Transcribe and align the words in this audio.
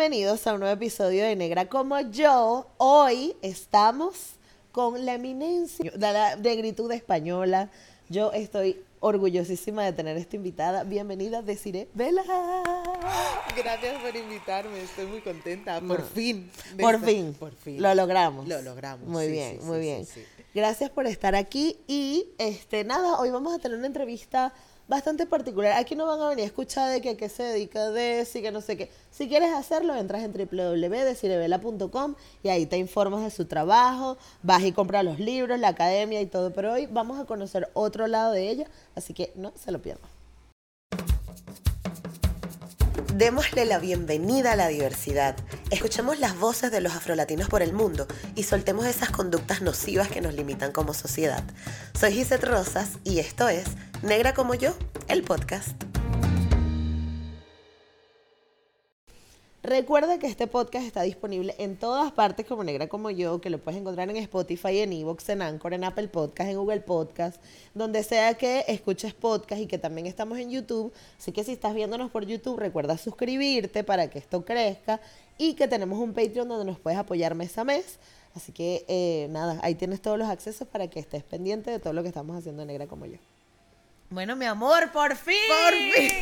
Bienvenidos 0.00 0.46
a 0.46 0.54
un 0.54 0.60
nuevo 0.60 0.74
episodio 0.74 1.24
de 1.24 1.36
Negra 1.36 1.66
como 1.66 2.00
yo. 2.00 2.66
Hoy 2.78 3.36
estamos 3.42 4.14
con 4.72 5.04
la 5.04 5.12
eminencia 5.12 5.90
de 5.90 5.98
la 5.98 6.36
negritud 6.36 6.90
española. 6.90 7.68
Yo 8.08 8.32
estoy 8.32 8.82
orgullosísima 9.00 9.84
de 9.84 9.92
tener 9.92 10.16
esta 10.16 10.36
invitada. 10.36 10.84
Bienvenida, 10.84 11.42
Desiree 11.42 11.86
Vela. 11.92 12.22
Gracias 13.54 14.02
por 14.02 14.16
invitarme, 14.16 14.82
estoy 14.82 15.04
muy 15.04 15.20
contenta. 15.20 15.78
Por 15.82 16.00
No. 16.00 16.06
fin. 16.06 16.50
Por 16.80 17.04
fin. 17.04 17.34
Por 17.34 17.54
fin. 17.54 17.82
Lo 17.82 17.94
logramos. 17.94 18.48
Lo 18.48 18.62
logramos. 18.62 19.06
Muy 19.06 19.26
sí, 19.26 19.32
bien, 19.32 19.58
sí, 19.60 19.66
muy 19.66 19.76
sí, 19.76 19.82
bien. 19.82 20.06
Gracias 20.54 20.88
por 20.88 21.06
estar 21.08 21.34
aquí 21.34 21.76
y 21.86 22.26
este 22.38 22.84
nada, 22.84 23.20
hoy 23.20 23.28
vamos 23.28 23.54
a 23.54 23.58
tener 23.58 23.76
una 23.76 23.88
entrevista 23.88 24.54
bastante 24.90 25.24
particular. 25.24 25.78
Aquí 25.78 25.94
no 25.94 26.04
van 26.04 26.20
a 26.20 26.28
venir 26.28 26.42
a 26.42 26.46
escuchar 26.46 26.90
de 26.90 27.00
que 27.00 27.10
a 27.10 27.16
qué 27.16 27.28
se 27.28 27.44
dedica 27.44 27.90
Desi, 27.90 28.42
que 28.42 28.50
no 28.50 28.60
sé 28.60 28.76
qué. 28.76 28.90
Si 29.10 29.28
quieres 29.28 29.52
hacerlo, 29.52 29.94
entras 29.94 30.22
en 30.22 30.32
www.desirevela.com 30.32 32.16
y 32.42 32.48
ahí 32.48 32.66
te 32.66 32.76
informas 32.76 33.22
de 33.22 33.30
su 33.30 33.44
trabajo, 33.44 34.18
vas 34.42 34.64
y 34.64 34.72
compras 34.72 35.04
los 35.04 35.20
libros, 35.20 35.60
la 35.60 35.68
academia 35.68 36.20
y 36.20 36.26
todo. 36.26 36.52
Pero 36.52 36.72
hoy 36.72 36.86
vamos 36.86 37.20
a 37.20 37.24
conocer 37.24 37.70
otro 37.72 38.08
lado 38.08 38.32
de 38.32 38.50
ella, 38.50 38.66
así 38.96 39.14
que 39.14 39.32
no 39.36 39.52
se 39.54 39.70
lo 39.70 39.80
pierdan. 39.80 40.19
Démosle 43.20 43.66
la 43.66 43.78
bienvenida 43.78 44.52
a 44.52 44.56
la 44.56 44.68
diversidad. 44.68 45.36
Escuchemos 45.70 46.18
las 46.20 46.38
voces 46.38 46.72
de 46.72 46.80
los 46.80 46.94
afrolatinos 46.94 47.50
por 47.50 47.60
el 47.60 47.74
mundo 47.74 48.06
y 48.34 48.44
soltemos 48.44 48.86
esas 48.86 49.10
conductas 49.10 49.60
nocivas 49.60 50.08
que 50.08 50.22
nos 50.22 50.32
limitan 50.32 50.72
como 50.72 50.94
sociedad. 50.94 51.44
Soy 51.92 52.12
Gisette 52.12 52.44
Rosas 52.44 52.92
y 53.04 53.18
esto 53.18 53.50
es 53.50 53.66
Negra 54.02 54.32
como 54.32 54.54
yo, 54.54 54.74
el 55.08 55.22
podcast. 55.22 55.74
Recuerda 59.62 60.18
que 60.18 60.26
este 60.26 60.46
podcast 60.46 60.86
está 60.86 61.02
disponible 61.02 61.54
en 61.58 61.76
todas 61.76 62.12
partes 62.12 62.46
como 62.46 62.64
Negra 62.64 62.88
como 62.88 63.10
yo, 63.10 63.42
que 63.42 63.50
lo 63.50 63.58
puedes 63.58 63.78
encontrar 63.78 64.08
en 64.08 64.16
Spotify, 64.16 64.78
en 64.78 64.94
Evox, 64.94 65.28
en 65.28 65.42
Anchor, 65.42 65.74
en 65.74 65.84
Apple 65.84 66.08
Podcast, 66.08 66.48
en 66.48 66.56
Google 66.56 66.80
Podcast, 66.80 67.42
donde 67.74 68.02
sea 68.02 68.32
que 68.38 68.64
escuches 68.68 69.12
podcast 69.12 69.60
y 69.60 69.66
que 69.66 69.76
también 69.76 70.06
estamos 70.06 70.38
en 70.38 70.50
YouTube. 70.50 70.94
Así 71.18 71.32
que 71.32 71.44
si 71.44 71.52
estás 71.52 71.74
viéndonos 71.74 72.10
por 72.10 72.24
YouTube, 72.24 72.58
recuerda 72.58 72.96
suscribirte 72.96 73.84
para 73.84 74.08
que 74.08 74.18
esto 74.18 74.46
crezca 74.46 74.98
y 75.36 75.52
que 75.52 75.68
tenemos 75.68 75.98
un 75.98 76.14
Patreon 76.14 76.48
donde 76.48 76.64
nos 76.64 76.80
puedes 76.80 76.98
apoyar 76.98 77.34
mes 77.34 77.58
a 77.58 77.64
mes. 77.64 77.98
Así 78.34 78.52
que 78.52 78.86
eh, 78.88 79.28
nada, 79.28 79.60
ahí 79.62 79.74
tienes 79.74 80.00
todos 80.00 80.18
los 80.18 80.30
accesos 80.30 80.66
para 80.68 80.88
que 80.88 81.00
estés 81.00 81.22
pendiente 81.22 81.70
de 81.70 81.80
todo 81.80 81.92
lo 81.92 82.00
que 82.00 82.08
estamos 82.08 82.34
haciendo 82.34 82.62
en 82.62 82.68
Negra 82.68 82.86
como 82.86 83.04
yo. 83.04 83.18
Bueno, 84.08 84.36
mi 84.36 84.46
amor, 84.46 84.90
por 84.90 85.16
fin. 85.16 85.34
Por 85.48 85.74
fin. 85.74 86.12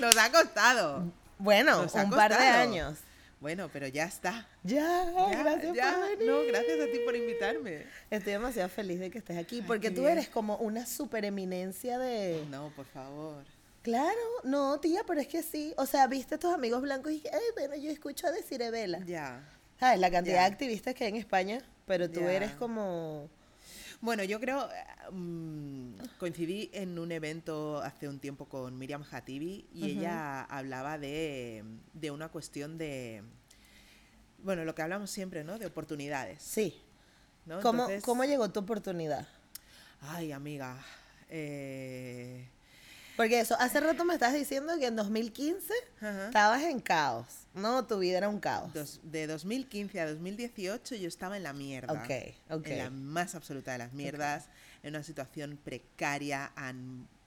Nos 0.00 0.16
ha 0.16 0.32
costado. 0.32 1.27
Bueno, 1.38 1.82
Nos 1.82 1.94
un 1.94 2.10
par 2.10 2.30
de 2.30 2.44
años. 2.44 2.98
Bueno, 3.40 3.70
pero 3.72 3.86
ya 3.86 4.04
está. 4.04 4.48
Ya, 4.64 5.04
Ya, 5.30 5.42
gracias 5.44 5.76
ya. 5.76 5.92
por 5.92 6.08
venir. 6.10 6.26
No, 6.26 6.40
gracias 6.48 6.80
a 6.80 6.84
ti 6.90 6.98
por 7.04 7.14
invitarme. 7.14 7.84
Estoy 8.10 8.32
demasiado 8.32 8.68
feliz 8.68 8.98
de 8.98 9.10
que 9.10 9.18
estés 9.18 9.38
aquí, 9.38 9.56
Ay, 9.60 9.64
porque 9.66 9.90
tú 9.92 10.00
bien. 10.00 10.12
eres 10.14 10.28
como 10.28 10.56
una 10.56 10.84
super 10.86 11.24
eminencia 11.24 11.98
de... 11.98 12.44
No, 12.50 12.72
por 12.74 12.86
favor. 12.86 13.44
Claro, 13.82 14.18
no, 14.42 14.80
tía, 14.80 15.02
pero 15.06 15.20
es 15.20 15.28
que 15.28 15.42
sí. 15.44 15.72
O 15.76 15.86
sea, 15.86 16.08
viste 16.08 16.34
a 16.34 16.38
tus 16.38 16.52
amigos 16.52 16.82
blancos 16.82 17.12
y 17.12 17.16
dije, 17.16 17.30
ay, 17.32 17.40
bueno, 17.54 17.76
yo 17.76 17.90
escucho 17.92 18.26
a 18.26 18.32
decir 18.32 18.58
Vela. 18.72 18.98
Ya. 19.06 19.40
¿Sabes? 19.78 20.00
La 20.00 20.10
cantidad 20.10 20.36
Ya. 20.38 20.40
de 20.42 20.46
activistas 20.52 20.94
que 20.96 21.04
hay 21.04 21.10
en 21.10 21.16
España, 21.16 21.62
pero 21.86 22.10
tú 22.10 22.20
eres 22.26 22.50
como... 22.52 23.30
Bueno, 24.00 24.22
yo 24.22 24.38
creo, 24.38 24.70
eh, 24.70 25.10
mm, 25.10 25.94
coincidí 26.18 26.70
en 26.72 26.98
un 26.98 27.10
evento 27.10 27.80
hace 27.82 28.08
un 28.08 28.20
tiempo 28.20 28.46
con 28.48 28.78
Miriam 28.78 29.04
Hatibi 29.10 29.66
y 29.72 29.84
ella 29.90 30.42
hablaba 30.44 30.98
de, 30.98 31.64
de 31.94 32.10
una 32.12 32.28
cuestión 32.28 32.78
de, 32.78 33.22
bueno, 34.44 34.64
lo 34.64 34.74
que 34.74 34.82
hablamos 34.82 35.10
siempre, 35.10 35.42
¿no? 35.42 35.58
De 35.58 35.66
oportunidades. 35.66 36.40
Sí. 36.42 36.80
¿no? 37.44 37.60
¿Cómo, 37.60 37.82
Entonces, 37.84 38.04
¿Cómo 38.04 38.24
llegó 38.24 38.50
tu 38.50 38.60
oportunidad? 38.60 39.26
Ay, 40.00 40.30
amiga. 40.32 40.76
eh, 41.28 42.46
Porque 43.16 43.40
eso, 43.40 43.56
hace 43.58 43.80
rato 43.80 44.04
me 44.04 44.14
estás 44.14 44.32
diciendo 44.32 44.78
que 44.78 44.86
en 44.86 44.94
2015 44.96 45.72
ajá. 45.96 46.26
estabas 46.26 46.62
en 46.62 46.78
caos. 46.80 47.26
No, 47.58 47.84
tu 47.86 47.98
vida 47.98 48.18
era 48.18 48.28
un 48.28 48.40
caos. 48.40 48.72
Dos- 48.72 49.00
de 49.02 49.26
2015 49.26 50.00
a 50.00 50.08
2018 50.10 50.94
yo 50.96 51.08
estaba 51.08 51.36
en 51.36 51.42
la 51.42 51.52
mierda. 51.52 51.92
Ok, 51.92 52.10
ok. 52.50 52.66
En 52.66 52.78
la 52.78 52.90
más 52.90 53.34
absoluta 53.34 53.72
de 53.72 53.78
las 53.78 53.92
mierdas, 53.92 54.46
en 54.82 54.94
una 54.94 55.02
situación 55.02 55.58
precaria 55.62 56.52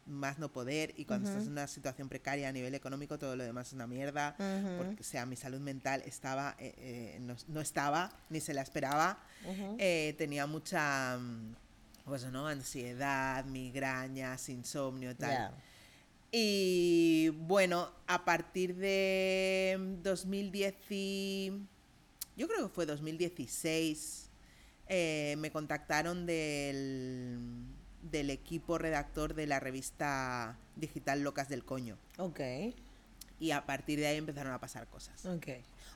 más 0.08 0.40
no 0.40 0.52
poder 0.52 0.94
y 0.98 1.06
cuando 1.06 1.30
estás 1.30 1.46
en 1.46 1.52
una 1.52 1.68
situación 1.68 2.10
precaria 2.10 2.50
a 2.50 2.52
nivel 2.52 2.74
económico 2.74 3.18
todo 3.20 3.36
lo 3.36 3.44
demás 3.44 3.68
es 3.68 3.74
una 3.74 3.88
mierda. 3.88 4.36
Ujú. 4.40 4.78
Porque, 4.78 5.02
o 5.02 5.06
sea, 5.06 5.26
mi 5.26 5.36
salud 5.36 5.60
mental 5.60 6.02
estaba, 6.06 6.56
eh, 6.60 6.74
eh, 6.78 7.18
no, 7.22 7.36
no 7.48 7.62
estaba, 7.62 8.12
ni 8.30 8.40
se 8.42 8.54
la 8.54 8.62
esperaba. 8.62 9.20
Ujú. 9.46 9.76
Eh, 9.80 10.16
tenía 10.18 10.48
mucha, 10.48 11.18
mm, 11.18 11.56
pues, 12.06 12.26
¿no? 12.26 12.48
Ansiedad, 12.48 13.46
migrañas, 13.46 14.50
insomnio, 14.50 15.16
tal. 15.16 15.32
Ya. 15.32 15.52
Y 16.32 17.30
bueno, 17.30 17.90
a 18.08 18.24
partir 18.24 18.76
de 18.76 19.78
2010 20.02 20.76
y- 20.90 21.52
yo 22.38 22.48
creo 22.48 22.68
que 22.70 22.74
fue 22.74 22.86
2016, 22.86 24.30
eh, 24.88 25.36
me 25.40 25.52
contactaron 25.52 26.26
del, 26.26 27.40
del 28.02 28.30
equipo 28.30 28.78
redactor 28.78 29.34
de 29.34 29.46
la 29.48 29.60
revista 29.60 30.58
digital 30.78 31.22
Locas 31.22 31.50
del 31.50 31.66
Coño. 31.66 31.98
Ok, 32.18 32.40
Y 33.40 33.52
a 33.52 33.66
partir 33.66 34.00
de 34.00 34.08
ahí 34.08 34.18
empezaron 34.18 34.54
a 34.54 34.60
pasar 34.60 34.88
cosas. 34.88 35.26
ok. 35.26 35.48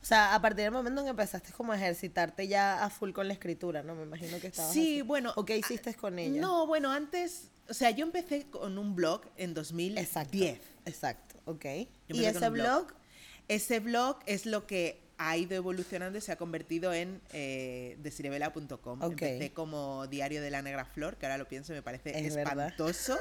O 0.01 0.06
sea, 0.06 0.35
a 0.35 0.41
partir 0.41 0.66
del 0.66 0.72
momento 0.72 1.01
en 1.01 1.06
que 1.07 1.12
empezaste 1.12 1.51
como 1.53 1.72
a 1.72 1.78
ejercitarte 1.78 2.47
ya 2.47 2.84
a 2.84 2.90
full 2.91 3.12
con 3.12 3.28
la 3.28 3.34
escritura, 3.34 3.81
¿no? 3.81 3.95
Me 3.95 4.03
imagino 4.03 4.40
que 4.40 4.47
estabas 4.47 4.72
Sí, 4.74 4.97
así. 4.97 5.01
bueno. 5.01 5.31
¿O 5.35 5.45
qué 5.45 5.57
hiciste 5.57 5.95
con 5.95 6.19
ella? 6.19 6.40
No, 6.41 6.68
bueno, 6.68 6.91
antes, 6.91 7.50
o 7.69 7.73
sea, 7.73 7.91
yo 7.91 8.05
empecé 8.05 8.45
con 8.49 8.77
un 8.77 8.95
blog 8.95 9.21
en 9.37 9.53
2010. 9.53 10.05
Exacto. 10.05 10.37
Exacto, 10.85 11.35
ok. 11.45 11.65
¿Y 12.07 12.25
ese 12.25 12.49
blog. 12.49 12.51
blog? 12.51 12.93
Ese 13.47 13.79
blog 13.79 14.19
es 14.25 14.45
lo 14.45 14.65
que 14.67 15.01
ha 15.17 15.37
ido 15.37 15.55
evolucionando 15.55 16.17
y 16.17 16.21
se 16.21 16.31
ha 16.31 16.35
convertido 16.35 16.93
en 16.93 17.21
eh, 17.31 17.97
desirevela.com. 17.99 19.01
Ok. 19.01 19.11
Empecé 19.11 19.53
como 19.53 20.07
diario 20.07 20.41
de 20.41 20.51
la 20.51 20.61
negra 20.61 20.85
flor, 20.85 21.17
que 21.17 21.25
ahora 21.25 21.37
lo 21.37 21.47
pienso 21.47 21.73
y 21.73 21.75
me 21.75 21.81
parece 21.81 22.11
Es 22.25 22.35
verdad. 22.35 22.67
espantoso. 22.67 23.17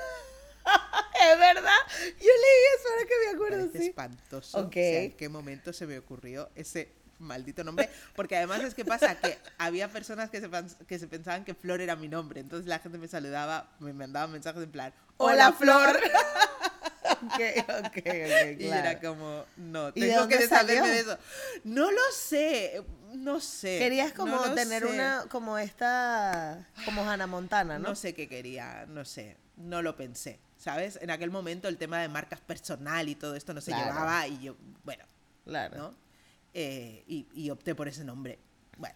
Es 1.14 1.38
verdad. 1.38 1.70
Yo 2.00 2.02
leí 2.18 2.62
eso 2.76 2.88
ahora 2.90 3.06
que 3.06 3.14
me 3.24 3.34
acuerdo, 3.34 3.58
parece 3.58 3.78
sí. 3.78 3.86
espantoso. 3.88 4.58
Ok. 4.58 4.66
O 4.66 4.72
sea, 4.72 5.02
¿en 5.04 5.12
qué 5.12 5.28
momento 5.28 5.72
se 5.72 5.86
me 5.86 5.96
ocurrió 5.98 6.50
ese 6.54 6.92
maldito 7.24 7.64
nombre? 7.64 7.90
Porque 8.14 8.36
además 8.36 8.60
es 8.62 8.74
que 8.74 8.84
pasa 8.84 9.14
que 9.18 9.38
había 9.58 9.88
personas 9.88 10.30
que 10.30 10.40
se, 10.40 10.48
que 10.86 10.98
se 10.98 11.08
pensaban 11.08 11.44
que 11.44 11.54
Flor 11.54 11.80
era 11.80 11.96
mi 11.96 12.08
nombre. 12.08 12.40
Entonces 12.40 12.66
la 12.68 12.78
gente 12.78 12.98
me 12.98 13.08
saludaba, 13.08 13.70
me 13.80 13.92
mandaba 13.92 14.26
mensajes 14.28 14.62
en 14.62 14.70
plan, 14.70 14.92
Hola, 15.16 15.48
¡Hola, 15.48 15.52
Flor! 15.52 15.96
ok, 17.22 17.40
ok, 17.68 17.86
ok, 17.86 17.96
Y 17.98 18.56
claro. 18.66 18.88
era 18.88 19.00
como, 19.00 19.44
no, 19.56 19.88
¿Y 19.90 20.00
tengo 20.00 20.28
que 20.28 20.38
deshacerme 20.38 20.88
de 20.88 21.00
eso. 21.00 21.18
No 21.64 21.90
lo 21.90 22.00
sé, 22.12 22.82
no 23.14 23.40
sé. 23.40 23.78
Querías 23.78 24.12
como 24.12 24.36
no 24.36 24.54
tener 24.54 24.82
sé. 24.82 24.88
una, 24.92 25.24
como 25.30 25.58
esta, 25.58 26.66
como 26.84 27.08
Hannah 27.08 27.26
Montana, 27.26 27.78
¿no? 27.78 27.90
No 27.90 27.94
sé 27.94 28.14
qué 28.14 28.28
quería, 28.28 28.86
no 28.88 29.04
sé, 29.04 29.36
no 29.56 29.82
lo 29.82 29.96
pensé, 29.96 30.40
¿sabes? 30.58 30.98
En 31.00 31.10
aquel 31.10 31.30
momento 31.30 31.68
el 31.68 31.78
tema 31.78 32.00
de 32.00 32.08
marcas 32.08 32.40
personal 32.40 33.08
y 33.08 33.14
todo 33.14 33.34
esto 33.36 33.54
no 33.54 33.60
se 33.60 33.70
Claro. 33.70 33.86
llevaba 33.92 34.26
y 34.26 34.40
yo, 34.40 34.56
bueno, 34.84 35.04
Claro. 35.44 35.76
¿no? 35.76 36.03
Eh, 36.54 37.02
y, 37.08 37.26
y 37.34 37.50
opté 37.50 37.74
por 37.74 37.88
ese 37.88 38.04
nombre. 38.04 38.38
Bueno. 38.78 38.94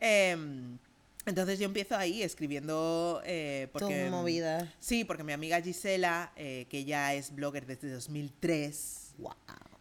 Em, 0.00 0.78
entonces 1.26 1.58
yo 1.58 1.64
empiezo 1.66 1.96
ahí 1.96 2.22
escribiendo 2.22 3.20
eh, 3.24 3.68
porque... 3.72 4.04
Tu 4.04 4.10
movida. 4.10 4.72
Sí, 4.78 5.04
porque 5.04 5.24
mi 5.24 5.32
amiga 5.32 5.60
Gisela, 5.60 6.32
eh, 6.36 6.66
que 6.70 6.84
ya 6.84 7.14
es 7.14 7.34
blogger 7.34 7.66
desde 7.66 7.90
2003, 7.90 9.14
Wow. 9.18 9.34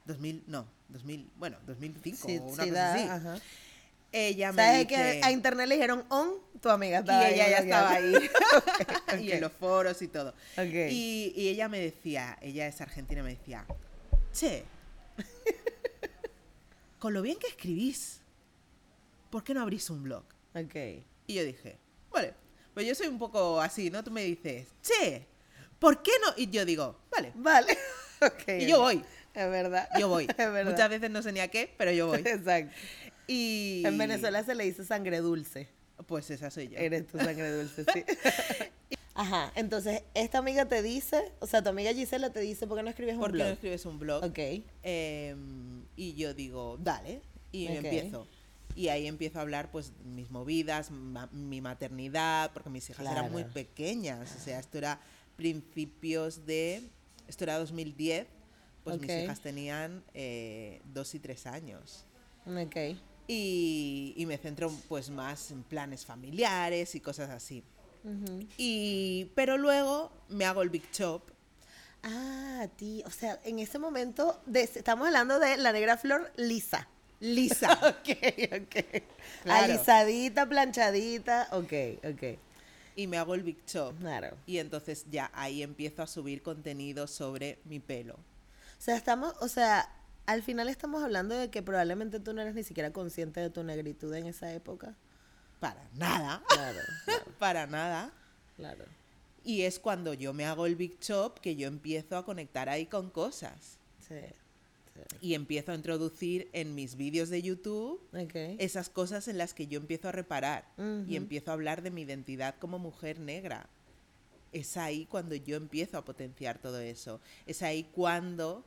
2000, 0.05 0.43
no, 0.47 0.65
2000, 0.89 1.29
bueno, 1.37 1.57
2005 1.67 2.27
Sí, 2.27 2.37
o 2.37 2.43
una 2.43 2.63
sí 2.63 2.69
cosa 2.69 2.81
da, 2.81 2.93
así. 2.93 3.03
ajá. 3.03 3.39
Ella 4.11 4.51
me 4.53 4.63
¿Sabes 4.63 4.87
dice... 4.87 4.87
que 4.87 5.21
a 5.23 5.31
internet 5.31 5.67
le 5.67 5.75
dijeron 5.75 6.05
on? 6.09 6.31
Tu 6.61 6.69
amiga 6.69 6.97
y 6.97 7.01
estaba 7.01 7.29
ella 7.29 7.49
ya 7.49 7.57
ahí 7.57 7.63
estaba 7.63 7.91
ahí. 7.91 9.21
y 9.25 9.31
en 9.33 9.41
los 9.41 9.51
foros 9.51 10.01
y 10.01 10.07
todo. 10.07 10.29
Ok. 10.57 10.89
Y, 10.89 11.33
y 11.35 11.49
ella 11.49 11.67
me 11.67 11.79
decía, 11.79 12.37
ella 12.41 12.67
es 12.67 12.79
argentina, 12.81 13.21
me 13.21 13.31
decía, 13.35 13.65
che, 14.33 14.63
con 16.99 17.13
lo 17.13 17.21
bien 17.21 17.37
que 17.37 17.47
escribís, 17.47 18.21
¿por 19.29 19.43
qué 19.43 19.53
no 19.53 19.61
abrís 19.61 19.89
un 19.89 20.03
blog? 20.03 20.23
Ok. 20.55 20.75
Y 21.27 21.33
yo 21.35 21.43
dije, 21.43 21.77
vale, 22.11 22.33
pues 22.73 22.87
yo 22.87 22.95
soy 22.95 23.07
un 23.07 23.19
poco 23.19 23.59
así, 23.61 23.89
¿no? 23.89 24.03
Tú 24.03 24.11
me 24.11 24.23
dices, 24.23 24.67
che, 24.81 25.25
¿por 25.79 26.01
qué 26.01 26.11
no? 26.25 26.33
Y 26.37 26.49
yo 26.49 26.65
digo, 26.65 26.99
vale, 27.11 27.31
Vale. 27.35 27.77
Ok. 28.21 28.47
y 28.61 28.67
yo 28.67 28.79
voy, 28.79 29.03
Es 29.33 29.49
verdad. 29.51 29.87
yo 29.99 30.07
voy. 30.07 30.25
Es 30.29 30.37
verdad. 30.37 30.71
Muchas 30.71 30.89
veces 30.89 31.11
no 31.11 31.21
sé 31.21 31.31
ni 31.31 31.39
a 31.39 31.49
qué, 31.49 31.71
pero 31.77 31.91
yo 31.91 32.07
voy. 32.07 32.21
Exacto. 32.25 32.73
Y... 33.27 33.83
En 33.85 33.97
Venezuela 33.97 34.43
se 34.43 34.55
le 34.55 34.63
dice 34.63 34.83
sangre 34.85 35.19
dulce. 35.19 35.69
Pues 36.07 36.29
esa 36.31 36.49
soy 36.49 36.69
yo. 36.69 36.77
Eres 36.77 37.05
tu 37.07 37.17
sangre 37.17 37.51
dulce, 37.51 37.85
sí. 37.93 38.03
Ajá, 39.17 39.51
entonces 39.55 40.03
esta 40.13 40.37
amiga 40.37 40.65
te 40.65 40.83
dice, 40.83 41.31
o 41.39 41.47
sea, 41.47 41.63
tu 41.63 41.69
amiga 41.69 41.91
Gisela 41.91 42.29
te 42.31 42.39
dice, 42.39 42.67
¿por 42.67 42.77
qué 42.77 42.83
no 42.83 42.89
escribes 42.89 43.15
un 43.15 43.19
¿Por 43.21 43.31
qué 43.31 43.37
blog? 43.37 43.47
no 43.47 43.53
escribes 43.53 43.85
un 43.85 43.97
blog? 43.99 44.23
Ok, 44.23 44.39
Em, 44.83 45.83
y 45.95 46.13
yo 46.13 46.33
digo, 46.33 46.77
dale, 46.79 47.21
y 47.51 47.65
empiezo. 47.67 48.27
Y 48.75 48.89
ahí 48.89 49.07
empiezo 49.07 49.39
a 49.39 49.41
hablar, 49.41 49.71
pues, 49.71 49.91
mis 50.05 50.29
movidas, 50.29 50.91
ma- 50.91 51.27
mi 51.31 51.61
maternidad, 51.61 52.51
porque 52.53 52.69
mis 52.69 52.87
hijas 52.91 53.07
eran 53.11 53.31
muy 53.31 53.43
pequeñas. 53.53 54.35
O 54.35 54.39
sea, 54.39 54.59
esto 54.59 54.77
era 54.77 55.01
principios 55.35 56.45
de. 56.45 56.83
Esto 57.27 57.43
era 57.45 57.57
2010, 57.57 58.27
pues 58.83 58.97
mis 58.99 59.09
hijas 59.23 59.41
tenían 59.41 60.03
eh, 60.13 60.79
dos 60.93 61.15
y 61.15 61.19
tres 61.19 61.47
años. 61.47 62.05
ok. 62.45 62.75
Y, 63.27 64.13
y 64.15 64.25
me 64.25 64.37
centro, 64.37 64.71
pues, 64.87 65.09
más 65.09 65.51
en 65.51 65.63
planes 65.63 66.05
familiares 66.05 66.93
y 66.95 66.99
cosas 67.01 67.29
así. 67.29 67.63
Y, 68.57 69.31
pero 69.35 69.57
luego 69.57 70.11
me 70.29 70.45
hago 70.45 70.61
el 70.61 70.69
Big 70.69 70.89
Chop. 70.91 71.29
Ah, 72.03 72.67
ti, 72.77 73.03
o 73.05 73.09
sea, 73.09 73.39
en 73.43 73.59
ese 73.59 73.79
momento 73.79 74.39
de- 74.45 74.61
estamos 74.63 75.07
hablando 75.07 75.39
de 75.39 75.57
la 75.57 75.71
negra 75.71 75.97
flor 75.97 76.31
lisa. 76.37 76.87
Lisa. 77.19 77.67
Ok, 77.81 78.17
ok. 78.61 79.01
Claro. 79.43 79.63
Alisadita, 79.73 80.47
planchadita, 80.47 81.47
ok, 81.51 81.73
ok. 82.05 82.39
y 82.95 83.07
me 83.07 83.17
hago 83.17 83.33
el 83.35 83.43
Big 83.43 83.65
Chop. 83.65 83.97
Claro. 83.99 84.37
Y 84.45 84.59
entonces 84.59 85.05
ya 85.09 85.31
ahí 85.33 85.63
empiezo 85.63 86.01
a 86.03 86.07
subir 86.07 86.41
contenido 86.43 87.07
sobre 87.07 87.59
mi 87.65 87.79
pelo. 87.79 88.13
O 88.15 88.81
sea, 88.81 88.95
estamos, 88.95 89.33
o 89.41 89.47
sea, 89.47 89.89
al 90.27 90.43
final 90.43 90.69
estamos 90.69 91.03
hablando 91.03 91.35
de 91.35 91.49
que 91.49 91.63
probablemente 91.63 92.19
tú 92.19 92.33
no 92.33 92.41
eres 92.41 92.53
ni 92.53 92.63
siquiera 92.63 92.91
consciente 92.93 93.39
de 93.39 93.49
tu 93.49 93.63
negritud 93.63 94.13
en 94.13 94.27
esa 94.27 94.53
época. 94.53 94.95
Para 95.59 95.89
nada. 95.95 96.43
Claro, 96.47 96.79
claro, 97.05 97.23
Para 97.39 97.67
nada. 97.67 98.13
claro. 98.55 98.85
Y 99.43 99.61
es 99.61 99.79
cuando 99.79 100.13
yo 100.13 100.33
me 100.33 100.45
hago 100.45 100.65
el 100.65 100.75
Big 100.75 100.99
Chop 100.99 101.39
que 101.39 101.55
yo 101.55 101.67
empiezo 101.67 102.17
a 102.17 102.25
conectar 102.25 102.67
ahí 102.67 102.85
con 102.85 103.09
cosas. 103.09 103.77
Sí. 104.05 104.15
sí. 104.93 105.17
Y 105.21 105.33
empiezo 105.35 105.71
a 105.71 105.75
introducir 105.75 106.49
en 106.51 106.75
mis 106.75 106.95
vídeos 106.95 107.29
de 107.29 107.41
YouTube 107.41 108.01
esas 108.59 108.89
cosas 108.89 109.27
en 109.29 109.37
las 109.37 109.53
que 109.53 109.67
yo 109.67 109.79
empiezo 109.79 110.09
a 110.09 110.11
reparar. 110.11 110.65
Y 111.07 111.15
empiezo 111.15 111.51
a 111.51 111.53
hablar 111.53 111.81
de 111.81 111.91
mi 111.91 112.01
identidad 112.01 112.55
como 112.59 112.77
mujer 112.77 113.19
negra. 113.19 113.69
Es 114.51 114.75
ahí 114.75 115.05
cuando 115.05 115.35
yo 115.35 115.55
empiezo 115.55 115.97
a 115.97 116.03
potenciar 116.03 116.59
todo 116.59 116.79
eso. 116.79 117.21
Es 117.45 117.61
ahí 117.61 117.85
cuando 117.93 118.65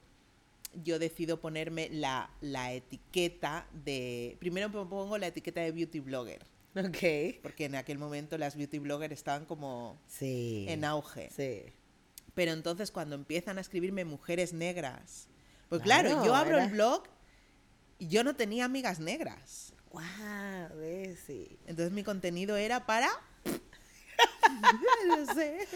yo 0.83 0.99
decido 0.99 1.41
ponerme 1.41 1.89
la, 1.91 2.31
la 2.41 2.73
etiqueta 2.73 3.67
de... 3.85 4.37
Primero 4.39 4.69
me 4.69 4.87
pongo 4.87 5.19
la 5.19 5.27
etiqueta 5.27 5.61
de 5.61 5.73
beauty 5.73 6.01
blogger. 6.01 6.41
Ok. 6.77 7.41
Porque 7.43 7.65
en 7.65 7.75
aquel 7.75 7.99
momento 7.99 8.39
las 8.39 8.57
beauty 8.57 8.79
bloggers 8.79 9.13
estaban 9.13 9.45
como 9.45 10.01
Sí. 10.07 10.67
en 10.69 10.85
auge. 10.85 11.31
Sí. 11.35 11.65
Pero 12.35 12.53
entonces 12.53 12.91
cuando 12.93 13.17
empiezan 13.17 13.59
a 13.59 13.61
escribirme 13.61 14.05
mujeres 14.05 14.53
negras, 14.53 15.29
pues 15.69 15.83
Claro, 15.83 16.11
claro, 16.11 16.25
yo 16.25 16.35
abro 16.35 16.57
era- 16.57 16.65
el 16.67 16.71
blog 16.71 17.05
y 17.99 18.07
yo 18.09 18.23
no 18.25 18.35
tenía 18.37 18.65
amigas 18.65 19.01
negras. 19.01 19.73
Wow, 19.93 20.03
sí. 21.27 21.59
Entonces 21.67 21.93
mi 21.93 22.05
contenido 22.05 22.57
era 22.57 22.87
para... 22.87 23.09
no 25.09 25.35
sé. 25.35 25.67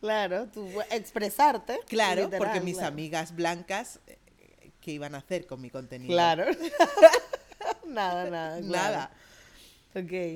Claro, 0.00 0.46
tú 0.52 0.68
expresarte. 0.90 1.80
Claro, 1.86 2.24
literal, 2.24 2.38
porque 2.38 2.60
mis 2.60 2.74
claro. 2.76 2.88
amigas 2.92 3.34
blancas, 3.34 4.00
eh, 4.06 4.70
¿qué 4.80 4.92
iban 4.92 5.14
a 5.14 5.18
hacer 5.18 5.46
con 5.46 5.60
mi 5.60 5.70
contenido? 5.70 6.12
Claro. 6.12 6.44
nada, 7.86 8.28
nada. 8.30 8.60
claro. 8.60 8.68
Nada. 8.68 9.10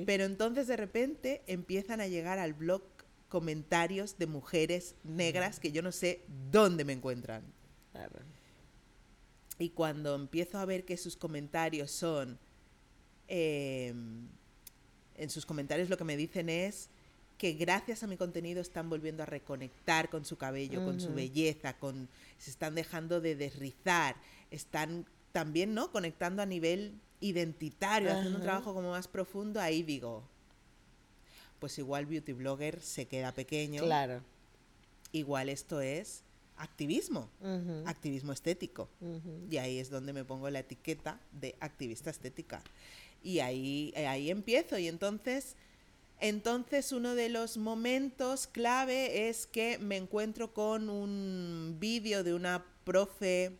Pero 0.05 0.23
entonces 0.25 0.67
de 0.67 0.77
repente 0.77 1.43
empiezan 1.47 2.01
a 2.01 2.07
llegar 2.07 2.39
al 2.39 2.53
blog 2.53 2.81
comentarios 3.29 4.17
de 4.17 4.27
mujeres 4.27 4.95
negras 5.03 5.59
que 5.59 5.71
yo 5.71 5.81
no 5.81 5.91
sé 5.91 6.21
dónde 6.51 6.83
me 6.83 6.93
encuentran. 6.93 7.43
Claro. 7.91 8.19
Y 9.59 9.69
cuando 9.69 10.15
empiezo 10.15 10.57
a 10.57 10.65
ver 10.65 10.85
que 10.85 10.97
sus 10.97 11.15
comentarios 11.15 11.91
son, 11.91 12.39
eh, 13.27 13.93
en 15.15 15.29
sus 15.29 15.45
comentarios 15.45 15.89
lo 15.89 15.97
que 15.97 16.03
me 16.03 16.17
dicen 16.17 16.49
es 16.49 16.89
que 17.37 17.53
gracias 17.53 18.03
a 18.03 18.07
mi 18.07 18.17
contenido 18.17 18.61
están 18.61 18.89
volviendo 18.89 19.23
a 19.23 19.25
reconectar 19.25 20.09
con 20.09 20.25
su 20.25 20.37
cabello, 20.37 20.83
con 20.83 20.99
su 20.99 21.13
belleza, 21.13 21.77
con 21.77 22.07
se 22.37 22.51
están 22.51 22.75
dejando 22.75 23.21
de 23.21 23.35
desrizar, 23.35 24.15
están 24.51 25.05
también, 25.31 25.73
¿no? 25.73 25.91
Conectando 25.91 26.41
a 26.41 26.45
nivel 26.45 26.99
identitario, 27.21 28.11
haciendo 28.11 28.37
un 28.39 28.43
trabajo 28.43 28.73
como 28.73 28.91
más 28.91 29.07
profundo, 29.07 29.61
ahí 29.61 29.83
digo, 29.83 30.23
pues 31.59 31.77
igual 31.77 32.05
beauty 32.07 32.33
blogger 32.33 32.81
se 32.81 33.07
queda 33.07 33.31
pequeño, 33.33 33.83
Claro. 33.83 34.21
igual 35.11 35.49
esto 35.49 35.79
es 35.81 36.23
activismo, 36.57 37.29
activismo 37.85 38.33
estético. 38.33 38.89
Y 39.49 39.57
ahí 39.57 39.79
es 39.79 39.89
donde 39.89 40.13
me 40.13 40.23
pongo 40.25 40.49
la 40.49 40.59
etiqueta 40.59 41.19
de 41.31 41.55
activista 41.59 42.09
estética. 42.09 42.61
Y 43.23 43.39
ahí, 43.39 43.93
eh, 43.95 44.07
ahí 44.07 44.29
empiezo. 44.29 44.77
Y 44.77 44.87
entonces, 44.87 45.55
entonces 46.19 46.91
uno 46.91 47.15
de 47.15 47.29
los 47.29 47.57
momentos 47.57 48.45
clave 48.47 49.29
es 49.29 49.47
que 49.47 49.77
me 49.79 49.97
encuentro 49.97 50.53
con 50.53 50.89
un 50.89 51.77
vídeo 51.79 52.23
de 52.23 52.33
una 52.35 52.63
profe 52.83 53.57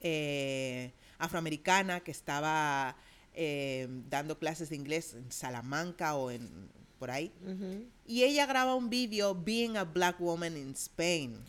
eh, 0.00 0.92
afroamericana 1.20 2.00
que 2.00 2.10
estaba 2.10 2.96
eh, 3.34 3.86
dando 4.08 4.38
clases 4.38 4.70
de 4.70 4.76
inglés 4.76 5.14
en 5.14 5.30
Salamanca 5.30 6.16
o 6.16 6.30
en 6.30 6.68
por 6.98 7.10
ahí. 7.10 7.32
Y 8.06 8.24
ella 8.24 8.44
graba 8.44 8.74
un 8.74 8.90
vídeo 8.90 9.34
Being 9.34 9.78
a 9.78 9.84
Black 9.84 10.20
Woman 10.20 10.56
in 10.56 10.72
Spain. 10.72 11.42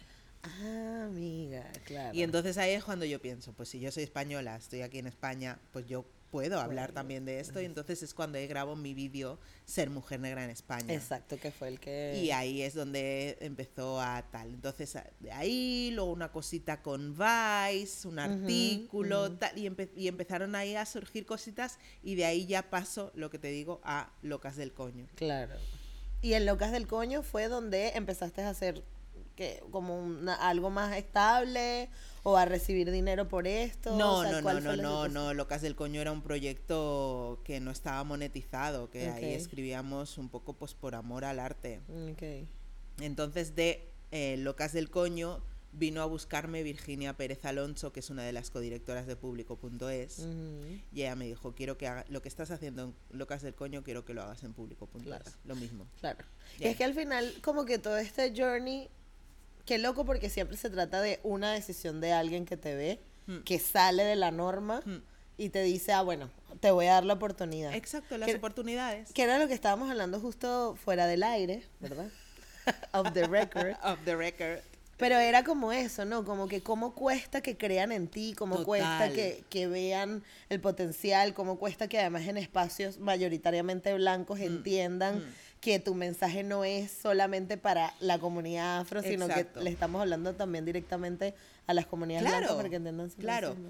Ah, 0.44 1.03
amiga, 1.07 1.69
claro. 1.83 2.18
Y 2.18 2.23
entonces 2.23 2.57
ahí 2.57 2.71
es 2.71 2.83
cuando 2.83 3.06
yo 3.06 3.21
pienso, 3.21 3.51
pues 3.51 3.69
si 3.69 3.79
yo 3.79 3.91
soy 3.91 4.03
española, 4.03 4.56
estoy 4.56 4.81
aquí 4.81 5.00
en 5.00 5.07
España, 5.07 5.59
pues 5.73 5.85
yo 5.88 6.06
puedo 6.31 6.60
hablar 6.60 6.94
también 6.94 7.25
de 7.25 7.39
esto. 7.39 7.62
Y 7.62 7.66
entonces 7.66 8.01
es 8.01 8.13
cuando 8.13 8.39
grabo 8.48 8.75
mi 8.75 8.94
vídeo 8.94 9.38
Ser 9.66 9.89
Mujer 9.89 10.19
Negra 10.19 10.44
en 10.44 10.50
España. 10.50 10.94
Exacto, 10.94 11.38
que 11.38 11.51
fue 11.51 11.68
el 11.68 11.80
que. 11.80 12.19
Y 12.24 12.31
ahí 12.31 12.62
es 12.62 12.74
donde 12.74 13.38
empezó 13.42 14.01
a 14.01 14.24
tal. 14.31 14.54
Entonces, 14.54 14.98
de 15.19 15.31
ahí, 15.31 15.92
luego 15.94 16.12
una 16.12 16.31
cosita 16.31 16.81
con 16.81 17.13
Vice, 17.16 18.07
un 18.07 18.18
artículo, 18.19 19.33
tal, 19.33 19.57
y, 19.57 19.66
empe- 19.69 19.92
y 19.95 20.07
empezaron 20.07 20.56
ahí 20.56 20.75
a 20.75 20.86
surgir 20.86 21.25
cositas, 21.25 21.78
y 22.01 22.16
de 22.16 22.25
ahí 22.25 22.45
ya 22.45 22.69
paso, 22.69 23.12
lo 23.13 23.30
que 23.30 23.38
te 23.38 23.50
digo, 23.50 23.81
a 23.83 24.12
Locas 24.22 24.56
del 24.56 24.74
Coño. 24.74 25.07
Claro. 25.16 25.54
Y 26.22 26.33
en 26.33 26.45
Locas 26.45 26.72
del 26.72 26.88
Coño 26.88 27.24
fue 27.24 27.48
donde 27.48 27.89
empezaste 27.89 28.42
a 28.42 28.50
hacer 28.50 28.83
que 29.36 29.63
como 29.72 29.98
una- 30.00 30.36
algo 30.36 30.69
más 30.69 30.95
estable 30.98 31.89
o 32.24 32.38
a 32.38 32.45
recibir 32.45 32.92
dinero 32.92 33.28
por 33.28 33.48
esto. 33.48 33.95
No, 33.98 34.18
O 34.19 34.22
sea, 34.24 34.31
no, 34.33 34.42
¿cuál 34.44 34.63
no, 34.63 34.75
no, 34.75 34.81
no, 34.83 35.07
no, 35.07 35.33
Locas 35.33 35.62
del 35.62 35.75
Coño 35.75 36.00
era 36.01 36.12
un 36.12 36.22
proyecto 36.22 37.42
que 37.44 37.59
no 37.59 37.71
estaba 37.71 38.04
monetizado, 38.04 38.90
que 38.90 39.09
ahí 39.09 39.33
escribíamos 39.33 40.18
un 40.18 40.30
poco 40.30 40.54
pues 40.54 40.73
por 40.73 40.95
amor 40.95 41.26
al 41.26 41.40
arte. 41.40 41.81
Entonces 43.00 43.56
de 43.56 43.92
eh, 44.11 44.35
Locas 44.38 44.73
del 44.73 44.90
Coño 44.90 45.42
vino 45.73 46.02
a 46.02 46.06
buscarme 46.06 46.64
Virginia 46.64 47.16
Pérez 47.16 47.45
Alonso, 47.45 47.94
que 47.94 48.02
es 48.02 48.09
una 48.09 48.23
de 48.23 48.33
las 48.33 48.52
codirectoras 48.52 49.07
de 49.07 49.16
público.es, 49.16 50.19
y 50.92 51.02
ella 51.02 51.16
me 51.16 51.26
dijo, 51.26 51.56
quiero 51.56 51.78
que 51.78 51.88
haga, 51.88 52.04
lo 52.09 52.21
que 52.21 52.28
estás 52.28 52.52
haciendo 52.52 52.83
en 52.83 52.95
Locas 53.18 53.42
del 53.42 53.56
Coño, 53.56 53.81
quiero 53.81 54.04
que 54.04 54.14
lo 54.14 54.21
hagas 54.21 54.44
en 54.44 54.54
público.es. 54.54 55.02
Claro. 55.04 55.23
Lo 55.45 55.56
mismo. 55.56 55.88
Claro. 56.02 56.26
Es 56.59 56.76
que 56.76 56.83
al 56.83 56.94
final, 56.94 57.33
como 57.42 57.64
que 57.64 57.80
todo 57.80 57.97
este 57.97 58.33
journey, 58.35 58.90
qué 59.65 59.77
loco 59.77 60.06
porque 60.06 60.30
siempre 60.30 60.57
se 60.57 60.69
trata 60.69 61.01
de 61.01 61.19
una 61.23 61.51
decisión 61.53 62.01
de 62.01 62.13
alguien 62.13 62.45
que 62.45 62.57
te 62.57 62.75
ve, 62.75 62.99
Mm. 63.27 63.39
que 63.44 63.59
sale 63.59 64.03
de 64.03 64.15
la 64.15 64.31
norma 64.31 64.81
Mm. 64.85 64.97
y 65.37 65.49
te 65.49 65.61
dice, 65.63 65.94
ah, 65.94 66.01
bueno, 66.01 66.30
te 66.59 66.71
voy 66.71 66.87
a 66.87 66.94
dar 66.94 67.06
la 67.06 67.13
oportunidad. 67.13 67.73
Exacto, 67.75 68.18
las 68.18 68.27
Que- 68.30 68.35
oportunidades. 68.35 69.11
Que 69.13 69.23
era 69.23 69.37
lo 69.37 69.47
que 69.47 69.53
estábamos 69.53 69.89
hablando 69.89 70.19
justo 70.19 70.75
fuera 70.83 71.06
del 71.07 71.23
aire, 71.23 71.63
¿verdad? 71.80 72.07
Of 72.94 73.13
the 73.13 73.27
record. 73.27 73.75
Of 73.83 73.99
the 74.06 74.15
record. 74.15 74.59
Pero 74.97 75.18
era 75.18 75.44
como 75.44 75.71
eso, 75.71 76.06
¿no? 76.06 76.23
Como 76.25 76.47
que 76.47 76.61
cómo 76.61 76.94
cuesta 76.94 77.41
que 77.41 77.57
crean 77.57 77.91
en 77.91 78.07
ti, 78.07 78.35
cómo 78.37 78.57
Total. 78.57 78.65
cuesta 78.65 79.09
que, 79.13 79.44
que 79.49 79.65
vean 79.68 80.23
el 80.49 80.59
potencial, 80.61 81.33
cómo 81.33 81.57
cuesta 81.57 81.87
que 81.87 81.99
además 81.99 82.27
en 82.27 82.37
espacios 82.37 82.99
mayoritariamente 82.99 83.94
blancos 83.95 84.39
entiendan 84.39 85.19
mm. 85.19 85.33
Que 85.61 85.80
tu 85.80 85.94
mensaje 85.94 86.44
no 86.44 86.63
es 86.65 86.91
solamente 86.91 87.56
para 87.56 87.94
la 87.99 88.18
comunidad 88.19 88.80
afro, 88.80 89.01
sino 89.03 89.25
Exacto. 89.27 89.59
que 89.59 89.63
le 89.63 89.69
estamos 89.69 90.01
hablando 90.01 90.33
también 90.33 90.65
directamente 90.65 91.35
a 91.68 91.73
las 91.73 91.85
comunidades 91.85 92.23
Claro, 92.27 92.39
blancas 92.39 92.57
para 92.57 92.69
que 92.69 92.75
entiendan 92.77 93.11
su 93.11 93.18
claro. 93.18 93.49
racismo. 93.49 93.69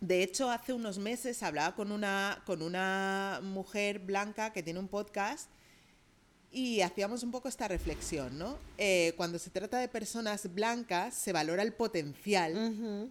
De 0.00 0.22
hecho, 0.22 0.50
hace 0.50 0.72
unos 0.72 0.98
meses 0.98 1.42
hablaba 1.42 1.74
con 1.74 1.92
una, 1.92 2.42
con 2.46 2.62
una 2.62 3.40
mujer 3.42 4.00
blanca 4.00 4.52
que 4.52 4.62
tiene 4.62 4.78
un 4.80 4.88
podcast 4.88 5.48
y 6.50 6.80
hacíamos 6.80 7.22
un 7.22 7.30
poco 7.30 7.48
esta 7.48 7.68
reflexión, 7.68 8.38
¿no? 8.38 8.58
Eh, 8.78 9.12
cuando 9.16 9.38
se 9.38 9.50
trata 9.50 9.78
de 9.78 9.88
personas 9.88 10.52
blancas, 10.52 11.14
se 11.14 11.32
valora 11.32 11.62
el 11.62 11.72
potencial 11.72 12.56
Ujú, 12.56 13.10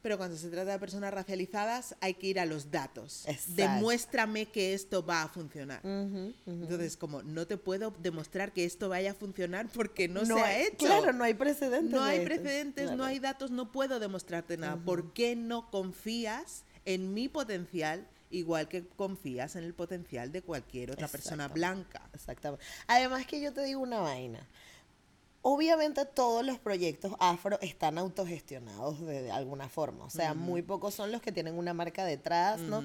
Pero 0.00 0.16
cuando 0.16 0.36
se 0.36 0.48
trata 0.48 0.70
de 0.72 0.78
personas 0.78 1.12
racializadas 1.12 1.96
hay 2.00 2.14
que 2.14 2.28
ir 2.28 2.38
a 2.40 2.46
los 2.46 2.70
datos. 2.70 3.24
Exacto. 3.26 3.52
Demuéstrame 3.56 4.46
que 4.46 4.72
esto 4.72 5.04
va 5.04 5.22
a 5.22 5.28
funcionar. 5.28 5.80
Ujú, 5.84 6.32
ujú. 6.46 6.62
Entonces, 6.62 6.96
como 6.96 7.22
no 7.24 7.46
te 7.46 7.56
puedo 7.56 7.90
demostrar 7.98 8.52
que 8.52 8.64
esto 8.64 8.88
vaya 8.88 9.10
a 9.10 9.14
funcionar 9.14 9.68
porque 9.74 10.06
no, 10.06 10.24
se 10.24 10.32
hay- 10.34 10.40
ha 10.40 10.66
hecho. 10.68 10.86
Claro, 10.86 11.12
no 11.12 11.24
hay 11.24 11.34
precedentes. 11.34 11.90
No 11.90 12.02
hay 12.02 12.24
precedentes, 12.24 12.84
no 12.90 12.96
Claro. 12.96 13.04
hay 13.10 13.18
datos, 13.18 13.50
no 13.50 13.72
puedo 13.72 13.98
demostrarte 13.98 14.56
nada. 14.56 14.76
¿Por 14.76 15.12
qué 15.12 15.34
no 15.34 15.68
confías 15.70 16.62
en 16.84 17.12
mi 17.12 17.28
potencial 17.28 18.06
igual 18.30 18.68
que 18.68 18.86
confías 18.86 19.56
en 19.56 19.64
el 19.64 19.74
potencial 19.74 20.30
de 20.30 20.42
cualquier 20.42 20.92
otra 20.92 21.08
persona 21.08 21.44
Exacto. 21.44 21.54
blanca? 21.54 22.08
Exactamente. 22.14 22.64
Además 22.86 23.26
que 23.26 23.40
yo 23.40 23.52
te 23.52 23.64
digo 23.64 23.80
una 23.80 23.98
vaina. 24.00 24.46
Obviamente 25.42 26.04
todos 26.04 26.44
los 26.44 26.58
proyectos 26.58 27.12
afro 27.20 27.58
están 27.60 27.96
autogestionados 27.98 29.00
de, 29.00 29.22
de 29.22 29.30
alguna 29.30 29.68
forma. 29.68 30.04
O 30.04 30.10
sea, 30.10 30.34
muy 30.34 30.62
pocos 30.62 30.94
son 30.94 31.12
los 31.12 31.22
que 31.22 31.32
tienen 31.32 31.56
una 31.56 31.72
marca 31.74 32.04
detrás, 32.04 32.60
¿no? 32.60 32.82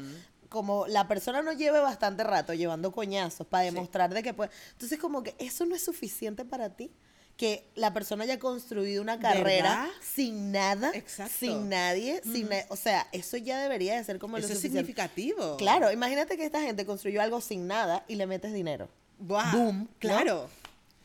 Como 0.49 0.85
la 0.87 1.07
persona 1.07 1.41
no 1.41 1.51
lleve 1.53 1.79
bastante 1.79 2.23
rato 2.23 2.53
llevando 2.53 2.91
coñazos 2.91 3.47
para 3.47 3.63
demostrar 3.63 4.13
de 4.13 4.21
que 4.21 4.33
puede. 4.35 4.51
Entonces, 4.73 4.99
como 4.99 5.23
que 5.23 5.35
eso 5.39 5.65
no 5.65 5.75
es 5.75 5.83
suficiente 5.83 6.45
para 6.45 6.69
ti. 6.69 6.91
Que 7.35 7.67
la 7.73 7.91
persona 7.91 8.25
haya 8.25 8.37
construido 8.37 9.01
una 9.01 9.17
carrera 9.19 9.69
¿Verdad? 9.69 9.87
sin 10.03 10.51
nada, 10.51 10.91
Exacto. 10.93 11.33
sin 11.39 11.67
nadie, 11.67 12.21
sin 12.21 12.47
na- 12.47 12.63
o 12.69 12.75
sea, 12.75 13.07
eso 13.11 13.37
ya 13.37 13.59
debería 13.59 13.95
de 13.97 14.03
ser 14.03 14.19
como 14.19 14.37
lo 14.37 14.43
Eso 14.45 14.53
es 14.53 14.59
suficiente. 14.59 14.81
significativo. 14.81 15.57
Claro, 15.57 15.91
imagínate 15.91 16.37
que 16.37 16.45
esta 16.45 16.61
gente 16.61 16.85
construyó 16.85 17.23
algo 17.23 17.41
sin 17.41 17.65
nada 17.65 18.05
y 18.07 18.13
le 18.17 18.27
metes 18.27 18.53
dinero. 18.53 18.87
Boom, 19.17 19.89
¿no? 20.03 20.47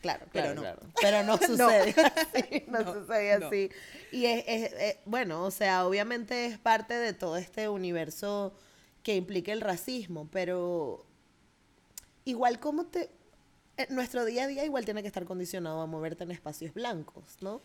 Claro. 0.01 0.27
Claro, 0.31 0.31
Pero 0.33 0.55
no. 0.55 0.61
claro. 0.63 0.81
Pero 1.01 1.23
no 1.25 1.37
No. 1.37 1.47
sucede 1.47 1.95
así, 2.33 2.65
no, 2.69 2.81
No, 2.81 2.95
sucede 2.95 3.39
no. 3.41 3.47
así. 3.49 3.71
Y 4.13 4.27
es, 4.27 4.45
es- 4.47 4.73
es- 4.73 4.97
bueno, 5.05 5.45
o 5.45 5.51
sea, 5.51 5.87
obviamente 5.87 6.47
es 6.47 6.59
parte 6.59 6.95
de 6.95 7.13
todo 7.13 7.37
este 7.37 7.69
universo 7.69 8.53
que 9.03 9.17
implica 9.17 9.53
el 9.53 9.61
racismo, 9.61 10.29
pero 10.31 11.05
igual 12.25 12.59
como 12.61 12.87
te... 12.87 13.11
Nuestro 13.91 14.25
día 14.25 14.45
a 14.45 14.47
día 14.49 14.65
igual 14.65 14.85
tiene 14.85 15.03
que 15.03 15.07
estar 15.09 15.25
condicionado 15.25 15.81
a 15.81 15.87
moverte 15.87 16.25
en 16.25 16.33
espacios 16.33 16.75
blancos, 16.75 17.37
¿no? 17.41 17.63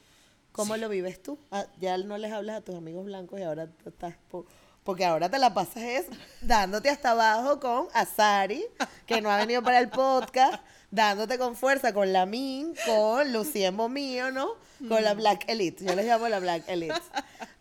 ¿Cómo 0.52 0.78
lo 0.78 0.88
vives 0.88 1.22
tú? 1.24 1.40
Ah, 1.50 1.66
ya 1.80 1.98
no 1.98 2.18
les 2.20 2.32
hablas 2.32 2.58
a 2.58 2.62
tus 2.62 2.76
amigos 2.76 3.06
blancos 3.06 3.40
y 3.40 3.44
ahora 3.44 3.68
estás... 3.86 4.16
po- 4.30 4.46
porque 4.84 5.06
ahora 5.06 5.30
te 5.30 5.40
la 5.40 5.54
pasas 5.54 5.82
es 5.84 6.06
dándote 6.42 6.90
hasta 6.90 7.12
abajo 7.12 7.60
con 7.60 7.88
Azari, 7.94 8.66
que 9.08 9.22
no 9.22 9.32
ha 9.32 9.38
venido 9.38 9.64
para 9.64 9.80
el 9.80 9.90
podcast, 9.90 10.62
dándote 10.94 11.40
con 11.40 11.56
fuerza 11.56 11.92
con 11.92 12.14
la 12.14 12.28
Min, 12.28 12.76
con 12.86 13.34
Luciembo 13.34 13.90
mío, 13.90 14.32
¿no? 14.32 14.50
Con 14.88 15.04
la 15.04 15.16
Black 15.16 15.46
Elite. 15.50 15.84
Yo 15.84 15.96
les 15.96 16.06
llamo 16.06 16.30
la 16.30 16.40
Black 16.40 16.66
Elite. 16.68 16.94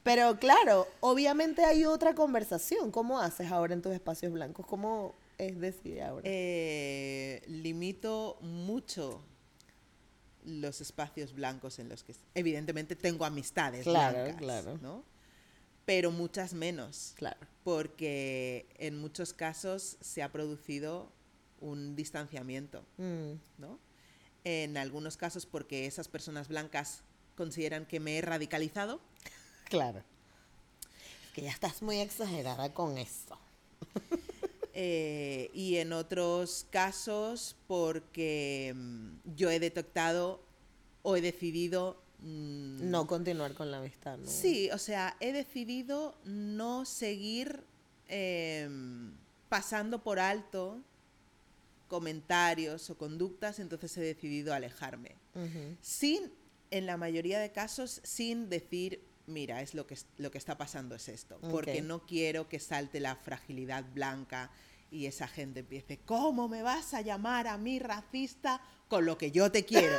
Pero 0.03 0.39
claro, 0.39 0.87
obviamente 1.01 1.65
hay 1.65 1.87
otra 1.87 2.15
conversación. 2.15 2.91
¿Cómo 2.91 3.21
haces 3.21 3.51
ahora 3.51 3.73
en 3.73 3.81
tus 3.81 3.93
espacios 3.95 4.33
blancos? 4.33 4.67
¿Cómo 4.67 5.15
es 5.39 5.59
decir 5.59 6.03
ahora? 6.03 6.23
Eh, 6.25 7.43
limito 7.47 8.37
mucho 8.43 9.25
los 10.45 10.81
espacios 10.83 11.33
blancos 11.33 11.79
en 11.79 11.89
los 11.89 12.03
que 12.05 12.15
evidentemente 12.35 12.97
tengo 12.97 13.25
amistades 13.25 13.85
Claro, 13.85 14.19
blancas, 14.19 14.37
claro. 14.37 14.79
¿no? 14.83 15.05
Pero 15.87 16.11
muchas 16.11 16.53
menos, 16.53 17.15
claro. 17.17 17.39
porque 17.65 18.67
en 18.79 18.99
muchos 18.99 19.33
casos 19.33 19.97
se 20.01 20.23
ha 20.23 20.31
producido 20.31 21.11
un 21.63 21.97
distanciamiento, 21.97 22.85
Mm, 22.99 23.33
¿no? 23.59 23.79
En 24.45 24.77
algunos 24.77 25.17
casos 25.17 25.47
porque 25.47 25.87
esas 25.87 26.09
personas 26.09 26.49
blancas 26.49 27.03
consideran 27.37 27.87
que 27.87 28.01
me 28.01 28.19
he 28.19 28.21
radicalizado, 28.21 29.01
claro. 29.71 30.03
Es 31.27 31.33
que 31.33 31.43
ya 31.43 31.51
estás 31.51 31.81
muy 31.81 31.99
exagerada 32.01 32.75
con 32.75 32.99
eso. 32.99 33.39
eh, 34.75 35.51
y 35.55 35.77
en 35.77 35.93
otros 35.93 36.67
casos 36.71 37.57
porque 37.67 38.73
mm, 38.75 39.35
yo 39.37 39.51
he 39.51 39.61
detectado 39.61 40.41
o 41.03 41.17
he 41.17 41.21
decidido 41.21 42.03
mm, 42.21 42.91
No 42.91 43.07
continuar 43.07 43.55
con 43.55 43.71
la 43.71 43.79
amistad, 43.79 44.19
¿no? 44.19 44.27
Sí, 44.29 44.71
o 44.73 44.79
sea, 44.79 45.17
he 45.21 45.33
decidido 45.33 46.17
no 46.25 46.85
seguir 46.85 47.65
em, 48.09 49.15
pasando 49.49 50.03
por 50.03 50.19
alto 50.19 50.81
comentarios 51.93 52.89
o 52.89 52.97
conductas, 52.97 53.59
entonces 53.59 53.95
he 53.99 54.01
decidido 54.01 54.55
alejarme. 54.55 55.17
Ujú. 55.35 55.77
Sin, 55.83 56.33
en 56.71 56.87
la 56.87 56.97
mayoría 56.97 57.39
de 57.39 57.53
casos, 57.53 58.01
sin 58.03 58.49
decir, 58.49 59.05
mira, 59.27 59.61
es 59.61 59.75
lo 59.75 59.87
que, 59.87 59.99
lo 60.17 60.31
que 60.31 60.39
está 60.39 60.57
pasando 60.57 60.95
es 60.95 61.11
esto, 61.11 61.39
porque 61.51 61.81
Ok. 61.81 61.85
no 61.85 62.07
quiero 62.07 62.49
que 62.49 62.61
salte 62.61 62.99
la 62.99 63.15
fragilidad 63.17 63.85
blanca 63.93 64.51
y 64.91 65.05
esa 65.05 65.29
gente 65.29 65.61
empiece, 65.61 65.99
¿cómo 65.99 66.49
me 66.49 66.63
vas 66.63 66.95
a 66.95 67.03
llamar 67.03 67.47
a 67.47 67.59
mí 67.59 67.79
racista 67.79 68.63
con 68.89 69.05
lo 69.05 69.19
que 69.19 69.31
yo 69.31 69.53
te 69.53 69.67
quiero? 69.67 69.99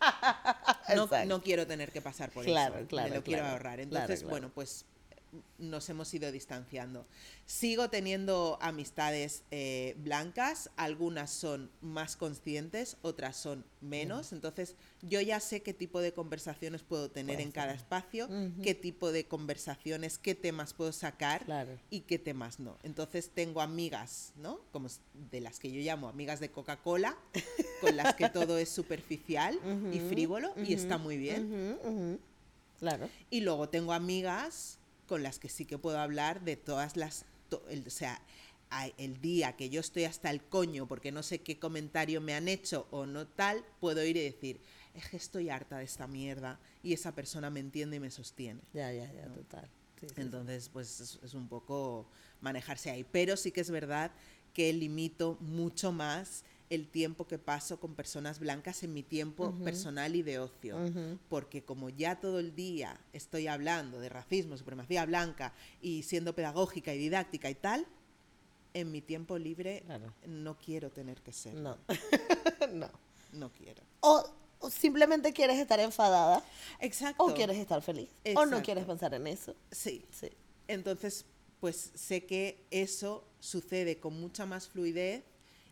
no, 0.96 1.08
no 1.26 1.40
quiero 1.40 1.68
tener 1.68 1.92
que 1.92 2.00
pasar 2.00 2.30
por 2.32 2.44
Claro, 2.44 2.78
eso. 2.78 2.88
claro, 2.88 3.10
me 3.10 3.14
lo 3.14 3.22
quiero 3.22 3.42
claro. 3.42 3.52
ahorrar. 3.52 3.74
Claro, 3.74 3.84
Entonces, 3.84 4.24
bueno, 4.24 4.50
pues 4.52 4.84
nos 5.58 5.88
hemos 5.90 6.12
ido 6.14 6.30
distanciando. 6.32 7.04
Sigo 7.46 7.90
teniendo 7.90 8.58
amistades 8.60 9.42
eh, 9.50 9.94
blancas, 9.98 10.70
algunas 10.76 11.30
son 11.30 11.70
más 11.80 12.16
conscientes, 12.16 12.96
otras 13.02 13.36
son 13.36 13.64
menos. 13.80 14.32
Entonces, 14.32 14.74
yo 15.02 15.20
ya 15.20 15.38
sé 15.40 15.62
qué 15.62 15.74
tipo 15.74 16.00
de 16.00 16.12
conversaciones 16.12 16.82
puedo 16.82 17.10
tener 17.10 17.36
Puedes 17.36 17.46
en 17.46 17.52
cada 17.52 17.66
tener. 17.68 17.80
espacio, 17.82 18.28
qué 18.62 18.74
tipo 18.74 19.12
de 19.12 19.26
conversaciones, 19.26 20.18
qué 20.18 20.34
temas 20.34 20.72
puedo 20.72 20.92
sacar 20.92 21.44
Claro. 21.44 21.78
y 21.90 22.00
qué 22.00 22.18
temas 22.18 22.58
no. 22.58 22.76
Entonces 22.82 23.30
tengo 23.34 23.60
amigas, 23.60 24.32
¿no? 24.36 24.60
Como 24.72 24.88
de 25.30 25.40
las 25.40 25.58
que 25.58 25.70
yo 25.70 25.80
llamo 25.80 26.08
amigas 26.08 26.40
de 26.40 26.50
Coca-Cola, 26.50 27.16
con 27.80 27.96
las 27.96 28.14
que 28.14 28.28
todo 28.30 28.58
es 28.58 28.68
superficial 28.70 29.58
y 29.92 30.00
frívolo 30.00 30.54
y 30.56 30.72
está 30.72 30.98
muy 30.98 31.16
bien. 31.18 32.18
Claro. 32.78 33.08
Y 33.30 33.40
luego 33.40 33.68
tengo 33.68 33.92
amigas 33.92 34.78
con 35.06 35.22
las 35.22 35.38
que 35.38 35.48
sí 35.48 35.64
que 35.64 35.78
puedo 35.78 35.98
hablar 35.98 36.42
de 36.44 36.56
todas 36.56 36.96
las... 36.96 37.24
to- 37.48 37.64
el- 37.68 37.86
o 37.86 37.90
sea, 37.90 38.20
el 38.98 39.20
día 39.20 39.54
que 39.56 39.70
yo 39.70 39.80
estoy 39.80 40.04
hasta 40.04 40.28
el 40.30 40.42
coño 40.42 40.86
porque 40.86 41.12
no 41.12 41.22
sé 41.22 41.40
qué 41.40 41.58
comentario 41.58 42.20
me 42.20 42.34
han 42.34 42.48
hecho 42.48 42.86
o 42.90 43.06
no 43.06 43.26
tal, 43.26 43.64
puedo 43.80 44.04
ir 44.04 44.16
y 44.16 44.22
decir, 44.24 44.60
es 44.94 45.08
que 45.08 45.16
estoy 45.16 45.48
harta 45.50 45.78
de 45.78 45.84
esta 45.84 46.06
mierda 46.06 46.58
y 46.82 46.92
esa 46.92 47.14
persona 47.14 47.48
me 47.48 47.60
entiende 47.60 47.96
y 47.96 48.00
me 48.00 48.10
sostiene. 48.10 48.60
Ya, 48.74 48.92
ya, 48.92 49.10
ya, 49.12 49.26
total. 49.32 49.68
Sí, 50.00 50.08
sí, 50.08 50.14
sí. 50.16 50.20
Entonces, 50.20 50.68
pues 50.68 51.00
es, 51.00 51.18
es 51.22 51.34
un 51.34 51.48
poco 51.48 52.06
manejarse 52.40 52.90
ahí. 52.90 53.04
Pero 53.04 53.36
sí 53.36 53.52
que 53.52 53.60
es 53.60 53.70
verdad 53.70 54.10
que 54.52 54.72
limito 54.72 55.36
mucho 55.40 55.92
más 55.92 56.44
el 56.68 56.88
tiempo 56.88 57.26
que 57.26 57.38
paso 57.38 57.78
con 57.78 57.94
personas 57.94 58.38
blancas 58.40 58.82
en 58.82 58.92
mi 58.92 59.02
tiempo 59.02 59.52
personal 59.62 60.16
y 60.16 60.22
de 60.22 60.38
ocio. 60.40 60.78
Porque 61.28 61.62
como 61.64 61.88
ya 61.90 62.20
todo 62.20 62.40
el 62.40 62.54
día 62.54 62.98
estoy 63.12 63.46
hablando 63.46 64.00
de 64.00 64.08
racismo, 64.08 64.56
supremacía 64.56 65.06
blanca 65.06 65.52
y 65.80 66.02
siendo 66.02 66.34
pedagógica 66.34 66.92
y 66.94 66.98
didáctica 66.98 67.48
y 67.50 67.54
tal, 67.54 67.86
en 68.74 68.90
mi 68.90 69.00
tiempo 69.00 69.38
libre 69.38 69.82
Claro. 69.86 70.12
no 70.26 70.58
quiero 70.58 70.90
tener 70.90 71.20
que 71.22 71.32
ser. 71.32 71.54
No. 71.54 71.78
no. 72.72 72.90
No 73.32 73.50
quiero. 73.52 73.82
O, 74.00 74.24
o 74.60 74.70
simplemente 74.70 75.32
quieres 75.32 75.58
estar 75.58 75.78
enfadada, 75.80 76.42
Exacto. 76.80 77.24
o 77.24 77.34
quieres 77.34 77.58
estar 77.58 77.80
feliz, 77.82 78.08
o 78.34 78.46
no 78.46 78.62
quieres 78.62 78.84
pensar 78.84 79.14
en 79.14 79.26
eso. 79.26 79.54
Sí. 79.70 80.04
Sí. 80.10 80.30
Entonces, 80.68 81.24
pues 81.60 81.90
sé 81.94 82.24
que 82.26 82.64
eso 82.70 83.24
sucede 83.40 83.98
con 83.98 84.18
mucha 84.20 84.46
más 84.46 84.68
fluidez 84.68 85.22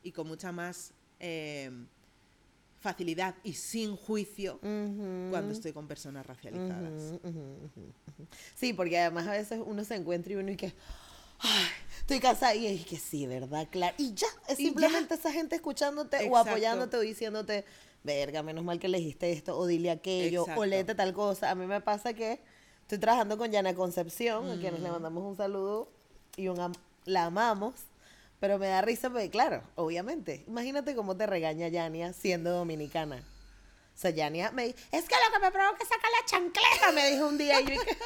y 0.05 0.13
con 0.13 0.29
mucha 0.29 0.53
más 0.53 0.93
eh, 1.19 1.71
facilidad 2.81 3.35
y 3.43 3.55
sin 3.55 3.97
juicio 3.97 4.59
cuando 4.61 5.51
estoy 5.53 5.73
con 5.73 5.89
personas 5.89 6.25
racializadas. 6.27 7.15
Sí, 8.55 8.73
porque 8.73 8.99
además 8.99 9.27
a 9.27 9.33
veces 9.33 9.61
uno 9.65 9.83
se 9.85 9.95
encuentra 9.97 10.33
y 10.35 10.37
uno 10.37 10.51
y 10.53 10.57
que, 10.57 10.73
"Ay, 11.41 11.65
estoy 12.01 12.21
cansada 12.21 12.55
y 12.55 12.67
es 12.67 12.85
que 12.87 12.97
sí, 12.99 13.27
¿verdad? 13.27 13.67
Claro. 13.71 13.95
Y 13.99 14.13
ya, 14.15 14.27
es 14.49 14.61
Y 14.61 14.65
ya. 14.65 14.69
simplemente 14.69 15.15
esa 15.15 15.33
gente 15.33 15.57
escuchándote 15.57 16.29
o 16.31 16.37
apoyándote 16.37 16.97
o 16.99 17.01
diciéndote, 17.01 17.65
verga, 18.03 18.43
menos 18.43 18.63
mal 18.65 18.79
que 18.79 18.89
le 18.89 18.99
dijiste 18.99 19.33
esto 19.33 19.57
o 19.57 19.67
dile 19.67 19.91
aquello 19.91 20.43
o 20.43 20.45
Exacto. 20.45 20.67
léete 20.67 20.95
tal 20.95 21.15
cosa. 21.15 21.51
A 21.51 21.55
mí 21.55 21.65
me 21.67 21.81
pasa 21.81 22.13
que 22.13 22.39
estoy 22.83 22.99
trabajando 22.99 23.39
con 23.39 23.51
Yana 23.51 23.75
Concepción, 23.75 24.51
a 24.51 24.61
quienes 24.61 24.81
le 24.81 24.91
Mm. 24.91 24.93
mandamos 24.93 25.25
un 25.25 25.37
saludo 25.37 25.89
y 26.37 26.49
un 26.49 26.61
am- 26.61 26.75
la 27.07 27.25
amamos. 27.27 27.75
Pero 28.41 28.59
me 28.59 28.67
da 28.69 28.83
risa 28.83 29.09
porque, 29.11 29.31
claro, 29.31 29.63
obviamente, 29.75 30.45
imagínate 30.47 30.95
cómo 30.95 31.17
te 31.17 31.27
regaña 31.27 31.69
Yania 31.69 32.13
siendo 32.13 32.51
dominicana. 32.51 33.17
O 33.17 33.97
sea, 33.97 34.11
Yania 34.11 34.51
me 34.51 34.67
dice, 34.67 34.79
es 34.93 35.05
que 35.09 35.15
lo 35.15 35.33
que 35.33 35.39
me 35.41 35.53
provoca 35.53 35.79
es 35.83 35.89
sacar 35.89 36.11
la 36.11 36.27
chancleta, 36.27 36.93
me 36.93 37.11
dijo 37.13 37.27
un 37.29 37.39
día. 37.39 37.61
Y 37.61 37.65
yo 37.65 37.71
dije, 37.71 37.97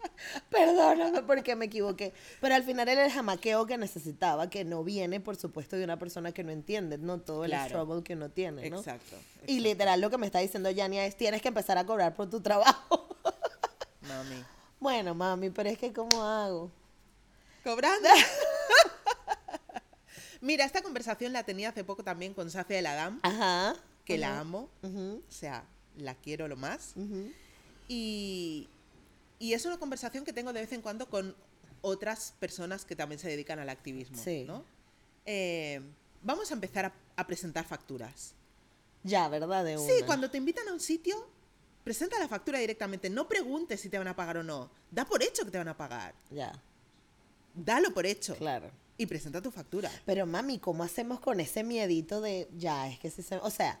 perdóname 0.50 1.22
porque 1.22 1.56
me 1.56 1.64
equivoqué. 1.64 2.12
Pero 2.40 2.54
al 2.54 2.62
final 2.62 2.88
era 2.88 3.04
el 3.06 3.10
jamaqueo 3.10 3.66
que 3.66 3.78
necesitaba, 3.78 4.50
que 4.50 4.64
no 4.64 4.84
viene, 4.84 5.18
por 5.18 5.36
supuesto, 5.36 5.76
de 5.76 5.84
una 5.84 5.98
persona 5.98 6.32
que 6.32 6.44
no 6.44 6.52
entiende, 6.52 6.98
no 6.98 7.18
todo 7.20 7.44
el 7.44 7.50
Claro. 7.50 7.68
struggle 7.70 8.02
que 8.04 8.12
uno 8.14 8.28
tiene, 8.28 8.68
¿no? 8.68 8.78
Exacto. 8.78 9.16
Y 9.46 9.54
exacto. 9.56 9.62
literal 9.62 10.00
lo 10.00 10.10
que 10.10 10.18
me 10.18 10.26
está 10.26 10.40
diciendo 10.40 10.70
Yania 10.70 11.06
es, 11.06 11.16
tienes 11.16 11.40
que 11.42 11.48
empezar 11.48 11.78
a 11.78 11.86
cobrar 11.86 12.14
por 12.14 12.28
tu 12.28 12.40
trabajo. 12.40 13.08
Mami. 14.02 14.44
Bueno, 14.80 15.14
mami, 15.14 15.50
pero 15.50 15.68
es 15.68 15.76
que 15.76 15.92
¿cómo 15.92 16.22
hago? 16.22 16.70
¿Cobrando? 17.62 18.08
Mira, 20.40 20.64
esta 20.64 20.82
conversación 20.82 21.32
la 21.32 21.44
tenía 21.44 21.68
hace 21.70 21.84
poco 21.84 22.02
también 22.02 22.32
con 22.34 22.50
Safia 22.50 22.78
El 22.78 22.86
Adam, 22.86 23.20
Ajá. 23.22 23.74
que 24.04 24.16
la 24.18 24.30
ajá, 24.32 24.40
amo. 24.40 24.68
ujú, 24.82 25.22
O 25.28 25.32
sea, 25.32 25.64
la 25.96 26.14
quiero 26.14 26.48
lo 26.48 26.56
más. 26.56 26.92
ujú. 26.96 27.30
Y, 27.88 28.68
y 29.38 29.52
es 29.52 29.64
una 29.66 29.78
conversación 29.78 30.24
que 30.24 30.32
tengo 30.32 30.52
de 30.52 30.60
vez 30.60 30.72
en 30.72 30.80
cuando 30.82 31.08
con 31.10 31.34
otras 31.82 32.34
personas 32.40 32.84
que 32.84 32.94
también 32.96 33.18
se 33.18 33.28
dedican 33.28 33.58
al 33.58 33.68
activismo. 33.68 34.16
Sí. 34.22 34.44
¿no? 34.46 34.64
Eh, 35.26 35.80
vamos 36.22 36.50
a 36.50 36.54
empezar 36.54 36.86
a, 36.86 36.92
a 37.16 37.26
presentar 37.26 37.64
facturas. 37.66 38.32
Ya, 39.02 39.28
¿verdad? 39.28 39.64
De 39.64 39.76
Sí, 39.78 39.92
una. 39.98 40.06
cuando 40.06 40.30
te 40.30 40.36
invitan 40.38 40.68
a 40.68 40.72
un 40.72 40.80
sitio, 40.80 41.26
presenta 41.84 42.18
la 42.18 42.28
factura 42.28 42.58
directamente. 42.58 43.08
No 43.10 43.26
preguntes 43.28 43.80
si 43.80 43.88
te 43.88 43.98
van 43.98 44.08
a 44.08 44.14
pagar 44.16 44.36
o 44.38 44.42
no. 44.42 44.70
Da 44.90 45.04
por 45.04 45.22
hecho 45.22 45.44
que 45.44 45.50
te 45.50 45.58
van 45.58 45.68
a 45.68 45.76
pagar. 45.76 46.14
Ya, 46.30 46.52
Dalo 47.54 47.92
por 47.92 48.06
hecho. 48.06 48.36
claro. 48.36 48.70
Y 49.00 49.06
presenta 49.06 49.40
tu 49.40 49.50
factura. 49.50 49.90
Pero 50.04 50.26
mami, 50.26 50.58
¿cómo 50.58 50.84
hacemos 50.84 51.20
con 51.20 51.40
ese 51.40 51.64
miedito 51.64 52.20
de 52.20 52.48
ya, 52.58 52.86
es 52.86 52.98
que 52.98 53.10
si 53.10 53.22
se... 53.22 53.36
O 53.38 53.48
sea, 53.50 53.80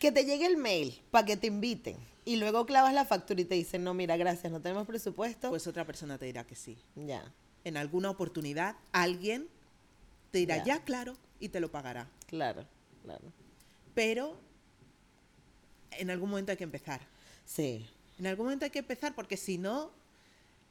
que 0.00 0.10
te 0.12 0.24
llegue 0.24 0.46
el 0.46 0.56
mail 0.56 1.02
para 1.10 1.26
que 1.26 1.36
te 1.36 1.46
inviten 1.48 1.96
y 2.24 2.36
luego 2.36 2.64
clavas 2.64 2.94
la 2.94 3.04
factura 3.04 3.40
y 3.40 3.44
te 3.44 3.54
dicen, 3.54 3.84
no, 3.84 3.92
mira, 3.92 4.16
gracias, 4.16 4.50
no 4.50 4.60
tenemos 4.60 4.86
presupuesto. 4.86 5.50
Pues 5.50 5.66
otra 5.66 5.84
persona 5.84 6.16
te 6.16 6.24
dirá 6.24 6.44
que 6.44 6.54
sí. 6.54 6.78
ya, 6.94 7.30
En 7.64 7.76
alguna 7.76 8.08
oportunidad, 8.08 8.76
alguien 8.92 9.46
te 10.30 10.38
dirá, 10.38 10.56
Ya. 10.58 10.64
ya, 10.64 10.84
claro, 10.84 11.16
y 11.38 11.50
te 11.50 11.60
lo 11.60 11.70
pagará. 11.70 12.08
claro, 12.26 12.64
claro. 13.04 13.24
Pero 13.94 14.38
en 15.92 16.10
algún 16.10 16.30
momento 16.30 16.50
hay 16.52 16.56
que 16.58 16.64
empezar. 16.64 17.00
Sí. 17.44 17.86
En 18.18 18.26
algún 18.26 18.46
momento 18.46 18.64
hay 18.64 18.70
que 18.70 18.78
empezar 18.80 19.14
porque 19.14 19.36
si 19.36 19.58
no, 19.58 19.90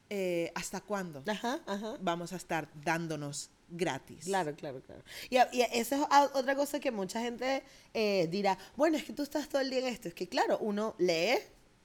eh, 0.10 0.52
¿hasta 0.56 0.82
cuándo 0.82 1.24
Ajá, 1.28 1.60
ajá. 1.68 1.98
vamos 2.02 2.34
a 2.34 2.36
estar 2.36 2.68
dándonos 2.84 3.50
gratis? 3.70 4.26
Claro, 4.26 4.56
claro, 4.56 4.82
claro. 4.82 5.02
Y, 5.30 5.36
y 5.36 5.62
a- 5.62 5.66
eso 5.66 5.96
es 5.96 6.02
otra 6.34 6.56
cosa 6.56 6.80
que 6.80 6.92
mucha 6.92 7.20
gente 7.22 7.64
eh, 7.94 8.28
dirá, 8.32 8.58
bueno, 8.76 8.98
es 8.98 9.04
que 9.04 9.14
tú 9.14 9.24
estás 9.24 9.48
todo 9.50 9.62
el 9.62 9.70
día 9.70 9.80
en 9.80 9.88
esto. 9.88 10.08
Es 10.08 10.14
que, 10.14 10.28
claro, 10.28 10.58
uno 10.60 10.96
lee 10.98 11.36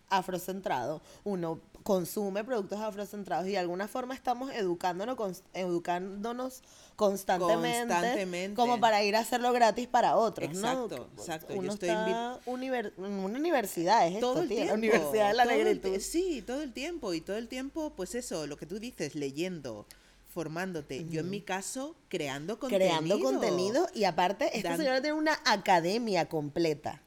afrocentrado, 0.08 1.00
uno 1.24 1.60
consume 1.84 2.42
productos 2.44 2.80
afrocentrados 2.80 3.46
y 3.46 3.52
de 3.52 3.58
alguna 3.58 3.86
forma 3.88 4.12
estamos 4.14 4.52
educándonos, 4.52 5.16
cons- 5.16 5.42
educándonos 5.54 6.62
constantemente, 6.96 7.78
Constantemente. 7.94 8.54
como 8.56 8.78
para 8.80 9.02
ir 9.04 9.16
a 9.16 9.20
hacerlo 9.20 9.52
gratis 9.52 9.86
para 9.88 10.16
otros, 10.16 10.50
¿no? 10.54 10.58
Exacto, 10.58 11.08
exacto. 11.16 11.54
Yo 11.54 11.60
Uno 11.60 11.72
estoy 11.72 11.88
está 11.88 12.40
univer- 12.46 12.92
en 12.98 13.04
una 13.04 13.38
universidad, 13.38 14.06
es 14.08 14.20
todo 14.20 14.32
esto, 14.32 14.42
el 14.42 14.48
tiempo. 14.48 14.74
Universidad 14.74 15.28
de 15.28 15.34
la 15.34 15.44
Negritud. 15.46 15.98
sí, 16.00 16.42
todo 16.46 16.60
el 16.62 16.72
tiempo. 16.72 17.14
Y 17.14 17.20
todo 17.22 17.36
el 17.36 17.48
tiempo, 17.48 17.92
pues 17.96 18.14
eso, 18.14 18.46
lo 18.46 18.56
que 18.56 18.66
tú 18.66 18.78
dices, 18.78 19.14
leyendo, 19.14 19.86
formándote. 20.30 21.06
Yo 21.10 21.20
en 21.20 21.30
mi 21.30 21.40
caso, 21.40 21.96
creando 22.08 22.58
contenido. 22.58 22.88
creando 22.88 23.20
contenido 23.20 23.88
y 23.94 24.04
aparte 24.04 24.56
esta 24.56 24.70
Dan- 24.70 24.78
señora 24.78 25.00
tiene 25.02 25.16
una 25.18 25.38
academia 25.44 26.28
completa. 26.28 27.02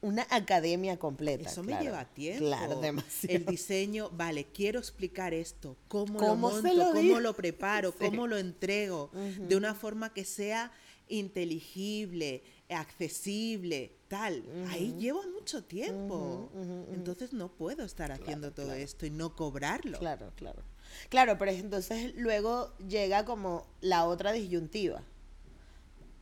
Una 0.00 0.26
academia 0.30 0.98
completa. 0.98 1.48
Eso 1.48 1.62
claro. 1.62 1.78
me 1.78 1.84
lleva 1.84 2.04
tiempo. 2.04 2.44
Claro, 2.44 2.80
demasiado. 2.80 3.36
El 3.36 3.46
diseño, 3.46 4.10
vale, 4.10 4.44
quiero 4.52 4.78
explicar 4.78 5.32
esto, 5.32 5.76
cómo, 5.88 6.18
¿Cómo 6.18 6.50
lo 6.50 6.60
monto, 6.62 6.74
lo 6.74 6.92
cómo 6.92 7.20
lo 7.20 7.32
preparo, 7.34 7.90
Sí. 7.98 8.04
cómo 8.04 8.26
lo 8.26 8.36
entrego, 8.36 9.10
de 9.48 9.56
una 9.56 9.74
forma 9.74 10.12
que 10.12 10.24
sea 10.26 10.70
inteligible, 11.08 12.42
accesible, 12.68 13.92
tal. 14.08 14.44
Ahí 14.70 14.94
llevo 14.98 15.22
mucho 15.38 15.64
tiempo. 15.64 16.50
Entonces 16.92 17.32
no 17.32 17.48
puedo 17.48 17.82
estar 17.84 18.12
haciendo 18.12 18.52
todo 18.52 18.66
claro. 18.66 18.80
esto 18.80 19.06
y 19.06 19.10
no 19.10 19.34
cobrarlo. 19.34 19.98
Claro, 19.98 20.32
claro. 20.36 20.62
Claro, 21.08 21.36
pero 21.38 21.50
entonces 21.50 22.14
luego 22.16 22.72
llega 22.78 23.24
como 23.24 23.66
la 23.80 24.04
otra 24.06 24.32
disyuntiva. 24.32 25.02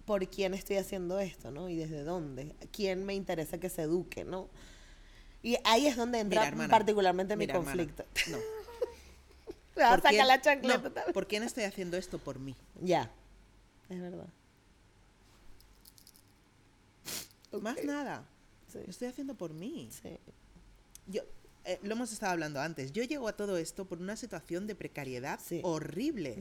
¿Por 0.05 0.29
quién 0.29 0.52
estoy 0.55 0.76
haciendo 0.76 1.19
esto, 1.21 1.50
no? 1.50 1.69
¿Y 1.69 1.76
desde 1.76 2.02
dónde? 2.02 2.55
¿Quién 2.73 3.05
me 3.05 3.14
interesa 3.14 3.59
que 3.59 3.69
se 3.69 3.83
eduque, 3.83 4.25
no? 4.25 4.49
Y 5.43 5.57
ahí 5.64 5.87
es 5.87 5.97
donde 5.97 6.19
entra 6.21 6.41
Mira, 6.41 6.49
hermana, 6.49 6.71
particularmente 6.71 7.37
mi 7.37 7.45
hermana, 7.45 7.64
conflicto. 7.64 8.05
No. 8.31 8.38
Me 9.76 9.83
va 9.83 9.88
a 9.88 9.91
¿Por 9.93 9.99
sacar 10.00 10.11
quién- 10.12 10.26
la 10.29 10.41
chancleta. 10.41 10.76
no, 10.79 10.83
también. 10.93 11.12
¿Por 11.14 11.26
quién 11.26 11.43
estoy 11.45 11.64
haciendo 11.64 11.97
esto? 11.97 12.19
Por 12.19 12.38
mí. 12.38 12.55
Ya. 12.81 13.11
Es 13.88 14.00
verdad. 14.00 14.26
Más 17.61 17.83
nada. 17.85 18.25
Sí. 18.73 18.79
Lo 18.85 18.90
estoy 18.90 19.09
haciendo 19.09 19.35
por 19.35 19.53
mí. 19.53 19.88
Sí. 20.03 20.18
Yo, 21.07 21.23
eh, 21.64 21.79
lo 21.83 21.92
hemos 21.92 22.12
estado 22.12 22.33
hablando 22.33 22.61
antes. 22.61 22.92
Yo 22.92 23.03
llego 23.05 23.29
a 23.29 23.37
todo 23.37 23.57
esto 23.57 23.85
por 23.85 23.98
una 24.01 24.16
situación 24.16 24.66
de 24.66 24.75
precariedad 24.75 25.38
Sí. 25.42 25.61
horrible. 25.62 26.35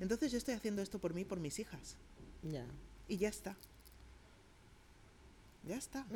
Entonces 0.00 0.30
yo 0.32 0.38
estoy 0.38 0.54
haciendo 0.54 0.82
esto 0.82 0.98
por 0.98 1.14
mí, 1.14 1.24
por 1.24 1.40
mis 1.40 1.58
hijas. 1.58 1.96
Ya. 2.42 2.64
Y 3.08 3.16
ya 3.18 3.28
está. 3.28 3.56
Ya 5.66 5.76
está. 5.76 6.06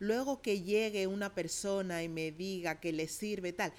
Luego 0.00 0.42
que 0.42 0.60
llegue 0.62 1.06
una 1.06 1.34
persona 1.34 2.02
y 2.02 2.08
me 2.08 2.30
diga 2.32 2.80
que 2.80 2.92
le 2.92 3.08
sirve 3.08 3.52
tal. 3.52 3.72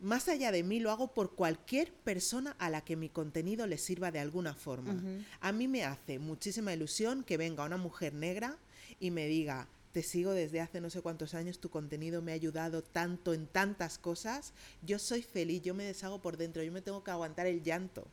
Más 0.00 0.28
allá 0.28 0.52
de 0.52 0.62
mí, 0.62 0.80
lo 0.80 0.90
hago 0.90 1.14
por 1.14 1.34
cualquier 1.34 1.90
persona 1.92 2.54
a 2.58 2.68
la 2.68 2.82
que 2.82 2.94
mi 2.94 3.08
contenido 3.08 3.66
le 3.66 3.78
sirva 3.78 4.10
de 4.12 4.18
alguna 4.20 4.54
forma. 4.54 5.02
A 5.40 5.50
mí 5.52 5.66
me 5.66 5.84
hace 5.84 6.18
muchísima 6.18 6.72
ilusión 6.74 7.24
que 7.24 7.36
venga 7.38 7.64
una 7.64 7.78
mujer 7.78 8.12
negra 8.12 8.56
y 9.00 9.10
me 9.10 9.26
diga, 9.26 9.66
te 9.94 10.02
sigo 10.02 10.32
desde 10.32 10.60
hace 10.60 10.80
no 10.80 10.90
sé 10.90 11.02
cuántos 11.02 11.34
años, 11.34 11.60
tu 11.60 11.70
contenido 11.70 12.20
me 12.20 12.32
ha 12.32 12.34
ayudado 12.34 12.82
tanto 12.82 13.32
en 13.32 13.46
tantas 13.46 13.96
cosas, 13.96 14.52
yo 14.82 14.98
soy 14.98 15.22
feliz, 15.22 15.62
yo 15.62 15.72
me 15.72 15.84
deshago 15.84 16.20
por 16.20 16.36
dentro, 16.36 16.64
yo 16.64 16.72
me 16.72 16.82
tengo 16.82 17.04
que 17.04 17.12
aguantar 17.12 17.46
el 17.46 17.62
llanto 17.62 18.08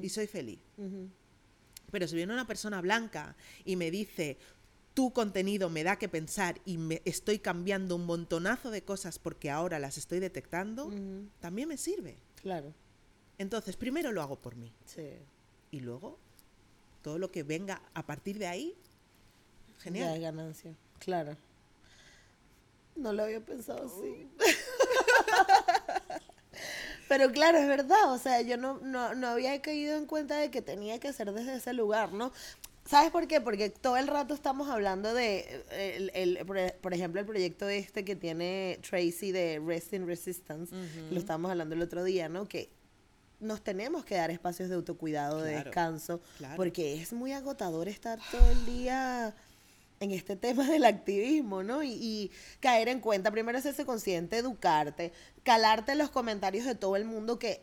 y 0.00 0.08
soy 0.08 0.26
feliz. 0.26 0.58
Pero 1.90 2.08
si 2.08 2.16
viene 2.16 2.32
una 2.32 2.46
persona 2.46 2.80
blanca 2.80 3.36
y 3.66 3.76
me 3.76 3.90
dice, 3.90 4.38
tu 4.94 5.12
contenido 5.12 5.68
me 5.68 5.84
da 5.84 5.98
que 5.98 6.08
pensar 6.08 6.58
y 6.64 6.78
me 6.78 7.02
estoy 7.04 7.38
cambiando 7.40 7.96
un 7.96 8.06
montonazo 8.06 8.70
de 8.70 8.82
cosas 8.82 9.18
porque 9.18 9.50
ahora 9.50 9.78
las 9.78 9.98
estoy 9.98 10.18
detectando, 10.18 10.90
también 11.40 11.68
me 11.68 11.76
sirve. 11.76 12.16
Claro. 12.36 12.72
Entonces, 13.36 13.76
primero 13.76 14.12
lo 14.12 14.22
hago 14.22 14.40
por 14.40 14.56
mí 14.56 14.72
Sí. 14.86 15.10
y 15.70 15.80
luego 15.80 16.18
todo 17.02 17.18
lo 17.18 17.30
que 17.30 17.42
venga 17.42 17.82
a 17.92 18.06
partir 18.06 18.38
de 18.38 18.46
ahí, 18.46 18.74
Ya 19.68 19.76
es 19.76 19.82
genial. 19.82 20.20
ganancia. 20.20 20.74
Claro. 21.04 21.36
No 22.96 23.12
lo 23.12 23.24
había 23.24 23.40
pensado 23.40 23.86
así. 23.86 24.28
Pero 27.08 27.30
claro, 27.32 27.58
es 27.58 27.66
verdad. 27.66 28.12
O 28.12 28.18
sea, 28.18 28.40
yo 28.42 28.56
no, 28.56 28.78
no, 28.78 29.14
no 29.14 29.28
había 29.28 29.60
caído 29.60 29.96
en 29.96 30.06
cuenta 30.06 30.36
de 30.36 30.50
que 30.50 30.62
tenía 30.62 30.98
que 30.98 31.12
ser 31.12 31.32
desde 31.32 31.56
ese 31.56 31.72
lugar, 31.72 32.12
¿no? 32.12 32.32
¿Sabes 32.86 33.10
por 33.10 33.26
qué? 33.28 33.40
Porque 33.40 33.70
todo 33.70 33.96
el 33.96 34.08
rato 34.08 34.34
estamos 34.34 34.68
hablando 34.68 35.14
de, 35.14 35.64
eh, 35.70 36.10
el, 36.14 36.36
el- 36.38 36.74
por, 36.80 36.92
ejemplo, 36.94 37.20
el 37.20 37.26
proyecto 37.26 37.68
este 37.68 38.04
que 38.04 38.16
tiene 38.16 38.78
Tracy 38.88 39.30
de 39.30 39.62
Rest 39.64 39.92
in 39.92 40.06
Resistance, 40.06 40.74
lo 41.10 41.18
estábamos 41.18 41.50
hablando 41.50 41.74
el 41.74 41.82
otro 41.82 42.02
día, 42.02 42.28
¿no? 42.28 42.48
Que 42.48 42.70
nos 43.38 43.62
tenemos 43.62 44.04
que 44.04 44.16
dar 44.16 44.30
espacios 44.30 44.68
de 44.68 44.74
autocuidado, 44.74 45.42
de 45.42 45.62
descanso, 45.62 46.20
claro. 46.38 46.56
porque 46.56 47.00
es 47.00 47.12
muy 47.12 47.32
agotador 47.32 47.88
estar 47.88 48.18
todo 48.30 48.50
el 48.50 48.66
día 48.66 49.34
en 50.02 50.10
este 50.10 50.36
tema 50.36 50.68
del 50.68 50.84
activismo, 50.84 51.62
¿no? 51.62 51.82
Y, 51.82 51.92
y 51.92 52.30
caer 52.60 52.88
en 52.88 53.00
cuenta, 53.00 53.30
primero 53.30 53.58
hacerse 53.58 53.86
consciente, 53.86 54.38
educarte, 54.38 55.12
calarte 55.42 55.94
los 55.94 56.10
comentarios 56.10 56.66
de 56.66 56.74
todo 56.74 56.96
el 56.96 57.04
mundo 57.04 57.38
que, 57.38 57.62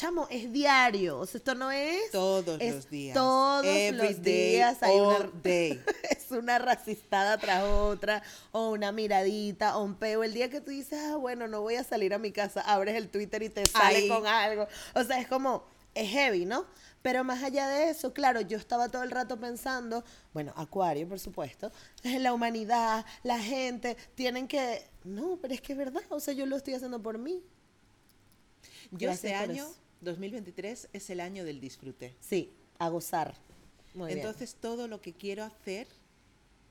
chamo, 0.00 0.26
es 0.30 0.50
diario, 0.50 1.18
o 1.18 1.26
sea, 1.26 1.38
esto 1.38 1.54
no 1.54 1.70
es... 1.70 2.10
Todos 2.10 2.58
es 2.60 2.74
los 2.74 2.90
días. 2.90 3.14
Todos 3.14 3.66
Every 3.66 3.96
los 3.98 4.22
day, 4.22 4.50
días 4.52 4.82
hay 4.82 4.98
una, 4.98 5.30
day. 5.42 5.82
es 6.10 6.30
una 6.30 6.58
racistada 6.58 7.36
tras 7.36 7.64
otra, 7.64 8.22
o 8.52 8.70
una 8.70 8.92
miradita, 8.92 9.76
o 9.76 9.84
un 9.84 9.94
peo. 9.94 10.24
El 10.24 10.32
día 10.32 10.48
que 10.48 10.60
tú 10.60 10.70
dices, 10.70 10.98
ah, 11.02 11.16
bueno, 11.16 11.48
no 11.48 11.60
voy 11.60 11.74
a 11.74 11.84
salir 11.84 12.14
a 12.14 12.18
mi 12.18 12.32
casa, 12.32 12.62
abres 12.62 12.94
el 12.94 13.08
Twitter 13.08 13.42
y 13.42 13.50
te 13.50 13.66
sale 13.66 13.96
Ahí. 13.96 14.08
con 14.08 14.26
algo. 14.26 14.66
O 14.94 15.04
sea, 15.04 15.20
es 15.20 15.28
como, 15.28 15.64
es 15.94 16.08
heavy, 16.08 16.46
¿no? 16.46 16.64
Pero 17.02 17.24
más 17.24 17.42
allá 17.42 17.66
de 17.68 17.90
eso, 17.90 18.12
claro, 18.12 18.40
yo 18.42 18.58
estaba 18.58 18.88
todo 18.88 19.02
el 19.02 19.10
rato 19.10 19.38
pensando, 19.40 20.04
bueno, 20.34 20.52
Acuario, 20.56 21.08
por 21.08 21.18
supuesto, 21.18 21.72
la 22.02 22.34
humanidad, 22.34 23.06
la 23.22 23.38
gente, 23.38 23.96
tienen 24.14 24.46
que... 24.46 24.82
No, 25.04 25.38
pero 25.40 25.54
es 25.54 25.60
que 25.60 25.72
es 25.72 25.78
verdad, 25.78 26.02
o 26.10 26.20
sea, 26.20 26.34
yo 26.34 26.44
lo 26.44 26.56
estoy 26.56 26.74
haciendo 26.74 27.00
por 27.00 27.16
mí. 27.16 27.42
Yo 28.90 29.08
Gracias 29.08 29.32
este 29.32 29.34
año, 29.34 29.64
eso. 29.64 29.76
2023, 30.02 30.88
es 30.92 31.10
el 31.10 31.20
año 31.20 31.44
del 31.44 31.60
disfrute. 31.60 32.14
Sí, 32.20 32.52
a 32.78 32.88
gozar. 32.88 33.34
Muy 33.94 34.08
bien. 34.08 34.18
Entonces 34.18 34.54
todo 34.54 34.86
lo 34.86 35.00
que 35.00 35.14
quiero 35.14 35.44
hacer, 35.44 35.86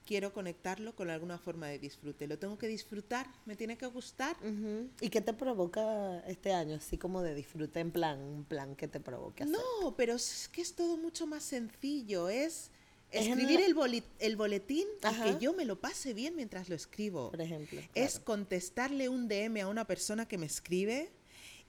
quiero 0.09 0.33
conectarlo 0.33 0.95
con 0.95 1.11
alguna 1.11 1.37
forma 1.37 1.67
de 1.67 1.77
disfrute. 1.77 2.25
Lo 2.25 2.39
tengo 2.39 2.57
que 2.57 2.67
disfrutar, 2.67 3.27
me 3.45 3.55
tiene 3.55 3.77
que 3.77 3.85
gustar. 3.85 4.35
Ujú. 4.37 4.89
¿Y 5.01 5.09
qué 5.09 5.21
te 5.21 5.33
provoca 5.33 6.19
este 6.27 6.51
año? 6.51 6.77
Así 6.77 6.97
como 6.97 7.21
de 7.21 7.35
disfrute 7.35 7.79
en 7.79 7.91
plan, 7.91 8.19
un 8.19 8.43
plan 8.43 8.75
que 8.75 8.87
te 8.87 8.99
provoque 8.99 9.43
hacer. 9.43 9.55
No, 9.55 9.95
pero 9.95 10.15
es 10.15 10.49
que 10.51 10.61
es 10.61 10.73
todo 10.73 10.97
mucho 10.97 11.27
más 11.27 11.43
sencillo. 11.43 12.27
Es 12.27 12.71
Es 13.11 13.27
escribir 13.27 13.61
el, 13.61 13.75
boli- 13.75 14.03
el 14.17 14.35
boletín 14.35 14.87
y 15.03 15.05
Ajá. 15.05 15.25
que 15.25 15.43
yo 15.45 15.53
me 15.53 15.63
lo 15.65 15.79
pase 15.79 16.15
bien 16.15 16.35
mientras 16.35 16.69
lo 16.69 16.75
escribo. 16.75 17.29
Por 17.29 17.41
ejemplo. 17.41 17.79
Es 17.93 18.13
claro. 18.13 18.25
contestarle 18.25 19.09
un 19.09 19.27
DM 19.27 19.61
a 19.61 19.67
una 19.67 19.85
persona 19.85 20.27
que 20.27 20.39
me 20.39 20.47
escribe 20.47 21.11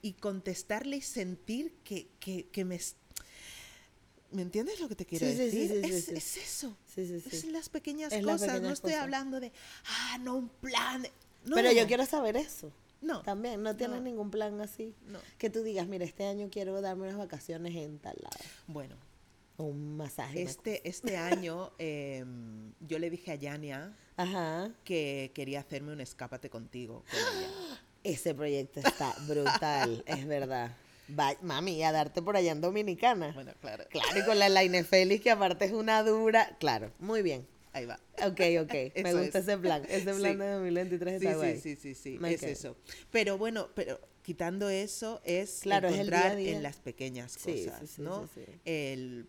y 0.01 0.13
contestarle 0.13 0.97
y 0.97 1.01
sentir 1.01 1.75
que, 1.83 2.07
que, 2.19 2.47
que 2.47 2.65
me... 2.65 2.73
es- 2.77 2.95
¿Me 4.31 4.41
entiendes 4.41 4.79
lo 4.79 4.87
que 4.87 4.95
te 4.95 5.05
quiero 5.05 5.25
Sí, 5.25 5.33
decir? 5.35 5.69
sí, 5.69 5.81
sí, 5.83 5.89
es, 5.93 6.05
sí. 6.05 6.13
es 6.15 6.37
eso. 6.37 6.77
Es 6.95 7.45
las 7.45 7.69
pequeñas 7.69 8.13
Es 8.13 8.23
las 8.23 8.41
cosas. 8.41 8.61
no 8.61 8.69
estoy 8.71 8.91
cosas. 8.91 9.03
hablando 9.03 9.39
de, 9.39 9.51
ah, 9.85 10.17
no, 10.21 10.35
un 10.35 10.49
plan. 10.49 11.01
de-". 11.01 11.11
No, 11.45 11.55
Pero 11.55 11.71
yo 11.71 11.85
quiero 11.87 12.05
saber 12.05 12.37
eso. 12.37 12.71
No. 13.01 13.21
También, 13.23 13.63
no 13.63 13.75
tienes 13.75 13.97
No. 13.97 14.03
ningún 14.03 14.29
plan 14.31 14.61
así. 14.61 14.93
No. 15.07 15.19
Que 15.37 15.49
tú 15.49 15.63
digas, 15.63 15.87
mira, 15.87 16.05
este 16.05 16.25
año 16.25 16.49
quiero 16.51 16.79
darme 16.81 17.03
unas 17.07 17.17
vacaciones 17.17 17.75
en 17.75 17.97
tal 17.99 18.15
lado. 18.21 18.37
Bueno, 18.67 18.95
O 19.57 19.63
un 19.65 19.97
masaje. 19.97 20.43
este, 20.43 20.87
este 20.87 21.17
año 21.17 21.71
em, 21.79 22.71
yo 22.79 22.99
le 22.99 23.09
dije 23.09 23.31
a 23.31 23.35
Yania 23.35 23.95
Ajá. 24.17 24.71
que 24.83 25.31
quería 25.33 25.59
hacerme 25.61 25.93
un 25.93 25.99
escápate 26.01 26.49
contigo. 26.49 27.03
con 27.09 27.19
ella. 27.39 27.79
Ese 28.03 28.33
proyecto 28.33 28.79
está 28.79 29.13
brutal, 29.27 30.03
es 30.05 30.25
verdad. 30.27 30.71
Va, 31.17 31.35
mami, 31.41 31.83
a 31.83 31.91
darte 31.91 32.21
por 32.21 32.35
allá 32.37 32.51
en 32.51 32.61
Dominicana. 32.61 33.31
Bueno, 33.33 33.53
claro. 33.59 33.85
Claro, 33.89 34.19
y 34.19 34.23
con 34.25 34.39
la 34.39 34.49
Laine 34.49 34.83
Félix, 34.83 35.21
que 35.23 35.31
aparte 35.31 35.65
es 35.65 35.71
una 35.71 36.03
dura. 36.03 36.55
Claro, 36.59 36.91
muy 36.99 37.21
bien. 37.21 37.47
Ahí 37.73 37.85
va. 37.85 37.99
Ok, 38.25 38.39
ok. 38.61 38.73
Me 39.03 39.13
gusta 39.13 39.39
es. 39.39 39.47
ese 39.47 39.57
plan. 39.57 39.83
Ese 39.87 40.13
plan 40.13 40.33
Sí. 40.33 40.37
de 40.37 40.51
2023 40.51 41.19
Sí, 41.21 41.25
está 41.27 41.31
sí, 41.31 41.37
guay. 41.37 41.59
sí, 41.59 41.75
sí, 41.75 41.95
sí, 41.95 42.17
Me 42.19 42.33
es 42.33 42.39
quedo. 42.41 42.51
eso. 42.51 42.77
Pero 43.11 43.37
bueno, 43.37 43.69
pero 43.75 43.99
quitando 44.23 44.69
eso 44.69 45.21
es 45.23 45.59
Claro, 45.61 45.87
es 45.89 45.97
el 45.99 46.07
día 46.09 46.33
en 46.39 46.63
las 46.63 46.77
pequeñas 46.77 47.31
Sí, 47.31 47.57
sí, 47.63 47.65
cosas, 47.69 47.89
sí, 47.89 48.01
¿no? 48.01 48.27
sí, 48.33 48.41
sí. 48.45 48.51
El 48.65 49.27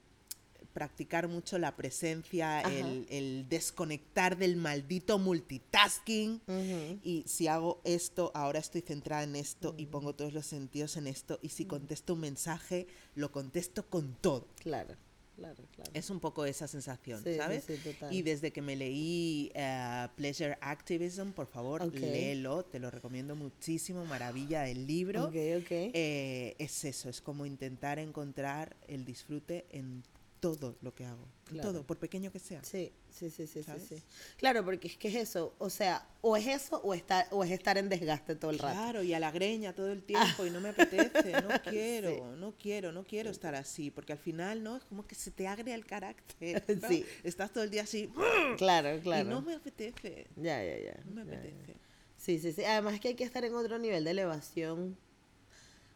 practicar 0.73 1.29
mucho 1.29 1.59
la 1.59 1.77
presencia, 1.77 2.61
el, 2.63 3.07
el 3.11 3.47
desconectar 3.49 4.37
del 4.37 4.57
maldito 4.57 5.19
multitasking. 5.19 6.41
Ujú. 6.47 6.99
Y 7.03 7.25
si 7.27 7.49
hago 7.49 7.81
esto, 7.85 8.31
ahora 8.35 8.59
estoy 8.59 8.81
centrada 8.83 9.23
en 9.25 9.37
esto 9.37 9.75
y 9.77 9.87
pongo 9.87 10.15
todos 10.15 10.33
los 10.33 10.47
sentidos 10.47 10.97
en 10.97 11.07
esto. 11.07 11.39
Y 11.43 11.51
si 11.51 11.65
contesto 11.67 12.15
un 12.15 12.21
mensaje, 12.21 12.87
lo 13.15 13.31
contesto 13.33 13.89
con 13.89 14.15
todo. 14.21 14.47
Claro, 14.61 14.95
claro, 15.37 15.65
claro. 15.75 15.91
Es 15.95 16.11
un 16.11 16.21
poco 16.21 16.45
esa 16.45 16.67
sensación, 16.69 17.23
Sí, 17.25 17.37
¿sabes? 17.37 17.65
sí, 17.65 17.77
total. 17.77 18.13
y 18.13 18.23
desde 18.23 18.51
que 18.53 18.63
me 18.63 18.77
leí 18.77 19.51
eh, 19.55 20.09
Pleasure 20.17 20.57
Activism, 20.61 21.31
por 21.33 21.47
favor, 21.47 21.83
Ok. 21.83 21.95
léelo, 21.95 22.65
te 22.65 22.79
lo 22.79 22.91
recomiendo 22.91 23.35
muchísimo, 23.37 24.05
maravilla 24.05 24.63
del 24.63 24.87
libro. 24.87 25.25
Ok, 25.25 25.35
ok. 25.61 25.71
Eh, 25.71 26.55
es 26.59 26.85
eso, 26.85 27.09
es 27.09 27.21
como 27.21 27.45
intentar 27.47 27.99
encontrar 27.99 28.77
el 28.89 29.05
disfrute 29.05 29.67
en 29.71 30.03
todo 30.43 30.77
lo 30.83 30.93
que 30.93 31.05
hago, 31.05 31.25
Claro. 31.45 31.71
todo, 31.71 31.87
por 31.87 31.99
pequeño 32.01 32.33
que 32.33 32.41
sea. 32.41 32.65
Sí, 32.65 32.91
sí, 33.11 33.31
sí, 33.31 33.47
sí, 33.47 33.63
sí, 33.63 33.73
sí. 33.89 34.03
Claro, 34.39 34.65
porque 34.65 34.89
es 34.89 34.97
que 34.97 35.07
es 35.07 35.15
eso, 35.15 35.55
o 35.59 35.71
sea, 35.71 36.05
o 36.21 36.37
es 36.37 36.49
eso 36.49 36.81
o, 36.83 36.95
está, 36.95 37.29
o 37.31 37.45
es 37.45 37.53
estar 37.53 37.79
en 37.79 37.89
desgaste 37.89 38.35
todo 38.35 38.51
el 38.51 38.59
rato. 38.59 38.75
Claro, 38.75 39.03
y 39.05 39.15
a 39.15 39.21
la 39.21 39.31
greña 39.31 39.73
todo 39.73 39.93
el 39.93 40.03
tiempo 40.03 40.45
y 40.45 40.51
no 40.51 40.61
me 40.61 40.71
apetece, 40.71 41.31
no 41.43 41.49
quiero, 41.65 42.11
Sí. 42.11 42.21
no 42.41 42.55
quiero, 42.59 42.91
no 42.91 43.05
quiero 43.05 43.31
estar 43.31 43.55
así, 43.55 43.93
porque 43.93 44.13
al 44.15 44.19
final, 44.19 44.65
¿no? 44.65 44.77
Es 44.79 44.85
como 44.85 45.07
que 45.07 45.15
se 45.15 45.31
te 45.31 45.47
agria 45.47 45.77
el 45.77 45.87
carácter. 45.87 46.65
¿no? 46.83 46.89
Sí. 46.89 47.05
Estás 47.23 47.53
todo 47.53 47.63
el 47.63 47.71
día 47.71 47.83
así 47.83 48.11
Claro, 48.59 48.99
claro. 49.01 49.25
y 49.25 49.31
no 49.31 49.43
me 49.43 49.55
apetece, 49.55 50.27
Ya, 50.35 50.61
ya, 50.65 50.77
ya. 50.77 51.01
no 51.05 51.25
me 51.25 51.31
ya, 51.37 51.43
ya. 51.45 51.49
apetece. 51.51 51.77
Sí, 52.17 52.41
sí, 52.41 52.53
sí. 52.53 52.65
Además 52.65 52.99
que 52.99 53.09
hay 53.09 53.15
que 53.15 53.23
estar 53.25 53.45
en 53.45 53.55
otro 53.55 53.79
nivel 53.79 54.03
de 54.03 54.11
elevación 54.11 54.97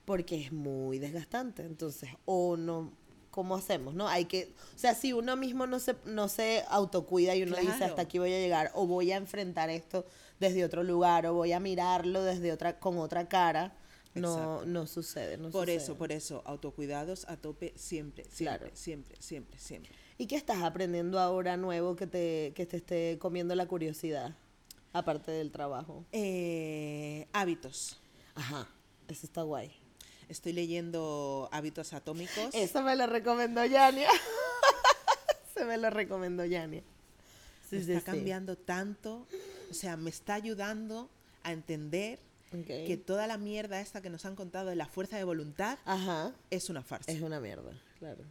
porque 0.05 0.41
es 0.41 0.53
muy 0.53 1.01
desgastante. 1.01 1.63
Entonces, 1.63 2.11
o 2.27 2.57
no, 2.57 2.93
¿cómo 3.37 3.55
hacemos? 3.55 3.94
¿No? 3.94 4.09
Hay 4.09 4.25
que, 4.25 4.55
o 4.75 4.79
sea, 4.79 4.94
si 4.94 5.12
uno 5.12 5.37
mismo 5.37 5.66
no 5.66 5.79
se, 5.79 5.94
no 6.07 6.27
se 6.29 6.64
autocuida 6.70 7.37
y 7.37 7.42
uno 7.42 7.55
dice 7.59 7.85
hasta 7.85 8.01
aquí 8.03 8.18
voy 8.18 8.33
a 8.33 8.38
llegar, 8.38 8.72
o 8.75 8.87
voy 8.87 9.12
a 9.12 9.16
enfrentar 9.16 9.68
esto 9.68 10.07
desde 10.40 10.64
otro 10.64 10.83
lugar, 10.83 11.27
o 11.27 11.35
voy 11.35 11.53
a 11.53 11.61
mirarlo 11.61 12.25
desde 12.25 12.51
otra, 12.51 12.79
con 12.81 12.96
otra 12.99 13.29
cara, 13.29 13.77
no, 14.14 14.64
no 14.64 14.87
sucede. 14.87 15.37
No 15.37 15.51
Por 15.51 15.66
sucede. 15.66 15.77
eso, 15.77 15.96
por 15.99 16.12
eso, 16.12 16.42
autocuidados 16.46 17.29
a 17.29 17.37
tope 17.37 17.75
siempre, 17.77 18.25
siempre, 18.25 18.59
Claro. 18.59 18.70
siempre, 18.75 19.16
siempre, 19.20 19.59
siempre. 19.59 19.92
¿Y 20.16 20.27
qué 20.27 20.37
estás 20.37 20.62
aprendiendo 20.62 21.20
ahora 21.20 21.59
nuevo 21.59 21.94
que 21.94 22.07
te, 22.07 22.53
que 22.57 22.64
te 22.64 22.79
esté 22.79 23.18
comiendo 23.20 23.55
la 23.55 23.66
curiosidad? 23.66 24.35
Aparte 24.94 25.31
del 25.31 25.51
trabajo. 25.53 26.07
Eh, 26.12 27.29
hábitos. 27.35 28.01
Ajá, 28.35 28.66
eso 29.09 29.27
está 29.27 29.42
guay. 29.42 29.72
Estoy 30.29 30.53
leyendo 30.53 31.49
Hábitos 31.53 31.93
Atómicos. 31.93 32.53
Eso 32.55 32.83
me 32.83 32.97
lo 32.97 33.07
recomendó 33.07 33.65
Yania. 33.65 34.09
Se 35.55 35.65
me 35.65 35.77
lo 35.79 35.91
recomendó 35.91 36.45
Yania. 36.45 36.83
Sí, 37.71 37.77
me 37.77 37.85
sí, 37.85 37.93
está 37.93 38.01
sí. 38.12 38.17
cambiando 38.17 38.57
tanto, 38.57 39.27
o 39.71 39.75
sea, 39.75 39.97
me 39.97 40.11
está 40.11 40.35
ayudando 40.35 41.09
a 41.43 41.53
entender 41.53 42.19
Ok. 42.53 42.67
que 42.67 42.97
toda 42.97 43.27
la 43.27 43.39
mierda 43.39 43.81
esta 43.81 44.01
que 44.01 44.09
nos 44.11 44.25
han 44.25 44.37
contado 44.37 44.71
de 44.71 44.77
la 44.77 44.87
fuerza 44.87 45.17
de 45.17 45.25
voluntad 45.25 45.79
Ajá, 45.85 46.33
es 46.51 46.71
una 46.71 46.83
farsa. 46.83 47.11
es 47.11 47.21
una 47.21 47.41
mierda, 47.41 47.73
claro. 47.99 48.23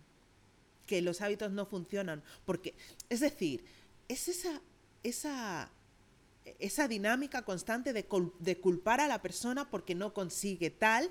que 0.88 1.02
los 1.02 1.20
hábitos 1.22 1.52
no 1.52 1.66
funcionan. 1.66 2.24
Porque, 2.46 2.76
es 3.10 3.20
decir, 3.20 3.66
es 4.08 4.30
esa, 4.30 4.62
esa, 5.04 5.70
esa 6.60 6.88
dinámica 6.88 7.42
constante 7.42 7.92
de, 7.92 8.08
cul- 8.08 8.32
de 8.40 8.58
culpar 8.58 9.02
a 9.02 9.08
la 9.08 9.22
persona 9.22 9.70
porque 9.70 9.96
no 9.96 10.14
consigue 10.14 10.70
tal 10.70 11.10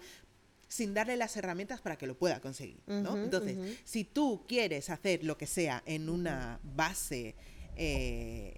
sin 0.68 0.94
darle 0.94 1.16
las 1.16 1.36
herramientas 1.36 1.80
para 1.80 1.96
que 1.96 2.06
lo 2.06 2.16
pueda 2.18 2.40
conseguir. 2.40 2.80
¿no? 2.86 3.16
Entonces, 3.16 3.56
si 3.84 4.04
tú 4.04 4.44
quieres 4.48 4.90
hacer 4.90 5.24
lo 5.24 5.36
que 5.38 5.46
sea 5.46 5.82
en 5.86 6.08
una 6.08 6.58
base 6.62 7.34
eh, 7.76 8.52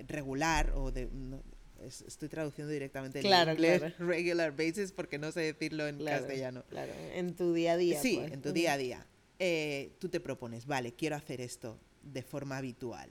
eh, 0.00 0.04
regular 0.08 0.72
o 0.74 0.90
de... 0.92 1.06
no, 1.12 1.42
es- 1.82 2.02
estoy 2.02 2.28
traduciendo 2.28 2.72
directamente 2.72 3.20
Claro, 3.20 3.52
inglés, 3.52 3.78
claro. 3.80 3.94
regular 3.98 4.56
basis 4.56 4.92
porque 4.92 5.18
no 5.18 5.30
sé 5.32 5.40
decirlo 5.40 5.86
en 5.86 5.98
claro 5.98 6.20
castellano. 6.26 6.64
Claro, 6.68 6.92
en 7.14 7.34
tu 7.36 7.52
día 7.54 7.72
a 7.72 7.76
día. 7.76 8.00
Sí, 8.02 8.16
pues. 8.18 8.32
en 8.32 8.42
tu 8.42 8.52
día 8.52 8.72
a 8.72 8.76
día. 8.78 9.06
Eh, 9.38 9.92
tú 10.00 10.08
te 10.08 10.18
propones, 10.20 10.66
vale, 10.66 10.92
quiero 10.94 11.14
hacer 11.16 11.40
esto 11.40 11.78
de 12.02 12.22
forma 12.22 12.56
habitual. 12.56 13.10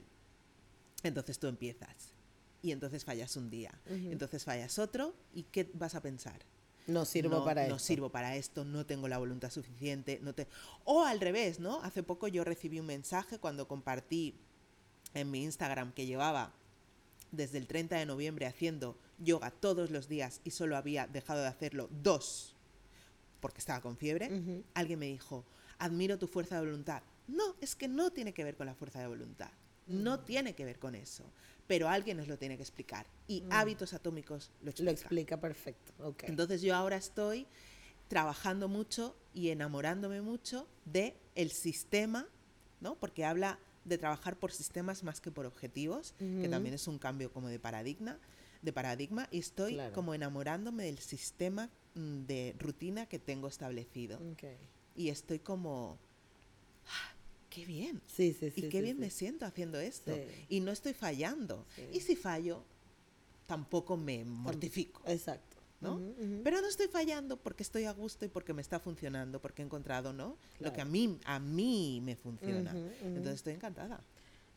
Entonces 1.02 1.38
tú 1.38 1.46
empiezas. 1.46 2.12
Y 2.60 2.72
entonces 2.72 3.04
fallas 3.04 3.36
un 3.36 3.50
día. 3.50 3.72
Entonces 3.86 4.44
fallas 4.44 4.78
otro. 4.78 5.14
¿Y 5.32 5.44
qué 5.44 5.70
vas 5.74 5.94
a 5.94 6.02
pensar? 6.02 6.40
No 6.88 7.04
sirvo 7.04 7.38
no, 7.38 7.44
para 7.44 7.68
no 7.68 7.76
esto. 7.76 7.86
sirvo 7.86 8.08
para 8.10 8.34
esto, 8.34 8.64
no 8.64 8.84
tengo 8.84 9.06
la 9.08 9.18
voluntad 9.18 9.50
suficiente, 9.50 10.18
no 10.22 10.34
te... 10.34 10.48
O 10.84 11.04
al 11.04 11.20
revés, 11.20 11.60
¿no? 11.60 11.80
Hace 11.82 12.02
poco 12.02 12.28
yo 12.28 12.44
recibí 12.44 12.80
un 12.80 12.86
mensaje 12.86 13.38
cuando 13.38 13.68
compartí 13.68 14.34
en 15.14 15.30
mi 15.30 15.44
Instagram 15.44 15.92
que 15.92 16.06
llevaba 16.06 16.52
desde 17.30 17.58
el 17.58 17.66
30 17.66 17.96
de 17.96 18.06
noviembre 18.06 18.46
haciendo 18.46 18.96
yoga 19.18 19.50
todos 19.50 19.90
los 19.90 20.08
días 20.08 20.40
y 20.44 20.50
solo 20.50 20.76
había 20.76 21.06
dejado 21.06 21.42
de 21.42 21.48
hacerlo 21.48 21.88
dos 22.02 22.54
porque 23.40 23.58
estaba 23.58 23.80
con 23.80 23.96
fiebre. 23.96 24.30
Alguien 24.74 24.98
me 24.98 25.06
dijo, 25.06 25.44
admiro 25.78 26.18
tu 26.18 26.26
fuerza 26.26 26.56
de 26.56 26.66
voluntad. 26.66 27.02
No, 27.26 27.54
es 27.60 27.74
que 27.74 27.88
no 27.88 28.10
tiene 28.10 28.32
que 28.32 28.44
ver 28.44 28.56
con 28.56 28.66
la 28.66 28.74
fuerza 28.74 29.00
de 29.00 29.06
voluntad. 29.06 29.50
No 29.86 30.20
tiene 30.20 30.54
que 30.54 30.64
ver 30.64 30.78
con 30.78 30.94
eso. 30.94 31.24
Pero 31.68 31.88
alguien 31.88 32.16
nos 32.16 32.26
lo 32.26 32.36
tiene 32.38 32.56
que 32.56 32.62
explicar. 32.62 33.06
Y 33.28 33.44
hábitos 33.50 33.92
atómicos 33.92 34.50
lo 34.62 34.70
explica. 34.70 34.90
Lo 34.90 34.90
explica 34.98 35.40
perfecto. 35.40 35.92
Ok. 36.02 36.24
Entonces 36.24 36.60
yo 36.62 36.74
ahora 36.74 36.96
estoy 36.96 37.46
trabajando 38.08 38.68
mucho 38.68 39.14
y 39.34 39.50
enamorándome 39.50 40.20
mucho 40.22 40.66
de 40.86 41.14
el 41.36 41.50
sistema, 41.52 42.26
¿no? 42.80 42.96
Porque 42.96 43.24
habla 43.24 43.58
de 43.84 43.98
trabajar 43.98 44.36
por 44.38 44.50
sistemas 44.50 45.04
más 45.04 45.20
que 45.20 45.30
por 45.30 45.46
objetivos, 45.46 46.14
que 46.18 46.48
también 46.48 46.74
es 46.74 46.86
un 46.88 46.98
cambio 46.98 47.30
como 47.32 47.48
de 47.48 47.58
paradigma, 47.58 48.18
de 48.62 48.72
paradigma 48.72 49.28
y 49.30 49.38
estoy 49.38 49.74
Claro. 49.74 49.94
como 49.94 50.14
enamorándome 50.14 50.84
del 50.84 50.98
sistema 50.98 51.70
mm, 51.94 52.24
de 52.26 52.54
rutina 52.58 53.06
que 53.06 53.18
tengo 53.18 53.46
establecido 53.48 54.18
Ok. 54.32 54.44
y 54.96 55.10
estoy 55.10 55.38
como 55.38 55.98
"Ah, 56.86 57.12
qué 57.60 57.66
bien. 57.66 58.02
Sí, 58.06 58.32
sí, 58.38 58.50
sí. 58.50 58.60
y 58.60 58.68
qué 58.68 58.78
sí, 58.78 58.82
bien 58.82 58.96
sí. 58.96 59.00
me 59.00 59.10
siento 59.10 59.46
haciendo 59.46 59.78
esto. 59.80 60.14
Sí. 60.14 60.46
Y 60.48 60.60
no 60.60 60.72
estoy 60.72 60.94
fallando. 60.94 61.66
Y 61.92 62.00
si 62.00 62.16
fallo, 62.16 62.64
tampoco 63.46 63.96
me 63.96 64.24
mortifico. 64.24 65.02
Exacto. 65.06 65.56
¿no? 65.80 65.94
Ujú, 65.94 66.10
ujú. 66.18 66.40
Pero 66.42 66.60
no 66.60 66.68
estoy 66.68 66.88
fallando 66.88 67.36
porque 67.36 67.62
estoy 67.62 67.84
a 67.84 67.92
gusto 67.92 68.24
y 68.24 68.28
porque 68.28 68.52
me 68.52 68.62
está 68.62 68.80
funcionando, 68.80 69.40
porque 69.40 69.62
he 69.62 69.64
encontrado, 69.64 70.12
¿no? 70.12 70.36
Lo 70.58 70.72
que 70.72 70.80
a 70.80 70.84
Claro. 70.84 70.90
mí, 70.90 71.18
a 71.24 71.38
mí 71.38 72.00
me 72.02 72.16
funciona. 72.16 72.70
Ujú, 72.72 72.80
ujú. 72.80 73.06
Entonces 73.06 73.34
estoy 73.34 73.54
encantada. 73.54 74.02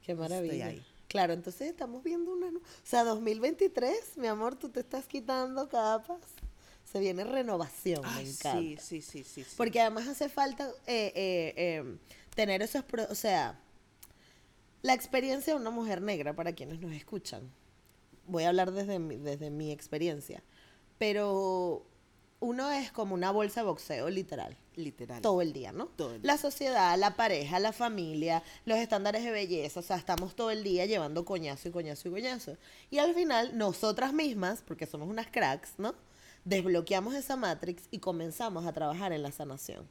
Qué 0.04 0.16
maravilla. 0.16 0.68
ahí. 0.68 0.84
Claro, 1.08 1.34
entonces 1.34 1.70
estamos 1.70 2.04
viendo 2.04 2.32
una... 2.34 2.48
O 2.48 2.62
sea, 2.84 3.04
2023, 3.04 4.18
mi 4.18 4.28
amor, 4.28 4.56
tú 4.56 4.70
te 4.70 4.80
estás 4.80 5.06
quitando 5.06 5.68
capas. 5.68 6.20
Se 6.86 7.00
viene 7.00 7.24
renovación, 7.24 8.02
Ay, 8.04 8.24
me 8.24 8.30
encanta. 8.32 8.52
sí, 8.60 8.78
sí, 8.80 9.02
sí, 9.02 9.24
sí, 9.24 9.44
sí. 9.44 9.54
Porque 9.56 9.80
además 9.80 10.08
hace 10.08 10.28
falta 10.30 10.70
eh, 10.88 11.12
eh, 11.16 11.54
eh, 11.56 11.98
tener 12.36 12.62
esos... 12.62 12.84
pro- 12.84 13.08
o 13.10 13.16
sea, 13.16 13.60
la 14.82 14.94
experiencia 14.94 15.54
de 15.54 15.60
una 15.60 15.70
mujer 15.70 16.02
negra, 16.02 16.34
para 16.34 16.54
quienes 16.54 16.80
nos 16.80 16.92
escuchan. 16.94 17.52
Voy 18.28 18.44
a 18.44 18.50
hablar 18.50 18.72
desde 18.72 19.00
mi, 19.00 19.18
desde 19.18 19.50
mi 19.50 19.72
experiencia. 19.72 20.44
Pero 20.98 21.86
uno 22.40 22.72
es 22.72 22.92
como 22.92 23.14
una 23.14 23.32
bolsa 23.32 23.62
de 23.62 23.68
boxeo, 23.68 24.10
literal. 24.10 24.58
Literal. 24.76 25.22
Todo 25.22 25.42
el 25.42 25.54
día, 25.54 25.72
¿no? 25.72 25.88
Todo 25.88 26.16
el 26.16 26.22
La 26.24 26.38
sociedad, 26.38 26.98
la 26.98 27.16
pareja, 27.16 27.60
la 27.60 27.74
familia, 27.74 28.42
los 28.66 28.78
estándares 28.78 29.24
de 29.24 29.32
belleza, 29.32 29.82
o 29.82 29.84
sea, 29.84 29.98
estamos 29.98 30.36
todo 30.36 30.50
el 30.50 30.64
día 30.64 30.86
llevando 30.86 31.26
coñazo 31.26 31.68
y 31.68 31.72
coñazo 31.72 32.08
y 32.08 32.12
coñazo. 32.12 32.58
Y 32.90 33.00
al 33.00 33.14
final, 33.14 33.58
nosotras 33.58 34.14
mismas, 34.14 34.64
porque 34.66 34.86
somos 34.86 35.10
unas 35.10 35.28
cracks, 35.28 35.74
¿no? 35.78 35.94
Desbloqueamos 36.46 37.14
esa 37.16 37.36
matrix 37.36 37.84
y 37.92 38.00
comenzamos 38.00 38.66
a 38.66 38.74
trabajar 38.74 39.12
en 39.14 39.22
la 39.22 39.32
sanación. 39.32 39.86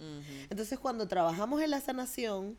Entonces, 0.50 0.78
cuando 0.78 1.06
trabajamos 1.08 1.62
en 1.62 1.70
la 1.70 1.80
sanación, 1.80 2.56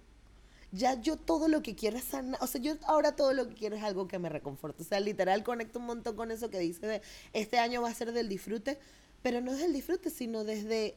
ya 0.71 0.99
yo 1.01 1.17
todo 1.17 1.49
lo 1.49 1.61
que 1.61 1.75
quiero 1.75 1.97
es 1.97 2.05
sanar. 2.05 2.41
O 2.41 2.47
sea, 2.47 2.61
yo 2.61 2.75
ahora 2.87 3.15
todo 3.15 3.33
lo 3.33 3.47
que 3.49 3.55
quiero 3.55 3.75
es 3.75 3.83
algo 3.83 4.07
que 4.07 4.17
me 4.19 4.29
reconforte. 4.29 4.83
O 4.83 4.85
sea, 4.85 4.99
literal 5.01 5.43
conecto 5.43 5.79
un 5.79 5.85
montón 5.85 6.15
con 6.15 6.31
eso 6.31 6.49
que 6.49 6.59
dice 6.59 6.87
de 6.87 7.01
este 7.33 7.59
año 7.59 7.81
va 7.81 7.89
a 7.89 7.93
ser 7.93 8.13
del 8.13 8.29
disfrute, 8.29 8.79
pero 9.21 9.41
no 9.41 9.51
es 9.51 9.59
del 9.59 9.73
disfrute, 9.73 10.09
sino 10.09 10.45
desde. 10.45 10.95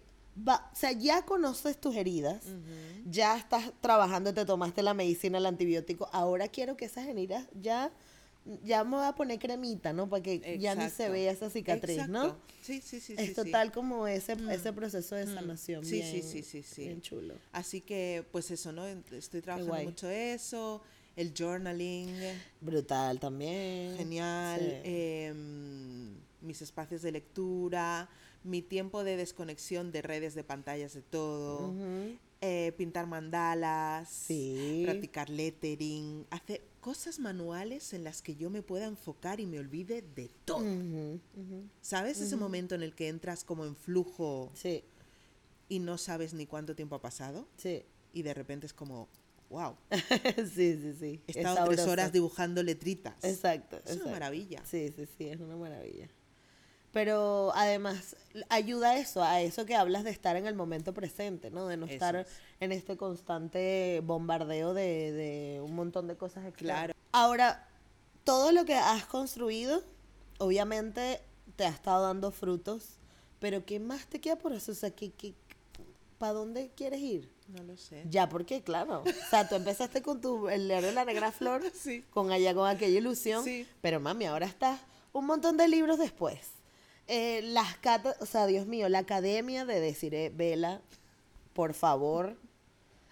va- 0.49 0.71
o 0.73 0.77
sea, 0.77 0.93
ya 0.93 1.23
conoces 1.25 1.77
tus 1.81 1.97
heridas, 1.97 2.45
ya 3.11 3.37
estás 3.37 3.73
trabajando, 3.81 4.33
te 4.33 4.45
tomaste 4.45 4.83
la 4.85 4.95
medicina, 4.95 5.39
el 5.39 5.47
antibiótico. 5.47 6.09
Ahora 6.13 6.47
quiero 6.49 6.77
que 6.77 6.85
esas 6.85 7.09
heridas 7.09 7.47
ya. 7.61 7.91
Ya 8.63 8.85
me 8.85 8.97
voy 8.97 9.07
a 9.07 9.13
poner 9.15 9.39
cremita, 9.39 9.93
¿no? 9.95 10.09
Para 10.09 10.23
que 10.23 10.59
ya 10.59 10.75
ni 10.75 10.91
se 10.91 11.09
vea 11.09 11.33
esa 11.33 11.49
cicatriz, 11.49 12.09
¿no? 12.09 12.37
Sí, 12.61 12.81
sí, 12.83 13.01
sí. 13.01 13.15
Es 13.15 13.21
sí, 13.21 13.27
sí. 13.29 13.35
total 13.35 13.73
como 13.73 14.07
ese, 14.07 14.37
ese 14.51 14.71
Mm. 14.71 14.75
proceso 14.75 15.15
de 15.15 15.25
Mm. 15.27 15.35
sanación. 15.35 15.85
Sí, 15.85 16.03
sí, 16.03 16.13
bien- 16.13 16.23
sí, 16.29 16.43
sí, 16.43 16.63
sí. 16.63 16.83
Bien 16.83 17.01
chulo. 17.01 17.35
Así 17.53 17.81
que, 17.81 18.25
pues 18.33 18.51
eso, 18.51 18.71
¿no? 18.73 18.87
Estoy 18.87 19.41
trabajando 19.41 19.83
mucho 19.83 20.11
eso, 20.11 20.83
el 21.17 21.33
journaling, 21.37 22.15
Brutal 22.61 23.19
también. 23.19 23.97
genial, 23.97 24.61
Sí. 24.61 24.81
em, 24.85 26.15
mis 26.43 26.61
espacios 26.61 27.01
de 27.03 27.13
lectura, 27.13 28.09
mi 28.43 28.61
tiempo 28.61 29.05
de 29.05 29.17
desconexión 29.17 29.91
de 29.91 30.03
redes, 30.03 30.35
de 30.35 30.45
pantallas, 30.45 30.93
de 30.93 31.01
todo, 31.03 31.69
Ujú. 31.71 32.19
Eh, 32.47 32.73
pintar 32.77 33.07
mandalas, 33.07 34.09
Sí. 34.11 34.83
practicar 34.85 35.31
lettering, 35.31 36.27
hacer 36.31 36.63
cosas 36.81 37.19
manuales 37.19 37.95
en 37.95 38.05
las 38.05 38.21
que 38.21 38.37
yo 38.37 38.51
me 38.51 38.61
pueda 38.61 38.85
enfocar 38.85 39.41
y 39.41 39.47
me 39.47 39.59
olvide 39.59 40.03
de 40.03 40.29
todo. 40.45 40.63
¿Sabes 41.81 42.21
ese 42.21 42.37
momento 42.37 42.75
en 42.75 42.83
el 42.83 42.95
que 42.95 43.09
entras 43.09 43.45
como 43.45 43.65
en 43.65 43.75
flujo 43.75 44.53
Sí, 44.55 44.85
y 45.71 45.79
no 45.79 45.97
sabes 45.97 46.35
ni 46.35 46.45
cuánto 46.47 46.75
tiempo 46.77 46.97
ha 46.97 47.01
pasado? 47.01 47.49
sí. 47.57 47.83
Y 48.13 48.23
de 48.23 48.33
repente 48.33 48.65
es 48.67 48.73
como, 48.73 49.09
wow, 49.51 49.75
sí, 50.37 50.79
sí, 50.81 50.95
sí. 51.01 51.21
he 51.27 51.31
Es 51.33 51.37
estado 51.39 51.67
tres 51.69 51.81
horas 51.81 52.13
dibujando 52.13 52.63
letritas. 52.63 53.17
Exacto. 53.25 53.77
Es 53.79 53.83
exacto. 53.83 54.05
una 54.05 54.13
maravilla. 54.13 54.63
Sí, 54.65 54.93
sí, 54.95 55.07
sí, 55.19 55.29
es 55.29 55.41
una 55.41 55.57
maravilla. 55.57 56.09
Pero 56.95 57.53
además 57.55 58.17
ayuda 58.49 58.93
a 58.93 58.99
eso, 58.99 59.23
a 59.23 59.43
eso 59.43 59.67
que 59.67 59.75
hablas 59.75 60.05
de 60.05 60.11
estar 60.11 60.37
en 60.37 60.47
el 60.47 60.55
momento 60.55 60.95
presente, 60.95 61.51
¿no? 61.51 61.67
De 61.67 61.77
no 61.77 61.85
Eso 61.87 61.95
estar 61.95 62.17
es. 62.17 62.29
en 62.61 62.73
este 62.73 62.97
constante 62.97 64.01
bombardeo 64.05 64.73
de, 64.73 65.13
de 65.13 65.61
un 65.61 65.75
montón 65.75 66.07
de 66.07 66.17
cosas 66.17 66.47
externas. 66.47 66.77
Claro. 66.77 66.95
Ahora, 67.13 67.69
todo 68.25 68.53
lo 68.53 68.65
que 68.65 68.75
has 68.77 69.05
construido, 69.07 69.83
obviamente 70.39 71.21
te 71.57 71.65
ha 71.65 71.69
estado 71.69 72.05
dando 72.07 72.31
frutos, 72.31 72.97
pero 73.41 73.65
¿qué 73.67 73.81
más 73.81 74.07
te 74.07 74.21
queda 74.21 74.37
por 74.37 74.53
eso? 74.53 74.73
O 74.73 74.75
sea, 74.75 74.91
¿qué, 74.91 75.11
qué, 75.13 75.35
¿para 76.19 76.33
dónde 76.33 76.71
quieres 76.77 77.01
ir? 77.01 77.29
No 77.49 77.63
lo 77.63 77.77
sé. 77.77 78.05
Ya, 78.09 78.29
porque 78.29 78.63
claro. 78.63 79.03
O 79.03 79.29
sea, 79.31 79.49
tú 79.49 79.57
empezaste 79.57 80.01
con 80.01 80.21
tu 80.21 80.49
el 80.49 80.69
leer 80.69 80.85
de 80.85 80.93
la 80.93 81.05
negra 81.05 81.31
flor, 81.33 81.61
Sí. 81.75 82.05
con 82.11 82.31
allá 82.31 82.55
con 82.55 82.69
aquella 82.69 82.99
ilusión. 82.99 83.45
Sí. 83.45 83.67
Pero 83.83 84.01
mami, 84.01 84.27
ahora 84.27 84.47
estás 84.47 84.81
un 85.13 85.27
montón 85.27 85.57
de 85.57 85.69
libros 85.69 85.99
después. 85.99 86.39
Eh, 87.07 87.41
las 87.43 87.77
catas, 87.79 88.17
o 88.21 88.27
sea, 88.27 88.47
Dios 88.47 88.67
mío, 88.67 88.89
la 88.89 89.01
academia 89.01 89.65
de 89.65 89.81
Desiree 89.81 90.31
Vela, 90.31 90.81
por 91.53 91.75
favor, 91.75 92.37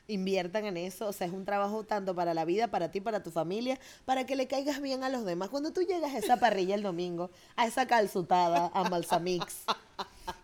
inviertan 0.09 0.64
en 0.64 0.76
eso. 0.78 1.07
O 1.09 1.12
sea, 1.12 1.26
es 1.26 1.33
un 1.33 1.44
trabajo 1.44 1.85
tanto 1.85 2.14
para 2.14 2.33
la 2.35 2.44
vida, 2.44 2.68
para 2.68 2.90
ti, 2.90 3.00
para 3.00 3.22
tu 3.22 3.31
familia, 3.31 3.78
para 4.05 4.24
que 4.24 4.35
le 4.37 4.46
caigas 4.46 4.81
bien 4.81 5.05
a 5.05 5.09
los 5.11 5.24
demás. 5.24 5.50
Cuando 5.50 5.72
tú 5.72 5.83
llegas 5.83 6.14
a 6.14 6.18
esa 6.18 6.38
parrilla 6.38 6.74
el 6.74 6.83
domingo, 6.83 7.31
a 7.57 7.66
esa 7.66 7.87
calzutada, 7.87 8.70
a 8.74 8.88
Malsamix, 8.88 9.64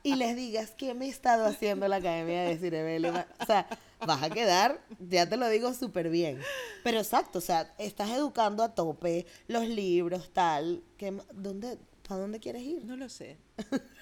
y 0.02 0.14
les 0.16 0.37
digas 0.37 0.72
qué 0.76 0.92
me 0.94 1.06
he 1.06 1.08
estado 1.08 1.46
haciendo 1.46 1.88
la 1.88 1.96
academia 1.96 2.42
de 2.42 2.48
Desiree 2.50 2.82
Vela, 2.82 3.26
o 3.40 3.46
sea, 3.46 3.66
vas 4.06 4.22
a 4.22 4.30
quedar, 4.30 4.80
ya 5.00 5.28
te 5.28 5.37
lo 5.37 5.48
digo 5.48 5.72
súper 5.74 6.11
bien. 6.11 6.38
Pero 6.84 6.98
exacto, 6.98 7.38
o 7.38 7.42
sea, 7.42 7.74
estás 7.78 8.11
educando 8.11 8.62
a 8.62 8.74
tope, 8.74 9.26
los 9.48 9.66
libros, 9.66 10.30
tal. 10.32 10.82
¿qué 10.96 11.11
ma- 11.12 11.24
¿Dónde, 11.32 11.78
¿Para 12.09 12.23
dónde 12.23 12.40
quieres 12.40 12.62
ir? 12.62 12.85
No 12.85 12.97
lo 12.97 13.09
sé. 13.09 13.37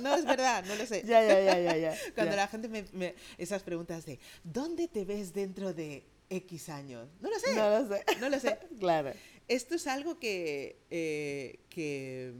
No 0.00 0.14
es 0.14 0.26
verdad, 0.26 0.62
no 0.66 0.74
lo 0.74 0.84
sé. 0.84 1.04
Ya, 1.06 1.26
ya, 1.26 1.40
ya, 1.40 1.58
ya, 1.58 1.76
ya. 1.78 1.96
Cuando 2.14 2.32
ya. 2.32 2.36
la 2.42 2.48
gente 2.48 2.68
me, 2.68 2.84
me- 2.92 3.14
esas 3.38 3.62
preguntas 3.62 4.04
de 4.04 4.18
¿dónde 4.44 4.88
te 4.88 5.06
ves 5.06 5.32
dentro 5.32 5.72
de 5.72 6.04
X 6.28 6.68
años? 6.68 7.08
No 7.20 7.30
lo 7.30 7.38
sé. 7.38 7.54
No 7.54 7.70
lo 7.80 7.88
sé. 7.88 8.04
No 8.20 8.28
lo 8.28 8.38
sé. 8.38 8.58
Claro. 8.78 9.12
Esto 9.48 9.74
es 9.74 9.86
algo 9.86 10.18
que, 10.18 10.82
eh, 10.90 11.60
que, 11.70 12.34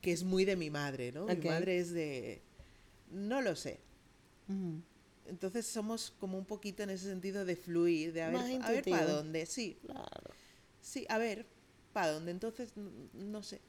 que 0.00 0.10
es 0.12 0.24
muy 0.24 0.44
de 0.44 0.56
mi 0.56 0.68
madre, 0.70 1.12
¿no? 1.12 1.26
Mi 1.26 1.36
madre 1.36 1.78
es 1.78 1.92
de... 1.92 2.42
No 3.12 3.40
lo 3.40 3.54
sé. 3.54 3.78
Entonces 5.26 5.64
somos 5.66 6.12
como 6.18 6.38
un 6.38 6.44
poquito 6.46 6.82
en 6.82 6.90
ese 6.90 7.04
sentido 7.06 7.44
de 7.44 7.54
fluir, 7.54 8.12
de 8.14 8.22
a 8.22 8.30
ver, 8.30 8.62
a 8.62 8.70
ver 8.70 8.84
para 8.84 9.06
dónde. 9.06 9.46
Sí, 9.46 9.78
Claro. 9.86 10.30
sí, 10.80 11.06
a 11.08 11.18
ver 11.18 11.46
para 12.00 12.12
dónde. 12.12 12.30
Entonces, 12.30 12.70
no 13.12 13.42
sé. 13.42 13.60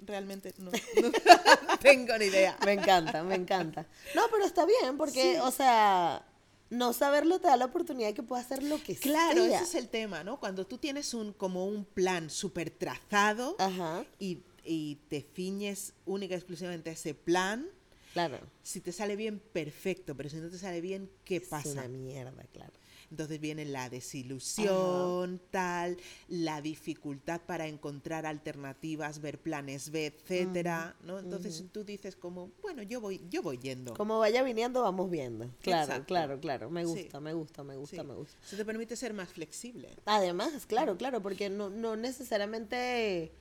Realmente 0.00 0.54
no, 0.58 0.70
no 1.02 1.78
tengo 1.80 2.16
ni 2.18 2.26
idea. 2.26 2.56
Me 2.64 2.72
encanta, 2.72 3.22
me 3.22 3.34
encanta. 3.34 3.86
No, 4.14 4.22
pero 4.30 4.44
está 4.44 4.64
bien, 4.66 4.96
porque, 4.96 5.34
Sí. 5.34 5.40
o 5.42 5.50
sea, 5.50 6.24
no 6.70 6.92
saberlo 6.92 7.38
te 7.40 7.48
da 7.48 7.56
la 7.56 7.64
oportunidad 7.66 8.08
de 8.08 8.14
que 8.14 8.22
puedas 8.22 8.46
hacer 8.46 8.62
lo 8.62 8.82
que 8.82 8.94
Claro, 8.96 9.44
sea. 9.44 9.56
ese 9.60 9.64
es 9.64 9.74
el 9.74 9.88
tema, 9.88 10.22
¿no? 10.24 10.38
Cuando 10.38 10.66
tú 10.66 10.78
tienes 10.78 11.14
un 11.14 11.32
como 11.32 11.66
un 11.66 11.84
plan 11.84 12.30
súper 12.30 12.70
trazado 12.70 13.56
Ajá, 13.58 14.04
y, 14.20 14.42
y 14.64 14.96
te 15.08 15.20
ciñes 15.34 15.94
única 16.06 16.34
y 16.34 16.36
exclusivamente 16.38 16.90
a 16.90 16.92
ese 16.92 17.14
plan, 17.14 17.66
claro. 18.12 18.38
si 18.62 18.80
te 18.80 18.92
sale 18.92 19.16
bien, 19.16 19.40
perfecto, 19.52 20.14
pero 20.16 20.28
si 20.28 20.36
no 20.36 20.48
te 20.50 20.58
sale 20.58 20.80
bien, 20.80 21.10
¿qué 21.24 21.36
Es 21.36 21.48
pasa? 21.48 21.70
una 21.70 21.88
mierda, 21.88 22.44
claro. 22.52 22.72
Entonces 23.10 23.40
viene 23.40 23.64
la 23.64 23.88
desilusión, 23.88 25.40
tal, 25.50 25.96
la 26.28 26.60
dificultad 26.60 27.40
para 27.40 27.66
encontrar 27.66 28.26
alternativas, 28.26 29.20
ver 29.20 29.38
planes 29.38 29.90
B, 29.90 30.06
etcétera, 30.06 30.94
¿no? 31.04 31.18
Entonces 31.18 31.64
tú 31.72 31.84
dices 31.84 32.16
como, 32.16 32.50
bueno, 32.60 32.82
yo 32.82 33.00
voy, 33.00 33.22
yo 33.30 33.42
voy 33.42 33.58
yendo. 33.58 33.94
Como 33.94 34.18
vaya 34.18 34.42
viniendo, 34.42 34.82
vamos 34.82 35.10
viendo. 35.10 35.48
Claro, 35.62 35.84
Exacto. 35.84 36.06
claro, 36.06 36.38
claro. 36.40 36.70
Me 36.70 36.84
Sí. 36.84 36.88
gusta, 37.02 37.20
me 37.20 37.32
gusta, 37.32 37.64
me 37.64 37.76
gusta, 37.76 38.02
Sí. 38.02 38.06
me 38.06 38.14
gusta. 38.14 38.36
Eso 38.46 38.56
te 38.56 38.64
permite 38.64 38.94
ser 38.96 39.14
más 39.14 39.28
flexible. 39.30 39.88
Además, 40.04 40.66
claro, 40.66 40.96
claro, 40.96 41.22
porque 41.22 41.48
no, 41.48 41.70
no 41.70 41.96
necesariamente. 41.96 43.32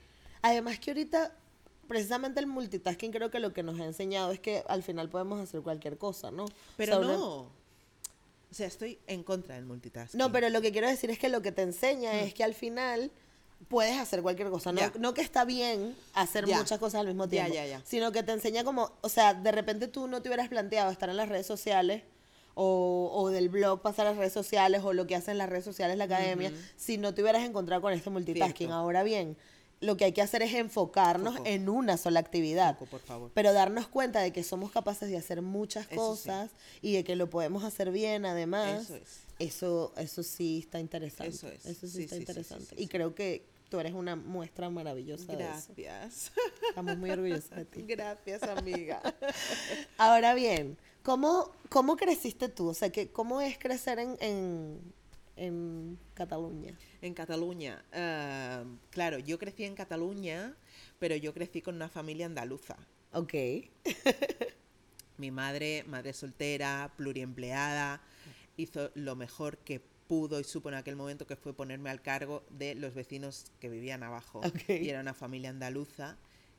Además 0.42 0.80
que 0.80 0.92
ahorita, 0.92 1.36
precisamente 1.88 2.40
el 2.40 2.48
multitasking 2.48 3.12
creo 3.12 3.32
que 3.32 3.40
lo 3.40 3.54
que 3.54 3.64
nos 3.64 3.80
ha 3.80 3.86
enseñado 3.86 4.32
es 4.32 4.40
que 4.40 4.64
al 4.68 4.84
final 4.84 5.10
podemos 5.10 5.40
hacer 5.42 5.62
cualquier 5.62 5.98
cosa, 5.98 6.32
¿no? 6.32 6.46
O 6.46 6.50
Pero 6.78 7.00
sea, 7.00 7.08
no. 7.18 7.57
O 8.50 8.54
sea, 8.54 8.68
estoy 8.68 9.00
en 9.08 9.24
contra 9.24 9.56
del 9.56 9.66
multitasking. 9.66 10.18
No, 10.18 10.32
pero 10.32 10.50
lo 10.50 10.62
que 10.62 10.72
quiero 10.72 10.88
decir 10.88 11.10
es 11.10 11.20
que 11.20 11.30
lo 11.30 11.42
que 11.42 11.52
te 11.52 11.62
enseña 11.64 12.14
Mm. 12.14 12.16
es 12.26 12.34
que 12.34 12.44
al 12.44 12.54
final 12.54 13.12
puedes 13.70 13.98
hacer 13.98 14.22
cualquier 14.22 14.50
cosa. 14.50 14.72
No, 14.72 14.82
no 15.00 15.14
que 15.14 15.22
está 15.22 15.44
bien 15.44 15.96
hacer 16.14 16.46
muchas 16.48 16.78
cosas 16.80 17.02
al 17.02 17.08
mismo 17.08 17.28
tiempo, 17.28 17.54
ya, 17.54 17.66
ya. 17.66 17.82
sino 17.86 18.12
que 18.12 18.24
te 18.24 18.32
enseña 18.32 18.64
como, 18.64 18.92
o 19.02 19.10
sea, 19.10 19.34
de 19.34 19.52
repente 19.52 19.88
tú 19.88 20.08
no 20.08 20.22
te 20.22 20.30
hubieras 20.30 20.48
planteado 20.48 20.92
estar 20.92 21.10
en 21.10 21.18
las 21.18 21.28
redes 21.28 21.46
sociales 21.48 22.04
o, 22.54 23.12
o 23.14 23.30
del 23.30 23.50
blog 23.50 23.82
pasar 23.82 24.08
a 24.08 24.12
las 24.12 24.18
redes 24.20 24.34
sociales 24.34 24.82
o 24.84 24.94
lo 24.94 25.06
que 25.08 25.16
hacen 25.16 25.38
las 25.38 25.50
redes 25.50 25.64
sociales 25.66 25.98
la 25.98 26.06
academia 26.06 26.52
si 26.76 26.98
no 26.98 27.14
te 27.14 27.22
hubieras 27.22 27.44
encontrado 27.44 27.82
con 27.82 27.94
este 27.94 28.10
multitasking. 28.10 28.56
Cierto. 28.68 28.74
Ahora 28.76 29.04
bien, 29.04 29.38
lo 29.80 29.96
que 29.98 30.06
hay 30.06 30.12
que 30.12 30.22
hacer 30.22 30.42
es 30.42 30.54
enfocarnos 30.54 31.36
Foco. 31.38 31.48
en 31.48 31.70
una 31.70 31.98
sola 31.98 32.20
actividad. 32.20 32.74
Foco, 32.78 32.90
por 32.92 33.02
favor. 33.02 33.32
Pero 33.34 33.54
darnos 33.54 33.88
cuenta 33.88 34.22
de 34.22 34.34
que 34.34 34.44
somos 34.44 34.72
capaces 34.72 35.10
de 35.10 35.18
hacer 35.18 35.42
muchas 35.42 35.86
Eso 35.86 35.92
sí. 35.92 35.98
cosas 35.98 36.52
y 36.82 36.94
de 36.94 37.04
que 37.04 37.16
lo 37.16 37.30
podemos 37.30 37.64
hacer 37.64 37.92
bien 37.92 38.26
además. 38.26 38.84
Eso 38.84 38.96
es. 38.96 39.20
Eso, 39.40 39.94
eso 39.98 40.24
sí 40.24 40.60
está 40.66 40.80
interesante. 40.80 41.36
Eso 41.36 41.48
es. 41.48 41.66
Eso 41.66 41.88
sí, 41.88 41.94
Sí, 41.98 42.04
está 42.04 42.16
sí, 42.16 42.22
interesante. 42.22 42.76
y 42.78 42.88
creo 42.88 43.14
que 43.14 43.46
tú 43.70 43.80
eres 43.80 43.94
una 43.94 44.16
muestra 44.16 44.70
maravillosa 44.70 45.36
de 45.36 45.44
eso. 45.44 45.74
Gracias. 45.76 46.32
Estamos 46.70 46.98
muy 46.98 47.12
orgullosos 47.12 47.50
de 47.52 47.66
ti. 47.66 47.84
Gracias, 47.88 48.42
amiga. 48.44 49.02
Ahora 49.98 50.34
bien, 50.34 50.78
¿cómo, 51.04 51.52
cómo 51.70 51.98
creciste 51.98 52.50
tú? 52.50 52.70
O 52.70 52.74
sea, 52.74 52.90
que, 52.92 53.10
¿cómo 53.10 53.42
es 53.42 53.60
crecer 53.60 54.00
en, 54.00 54.18
en, 54.22 54.80
en 55.38 55.98
Cataluña? 56.14 56.78
En 57.02 57.14
Cataluña, 57.14 57.84
ah, 57.94 58.64
claro, 58.90 59.20
yo 59.20 59.40
crecí 59.40 59.64
en 59.64 59.76
Cataluña, 59.76 60.56
pero 61.00 61.16
yo 61.16 61.34
crecí 61.34 61.62
con 61.62 61.76
una 61.76 61.90
familia 61.90 62.26
andaluza. 62.26 62.78
Ok. 63.14 63.34
Mi 65.18 65.32
madre, 65.32 65.84
madre 65.88 66.14
soltera, 66.14 66.92
pluriempleada, 66.98 68.02
hizo 68.58 68.92
lo 68.96 69.16
mejor 69.16 69.58
que 69.60 69.82
pudo 70.08 70.40
y 70.40 70.44
supo 70.44 70.70
en 70.70 70.76
aquel 70.76 70.96
momento 70.96 71.28
que 71.28 71.36
fue 71.36 71.54
ponerme 71.54 71.90
al 71.90 72.02
cargo 72.02 72.44
de 72.50 72.76
los 72.76 72.94
vecinos 72.94 73.52
que 73.60 73.70
vivían 73.70 74.04
abajo. 74.04 74.40
Ok. 74.40 74.70
Y 74.70 74.90
era 74.90 75.02
una 75.02 75.14
familia 75.14 75.50
andaluza 75.50 76.18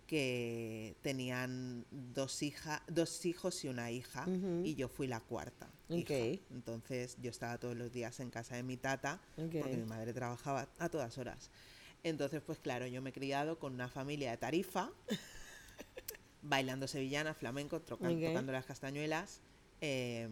que 0.09 0.97
tenían 1.03 1.85
dos, 1.91 2.43
hija, 2.43 2.83
dos 2.89 3.25
hijos 3.27 3.63
y 3.65 3.69
una 3.69 3.91
hija, 3.93 4.23
Ujú. 4.27 4.63
y 4.65 4.75
yo 4.75 4.89
fui 4.89 5.07
la 5.07 5.21
cuarta. 5.21 5.71
hija. 5.91 6.15
Ok. 6.15 6.41
Entonces 6.51 7.17
yo 7.21 7.31
estaba 7.31 7.59
todos 7.59 7.77
los 7.77 7.93
días 7.93 8.19
en 8.21 8.31
casa 8.31 8.57
de 8.57 8.63
mi 8.65 8.77
tata, 8.79 9.21
Ok. 9.37 9.53
porque 9.61 9.77
mi 9.77 9.85
madre 9.85 10.13
trabajaba 10.15 10.67
a 10.79 10.89
todas 10.89 11.17
horas. 11.19 11.51
Entonces, 12.03 12.41
pues 12.45 12.59
claro, 12.59 12.87
yo 12.87 13.03
me 13.03 13.11
he 13.11 13.13
criado 13.13 13.59
con 13.59 13.75
una 13.75 13.89
familia 13.89 14.31
de 14.31 14.39
Tarifa, 14.39 14.91
bailando 16.43 16.89
sevillana, 16.89 17.35
flamenco, 17.35 17.81
troca- 17.83 18.09
Ok. 18.11 18.25
tocando 18.25 18.53
las 18.53 18.65
castañuelas, 18.65 19.41
eh, 19.83 20.29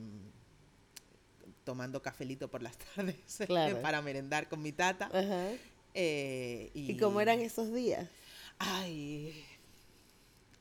tomando 1.65 2.01
cafelito 2.01 2.49
por 2.49 2.63
las 2.63 2.77
tardes 2.95 3.17
Claro. 3.47 3.83
para 3.83 4.01
merendar 4.01 4.49
con 4.49 4.63
mi 4.63 4.73
tata. 4.73 5.11
Eh, 5.95 6.71
y, 6.75 6.93
¿Y 6.93 6.97
cómo 6.97 7.21
eran 7.21 7.41
esos 7.41 7.73
días? 7.75 8.09
Ay, 8.59 9.45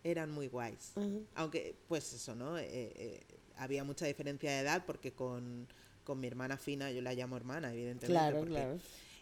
eran 0.06 0.30
muy 0.32 0.48
guays. 0.48 0.94
Aunque, 1.34 1.76
pues 1.88 2.14
eso, 2.14 2.36
¿no? 2.36 2.58
Eh, 2.58 2.68
eh, 2.72 3.24
había 3.58 3.84
mucha 3.84 4.06
diferencia 4.06 4.52
de 4.52 4.60
edad 4.60 4.84
porque 4.86 5.12
con, 5.14 5.68
con 6.04 6.20
mi 6.20 6.28
hermana 6.28 6.58
fina, 6.58 6.92
yo 6.92 7.02
la 7.02 7.14
llamo 7.14 7.36
hermana, 7.36 7.74
evidentemente. 7.74 8.08
Claro, 8.14 8.38
porque 8.40 8.54
claro. 8.54 8.78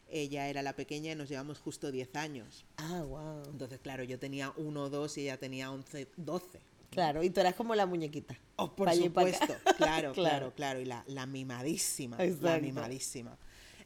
Ella 0.10 0.48
era 0.50 0.62
la 0.62 0.76
pequeña 0.76 1.13
y 1.13 1.15
nos 1.15 1.30
llevamos 1.30 1.58
justo 1.60 1.89
10 1.91 2.15
años. 2.17 2.65
Ah, 2.78 3.02
wow. 3.04 3.43
Entonces, 3.50 3.80
claro, 3.80 4.04
yo 4.04 4.19
tenía 4.19 4.54
uno 4.58 4.84
o 4.84 4.89
dos 4.89 5.17
y 5.17 5.22
ella 5.22 5.38
tenía 5.38 5.72
11, 5.72 6.08
12. 6.17 6.60
Claro, 6.91 7.24
y 7.24 7.30
tú 7.32 7.39
eras 7.39 7.56
como 7.56 7.74
la 7.74 7.86
muñequita. 7.88 8.38
Oh, 8.58 8.76
por 8.76 8.93
supuesto. 8.93 9.48
Claro, 9.78 9.78
Claro. 9.78 10.13
claro, 10.13 10.54
claro. 10.54 10.80
Y 10.82 10.86
la, 10.86 11.04
la 11.08 11.26
mimadísima. 11.26 12.17
La 12.17 12.26
Exacto. 12.26 12.62
mimadísima. 12.62 13.38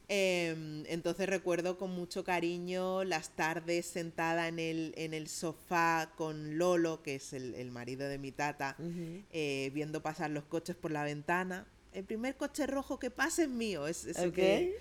Em, 0.10 0.86
entonces 0.88 1.28
recuerdo 1.28 1.78
con 1.78 1.92
mucho 1.92 2.24
cariño 2.24 3.04
las 3.04 3.36
tardes 3.36 3.86
sentada 3.86 4.48
en 4.48 4.58
el, 4.58 4.94
en 4.96 5.14
el 5.14 5.28
sofá 5.28 6.12
con 6.16 6.58
Lolo, 6.58 7.04
que 7.04 7.16
es 7.16 7.34
el, 7.34 7.54
el 7.56 7.72
marido 7.72 8.08
de 8.08 8.18
mi 8.18 8.32
tata, 8.32 8.78
Ujú. 8.80 9.24
eh, 9.32 9.70
viendo 9.74 10.02
pasar 10.02 10.30
los 10.30 10.46
coches 10.46 10.78
por 10.78 10.92
la 10.92 11.04
ventana. 11.04 11.68
El 11.92 12.06
primer 12.06 12.38
coche 12.38 12.68
rojo 12.68 13.00
que 13.00 13.12
pasa 13.12 13.44
es 13.44 13.50
mío. 13.50 13.86
Es, 13.88 14.06
eso 14.06 14.30
Ok. 14.30 14.36
que, 14.36 14.78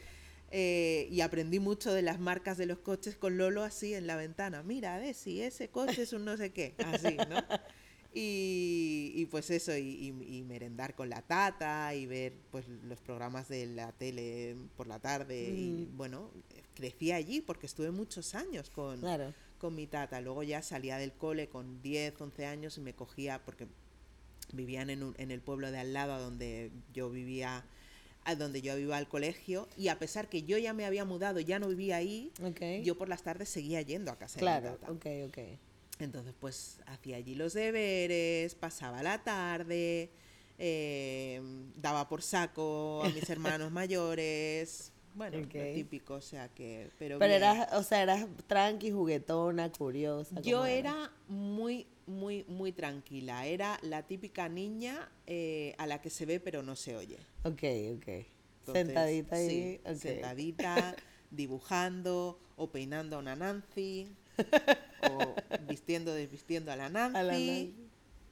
eh, 0.52 1.08
y 1.10 1.20
aprendí 1.22 1.58
mucho 1.58 1.92
de 1.92 2.02
las 2.02 2.20
marcas 2.20 2.56
de 2.56 2.66
los 2.66 2.78
coches 2.78 3.16
con 3.16 3.36
Lolo 3.36 3.64
así 3.64 3.94
en 3.94 4.06
la 4.06 4.14
ventana. 4.14 4.62
Mira, 4.62 4.94
a 4.94 4.98
ver 5.00 5.14
si 5.14 5.42
ese 5.42 5.68
coche 5.68 6.02
es 6.02 6.12
un 6.12 6.24
no 6.24 6.36
sé 6.36 6.50
qué. 6.52 6.74
Así, 6.78 7.16
¿no? 7.28 7.36
Y, 8.18 9.12
y 9.14 9.26
pues 9.26 9.50
eso, 9.50 9.76
y, 9.76 9.82
y- 9.82 10.38
y 10.38 10.42
merendar 10.42 10.94
con 10.94 11.10
la 11.10 11.20
tata 11.20 11.94
y 11.94 12.06
ver 12.06 12.32
pues 12.50 12.66
los 12.68 12.98
programas 13.02 13.46
de 13.48 13.66
la 13.66 13.92
tele 13.92 14.56
por 14.76 14.86
la 14.86 14.98
tarde. 14.98 15.50
Y 15.54 15.86
Mm. 15.92 15.96
bueno, 15.98 16.30
crecí 16.74 17.12
allí 17.12 17.42
porque 17.42 17.66
estuve 17.66 17.90
muchos 17.90 18.34
años 18.34 18.70
con, 18.70 19.00
Claro. 19.00 19.34
con 19.58 19.74
mi 19.74 19.86
tata. 19.86 20.20
Luego 20.22 20.42
ya 20.42 20.62
salía 20.62 20.96
del 20.96 21.12
cole 21.12 21.48
con 21.48 21.82
10, 21.82 22.18
11 22.18 22.46
años 22.46 22.78
y 22.78 22.80
me 22.80 22.94
cogía, 22.94 23.42
porque 23.44 23.66
vivían 24.52 24.88
en, 24.88 25.02
un- 25.02 25.14
en 25.18 25.30
el 25.30 25.42
pueblo 25.42 25.70
de 25.70 25.78
al 25.78 25.92
lado 25.92 26.14
a 26.14 26.18
donde 26.18 26.70
yo 26.94 27.10
vivía, 27.10 27.66
a 28.24 28.34
donde 28.34 28.62
yo 28.62 28.78
iba 28.78 28.96
al 28.96 29.08
colegio. 29.08 29.68
Y 29.76 29.88
a 29.88 29.98
pesar 29.98 30.30
que 30.30 30.42
yo 30.42 30.56
ya 30.56 30.72
me 30.72 30.86
había 30.86 31.04
mudado, 31.04 31.38
ya 31.40 31.58
no 31.58 31.68
vivía 31.68 31.96
ahí, 31.96 32.32
yo 32.82 32.96
por 32.96 33.10
las 33.10 33.22
tardes 33.22 33.50
seguía 33.50 33.82
yendo 33.82 34.10
a 34.10 34.16
casa 34.16 34.38
claro, 34.38 34.64
de 34.66 34.70
mi 34.72 34.78
tata. 34.78 34.92
Entonces, 35.98 36.34
pues 36.38 36.80
hacía 36.86 37.16
allí 37.16 37.34
los 37.34 37.54
deberes, 37.54 38.54
pasaba 38.54 39.02
la 39.02 39.24
tarde, 39.24 40.10
eh, 40.58 41.40
daba 41.76 42.08
por 42.08 42.22
saco 42.22 43.02
a 43.04 43.08
mis 43.08 43.28
hermanos 43.30 43.70
mayores. 43.70 44.92
Bueno, 45.14 45.38
lo 45.38 45.46
típico, 45.48 46.14
o 46.14 46.20
sea 46.20 46.48
que. 46.48 46.90
Pero, 46.98 47.18
eras, 47.22 47.72
o 47.72 47.82
sea, 47.82 48.02
eras 48.02 48.26
tranqui, 48.46 48.90
juguetona, 48.90 49.72
curiosa. 49.72 50.38
Yo 50.42 50.58
¿cómo 50.58 50.66
era 50.66 51.10
muy, 51.28 51.86
muy, 52.06 52.44
muy 52.48 52.72
tranquila. 52.72 53.46
Era 53.46 53.78
la 53.80 54.02
típica 54.02 54.50
niña 54.50 55.10
eh, 55.26 55.74
a 55.78 55.86
la 55.86 56.02
que 56.02 56.10
se 56.10 56.26
ve 56.26 56.38
pero 56.38 56.62
no 56.62 56.76
se 56.76 56.96
oye. 56.96 57.16
Ok, 57.44 57.62
ok. 57.96 58.08
Entonces, 58.08 58.86
Sentadita 58.86 59.36
ahí. 59.36 59.48
sí, 59.48 59.80
ok. 59.86 59.96
Sentadita, 59.96 60.96
dibujando 61.30 62.38
o 62.56 62.70
peinando 62.70 63.16
a 63.16 63.20
una 63.20 63.36
Nancy. 63.36 64.08
O 65.10 65.34
vistiendo, 65.68 66.12
desvistiendo 66.14 66.72
a 66.72 66.76
la 66.76 66.88
Nancy. 66.88 67.18
A 67.18 67.22
la 67.22 67.32
Nancy. 67.32 67.74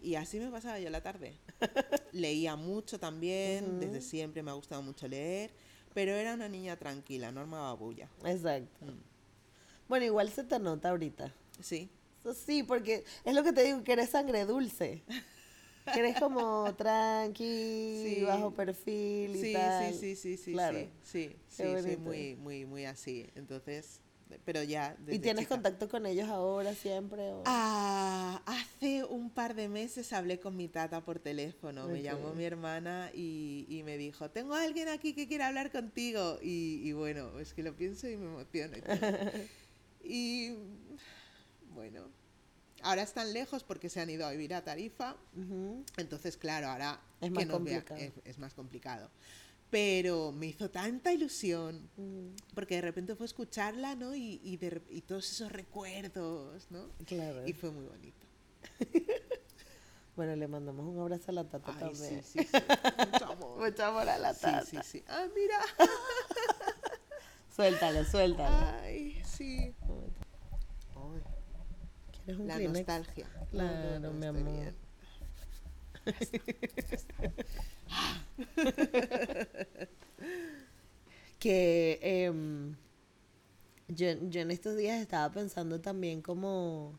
Y 0.03 0.15
así 0.17 0.39
me 0.39 0.51
pasaba 0.51 0.79
yo 0.79 0.91
la 0.91 1.03
tarde. 1.03 1.35
Leía 2.13 2.57
mucho 2.57 2.99
también, 2.99 3.65
Ujú. 3.65 3.79
desde 3.81 4.01
siempre 4.01 4.43
me 4.43 4.51
ha 4.51 4.55
gustado 4.55 4.83
mucho 4.83 5.09
leer. 5.09 5.51
Pero 5.95 6.13
era 6.13 6.35
una 6.35 6.49
niña 6.49 6.77
tranquila, 6.77 7.31
no 7.33 7.41
armaba 7.41 7.73
bulla. 7.75 8.09
Exacto. 8.25 8.85
Mm. 8.85 9.01
Bueno, 9.89 10.05
igual 10.07 10.31
se 10.31 10.45
te 10.45 10.59
nota 10.59 10.91
ahorita. 10.91 11.33
Sí. 11.61 11.89
Eso 12.21 12.35
sí, 12.35 12.63
porque 12.63 13.05
es 13.25 13.35
lo 13.35 13.43
que 13.45 13.53
te 13.53 13.63
digo, 13.65 13.85
que 13.85 13.93
eres 13.93 14.11
sangre 14.11 14.45
dulce. 14.45 15.03
Que 15.93 16.01
eres 16.01 16.19
como 16.19 16.75
tranqui, 16.79 18.03
Sí. 18.03 18.23
bajo 18.25 18.53
perfil 18.53 19.37
y 19.37 19.41
Sí, 19.41 19.53
tal. 19.53 19.93
sí, 19.95 19.99
sí, 20.01 20.17
sí, 20.17 20.37
sí, 20.37 20.53
Claro. 20.53 20.79
sí, 20.79 20.89
sí, 21.03 21.37
sí, 21.49 21.63
soy 21.83 21.97
muy, 21.97 22.35
muy, 22.37 22.65
muy 22.65 22.85
así. 22.87 23.31
Entonces, 23.37 24.01
pero 24.45 24.63
ya. 24.63 24.97
¿Y 25.09 25.19
tienes 25.19 25.45
chica. 25.45 25.55
contacto 25.55 25.89
con 25.89 26.07
ellos 26.07 26.29
ahora 26.29 26.75
siempre? 26.75 27.23
o? 27.33 27.43
Ah, 27.47 28.43
hace 28.47 29.05
un 29.05 29.31
par 29.31 29.55
de 29.55 29.69
meses 29.69 30.13
hablé 30.13 30.41
con 30.41 30.57
mi 30.57 30.69
tata 30.69 31.01
por 31.05 31.19
teléfono. 31.19 31.87
Me 31.89 32.03
llamó 32.03 32.35
mi 32.35 32.45
hermana 32.45 33.11
y, 33.15 33.67
y 33.69 33.83
me 33.83 33.97
dijo, 33.97 34.31
tengo 34.31 34.55
a 34.55 34.63
alguien 34.63 34.89
aquí 34.89 35.13
que 35.15 35.27
quiere 35.29 35.45
hablar 35.45 35.71
contigo. 35.71 36.39
Y, 36.43 36.81
y 36.83 36.93
bueno, 36.93 37.39
es 37.39 37.53
que 37.55 37.63
lo 37.63 37.75
pienso 37.75 38.09
y 38.09 38.17
me 38.17 38.27
emociono. 38.27 38.77
Y. 38.77 38.83
Y, 40.07 40.55
bueno, 41.73 42.03
ahora 42.83 43.03
están 43.03 43.33
lejos 43.33 43.65
porque 43.65 43.89
se 43.89 44.01
han 44.01 44.11
ido 44.11 44.27
a 44.27 44.31
vivir 44.33 44.53
a 44.55 44.63
Tarifa. 44.63 45.17
Entonces, 45.97 46.37
claro, 46.37 46.69
ahora 46.69 47.01
Es 47.23 47.29
que 47.29 47.35
más 47.35 47.47
nos 47.47 47.65
vea- 47.65 47.83
complicado. 47.83 48.01
es, 48.01 48.13
es 48.27 48.39
más 48.39 48.53
complicado. 48.55 49.11
Pero 49.75 50.31
me 50.31 50.47
hizo 50.47 50.71
tanta 50.71 51.13
ilusión 51.13 51.91
Mm, 51.97 52.29
porque 52.55 52.77
de 52.77 52.81
repente 52.83 53.17
fue 53.17 53.27
escucharla, 53.27 53.97
¿no? 53.97 54.15
Y, 54.15 54.41
y, 54.45 54.57
de 54.57 54.71
rep- 54.71 54.87
y 54.89 55.01
todos 55.01 55.29
esos 55.29 55.51
recuerdos, 55.51 56.71
¿no? 56.71 56.91
Claro. 57.05 57.45
Y 57.45 57.53
fue 57.55 57.73
muy 57.73 57.85
bonito. 57.87 58.25
Bueno, 60.15 60.37
le 60.37 60.47
mandamos 60.47 60.87
un 60.87 60.97
abrazo 61.01 61.33
a 61.33 61.35
la 61.35 61.43
tata 61.43 61.73
Ay, 61.73 61.81
también. 61.93 62.23
sí, 62.23 62.39
sí, 62.39 62.47
sí. 62.49 62.59
Mucho 63.11 63.25
amor. 63.33 63.59
Mucho 63.69 63.85
amor 63.85 64.09
a 64.09 64.17
la 64.17 64.33
Sí, 64.33 64.43
tata. 64.43 64.63
sí, 64.65 64.77
sí. 64.85 65.05
Ah, 65.09 65.27
mira. 65.35 65.59
Suéltalo, 67.57 68.05
suéltalo. 68.05 68.67
Ay, 68.81 69.21
sí. 69.25 69.75
Ay, 70.95 71.21
¿Quieres 72.25 72.41
un 72.41 72.47
la 72.47 72.55
Kleenex? 72.55 72.77
nostalgia. 72.79 73.29
No, 73.35 73.49
Claro, 73.51 73.99
no, 73.99 74.13
no, 74.13 74.13
mi 74.13 74.27
estoy 74.27 74.41
amor. 74.41 74.75
Que 81.39 81.99
em, 82.03 82.75
yo, 83.89 84.07
yo 84.31 84.41
en 84.41 84.51
estos 84.51 84.77
días 84.77 85.01
estaba 85.01 85.31
pensando 85.31 85.81
también 85.81 86.23
como 86.23 86.99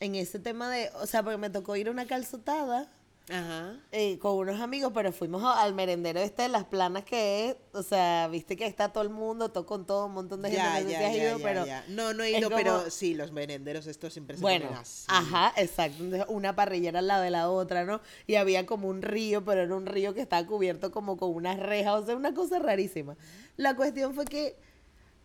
en 0.00 0.14
ese 0.14 0.38
tema 0.38 0.70
de, 0.70 0.90
o 0.94 1.06
sea, 1.06 1.22
porque 1.22 1.38
me 1.38 1.50
tocó 1.50 1.76
ir 1.76 1.88
a 1.88 1.90
una 1.90 2.06
calzotada 2.06 2.90
Ajá. 3.30 3.76
eh, 3.92 4.18
con 4.18 4.36
unos 4.36 4.60
amigos, 4.60 4.90
pero 4.92 5.12
fuimos 5.12 5.42
al 5.44 5.74
merendero 5.74 6.18
este 6.20 6.42
de 6.42 6.48
las 6.48 6.64
planas 6.64 7.04
que 7.04 7.48
es, 7.50 7.56
o 7.72 7.82
sea, 7.82 8.26
viste 8.28 8.56
que 8.56 8.66
está 8.66 8.92
todo 8.92 9.04
el 9.04 9.10
mundo, 9.10 9.50
todo 9.50 9.64
con 9.64 9.86
todo, 9.86 10.06
un 10.06 10.12
montón 10.12 10.42
de 10.42 10.48
gente, 10.50 10.62
Ya, 10.62 10.80
no 10.80 10.90
ya, 10.90 10.98
has 11.08 11.14
ya, 11.16 11.22
ido, 11.28 11.38
ya, 11.38 11.42
pero. 11.44 11.64
No, 11.88 12.12
no 12.14 12.24
he 12.24 12.30
ido, 12.38 12.50
como- 12.50 12.56
pero 12.56 12.90
sí, 12.90 13.14
los 13.14 13.30
merenderos 13.30 13.86
estos 13.86 14.12
siempre 14.12 14.36
se 14.36 14.42
Bueno, 14.42 14.66
ponen 14.66 14.80
así. 14.82 15.06
ajá, 15.08 15.52
exacto. 15.56 16.02
Entonces, 16.02 16.26
una 16.30 16.54
parrillera 16.56 16.98
al 16.98 17.06
lado 17.06 17.22
de 17.22 17.30
la 17.30 17.48
otra, 17.48 17.84
¿no? 17.84 18.00
Y 18.26 18.34
había 18.34 18.66
como 18.66 18.88
un 18.88 19.02
río, 19.02 19.44
pero 19.44 19.62
era 19.62 19.74
un 19.74 19.86
río 19.86 20.14
que 20.14 20.20
estaba 20.20 20.44
cubierto 20.46 20.90
como 20.90 21.16
con 21.16 21.32
unas 21.32 21.58
rejas, 21.60 22.02
o 22.02 22.06
sea, 22.06 22.16
una 22.16 22.34
cosa 22.34 22.58
rarísima. 22.58 23.16
La 23.56 23.76
cuestión 23.76 24.14
fue 24.14 24.24
que, 24.24 24.56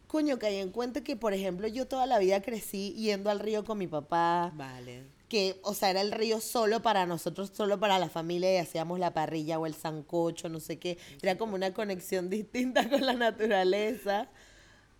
coño, 0.05 0.37
caí 0.37 0.57
en 0.57 0.69
cuenta 0.71 1.01
que, 1.01 1.15
por 1.15 1.33
ejemplo, 1.33 1.67
yo 1.67 1.87
toda 1.87 2.05
la 2.05 2.19
vida 2.19 2.41
crecí 2.43 2.93
yendo 2.93 3.29
al 3.31 3.39
río 3.39 3.65
con 3.65 3.77
mi 3.79 3.87
papá, 3.87 4.51
Vale. 4.53 5.03
Que, 5.27 5.59
o 5.63 5.73
sea, 5.73 5.89
era 5.89 6.01
el 6.01 6.11
río 6.11 6.39
solo 6.39 6.81
para 6.81 7.05
nosotros, 7.05 7.51
solo 7.53 7.79
para 7.79 7.99
la 7.99 8.09
familia, 8.09 8.53
y 8.53 8.57
hacíamos 8.57 8.99
la 8.99 9.13
parrilla 9.13 9.59
o 9.59 9.65
el 9.65 9.73
sancocho, 9.73 10.49
no 10.49 10.59
sé 10.59 10.79
qué. 10.79 10.97
Era 11.21 11.37
como 11.37 11.55
una 11.55 11.73
conexión 11.73 12.29
distinta 12.29 12.89
con 12.89 13.05
la 13.05 13.13
naturaleza. 13.13 14.29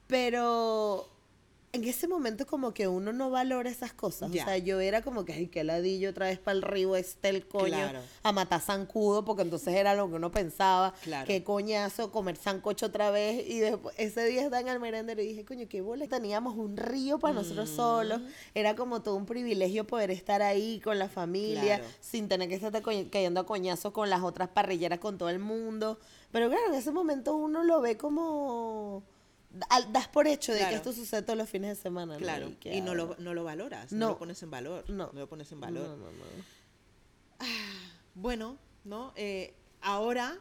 Pero 0.07 1.16
en 1.77 1.83
ese 1.87 2.07
momento 2.07 2.45
como 2.45 2.73
que 2.73 2.87
uno 2.87 3.13
no 3.13 3.29
valora 3.29 3.69
esas 3.69 3.93
cosas. 3.93 4.31
Ya. 4.31 4.41
O 4.43 4.45
sea, 4.45 4.57
yo 4.57 4.79
era 4.79 5.01
como 5.01 5.23
que, 5.25 5.33
ay, 5.33 5.47
qué 5.47 5.63
ladillo 5.63 6.09
otra 6.09 6.25
vez 6.27 6.39
para 6.39 6.55
el 6.57 6.61
río 6.61 6.95
este 6.95 7.29
el 7.29 7.47
coño 7.47 7.67
Claro. 7.67 7.99
a 8.23 8.31
matar 8.31 8.61
zancudo, 8.61 9.23
porque 9.23 9.43
entonces 9.43 9.73
era 9.75 9.95
lo 9.95 10.09
que 10.09 10.15
uno 10.15 10.31
pensaba. 10.31 10.93
Claro. 11.03 11.25
Qué 11.27 11.43
coñazo 11.43 12.11
comer 12.11 12.35
sancocho 12.37 12.87
otra 12.87 13.11
vez. 13.11 13.47
Y 13.47 13.59
después, 13.59 13.95
ese 13.97 14.25
día 14.25 14.41
estaba 14.43 14.59
en 14.61 14.67
el 14.67 14.79
merendero 14.79 15.21
y 15.21 15.27
dije, 15.27 15.45
coño, 15.45 15.67
qué 15.69 15.81
bola. 15.81 16.07
Teníamos 16.07 16.55
un 16.57 16.75
río 16.77 17.19
para 17.19 17.33
nosotros 17.35 17.69
solos. 17.69 18.21
Era 18.53 18.75
como 18.75 19.01
todo 19.01 19.15
un 19.15 19.25
privilegio 19.25 19.85
poder 19.87 20.11
estar 20.11 20.41
ahí 20.41 20.79
con 20.83 20.99
la 20.99 21.09
familia, 21.09 21.77
Claro. 21.77 21.83
sin 22.01 22.27
tener 22.27 22.49
que 22.49 22.55
estar 22.55 22.71
cayendo 23.11 23.39
a 23.39 23.45
coñazos 23.45 23.91
con 23.93 24.09
las 24.09 24.23
otras 24.23 24.49
parrilleras, 24.49 24.99
con 24.99 25.17
todo 25.17 25.29
el 25.29 25.39
mundo. 25.39 25.99
Pero 26.31 26.49
claro, 26.49 26.67
en 26.67 26.73
ese 26.73 26.91
momento 26.91 27.35
uno 27.35 27.63
lo 27.63 27.81
ve 27.81 27.97
como... 27.97 29.03
Das 29.49 30.07
por 30.09 30.27
hecho 30.27 30.51
de 30.51 30.57
que 30.59 30.63
Claro. 30.65 30.77
esto 30.77 30.93
sucede 30.93 31.21
todos 31.21 31.37
los 31.37 31.49
fines 31.49 31.77
de 31.77 31.81
semana. 31.81 32.13
¿no? 32.13 32.19
Claro. 32.19 32.51
¿qué 32.59 32.75
Y 32.75 32.81
no 32.81 32.93
lo, 32.95 33.15
no 33.19 33.33
lo 33.33 33.43
valoras, 33.43 33.91
no. 33.91 33.99
No. 33.99 34.07
lo 34.09 34.17
pones 34.19 34.43
en 34.43 34.51
valor. 34.51 34.89
No. 34.89 35.09
lo 35.13 35.27
pones 35.27 35.51
en 35.51 35.59
valor. 35.61 35.87
No, 35.87 35.95
no, 35.97 36.05
no. 36.11 37.47
Bueno, 38.15 38.57
¿no? 38.83 39.13
Eh, 39.15 39.53
ahora, 39.81 40.37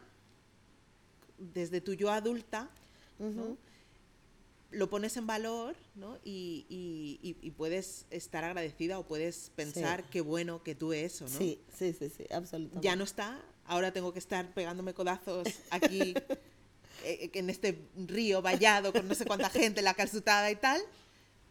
desde 1.37 1.81
tu 1.81 1.93
yo 1.93 2.11
adulta, 2.11 2.69
¿no? 3.19 3.27
Ujú. 3.27 3.57
lo 4.71 4.89
pones 4.89 5.15
en 5.15 5.25
valor, 5.25 5.75
¿no? 5.95 6.17
Y, 6.25 6.65
y- 6.69 7.19
y- 7.21 7.37
y 7.47 7.51
puedes 7.51 8.05
estar 8.09 8.43
agradecida 8.43 8.99
o 8.99 9.07
puedes 9.07 9.49
pensar 9.55 10.03
qué 10.09 10.19
bueno 10.19 10.61
que 10.61 10.75
tuve 10.75 11.05
eso, 11.05 11.23
¿no? 11.23 11.37
Sí, 11.37 11.61
sí, 11.73 11.93
sí, 11.97 12.09
sí, 12.09 12.25
absolutamente. 12.31 12.85
Ya 12.85 12.97
no 12.97 13.05
está, 13.05 13.39
ahora 13.65 13.93
tengo 13.93 14.11
que 14.11 14.19
estar 14.19 14.53
pegándome 14.53 14.93
codazos 14.93 15.47
aquí 15.69 16.13
en 17.03 17.49
este 17.49 17.79
río 17.95 18.41
vallado 18.41 18.91
con 18.93 19.07
no 19.07 19.15
sé 19.15 19.25
cuánta 19.25 19.49
gente, 19.49 19.81
la 19.81 19.93
calzutada 19.93 20.49
y 20.51 20.55
tal. 20.55 20.81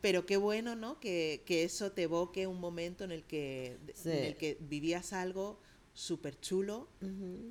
Pero 0.01 0.27
qué 0.27 0.37
bueno, 0.37 0.77
¿no? 0.77 1.01
Que, 1.01 1.43
que 1.47 1.65
eso 1.65 1.91
te 1.93 2.03
evoque 2.03 2.47
un 2.47 2.61
momento 2.61 3.03
en 3.05 3.13
el 3.13 3.25
que, 3.25 3.79
Sí. 3.95 4.11
en 4.11 4.25
el 4.25 4.37
que 4.37 4.57
vivías 4.61 5.13
algo 5.13 5.59
súper 5.95 6.39
chulo, 6.39 6.89
Ujú. 7.01 7.51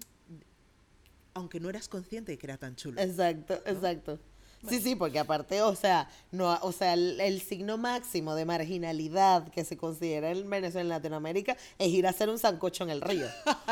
aunque 1.34 1.60
no 1.60 1.70
eras 1.70 1.88
consciente 1.90 2.32
de 2.32 2.38
que 2.38 2.46
era 2.46 2.58
tan 2.58 2.76
chulo. 2.76 3.02
Exacto, 3.02 3.56
exacto. 3.66 4.20
Sí, 4.68 4.82
sí, 4.82 4.96
porque 4.96 5.20
aparte, 5.20 5.62
o 5.62 5.76
sea, 5.76 6.10
no, 6.32 6.58
o 6.62 6.72
sea, 6.72 6.94
el, 6.94 7.20
el 7.22 7.40
signo 7.42 7.78
máximo 7.78 8.34
de 8.34 8.46
marginalidad 8.46 9.48
que 9.50 9.64
se 9.64 9.78
considera 9.78 10.32
en 10.32 10.50
Venezuela, 10.50 10.82
en 10.82 10.90
Latinoamérica, 10.90 11.56
es 11.78 11.88
ir 11.90 12.08
a 12.08 12.10
hacer 12.10 12.30
un 12.30 12.40
sancocho 12.40 12.84
en 12.84 12.90
el 12.90 13.02
río. 13.02 13.28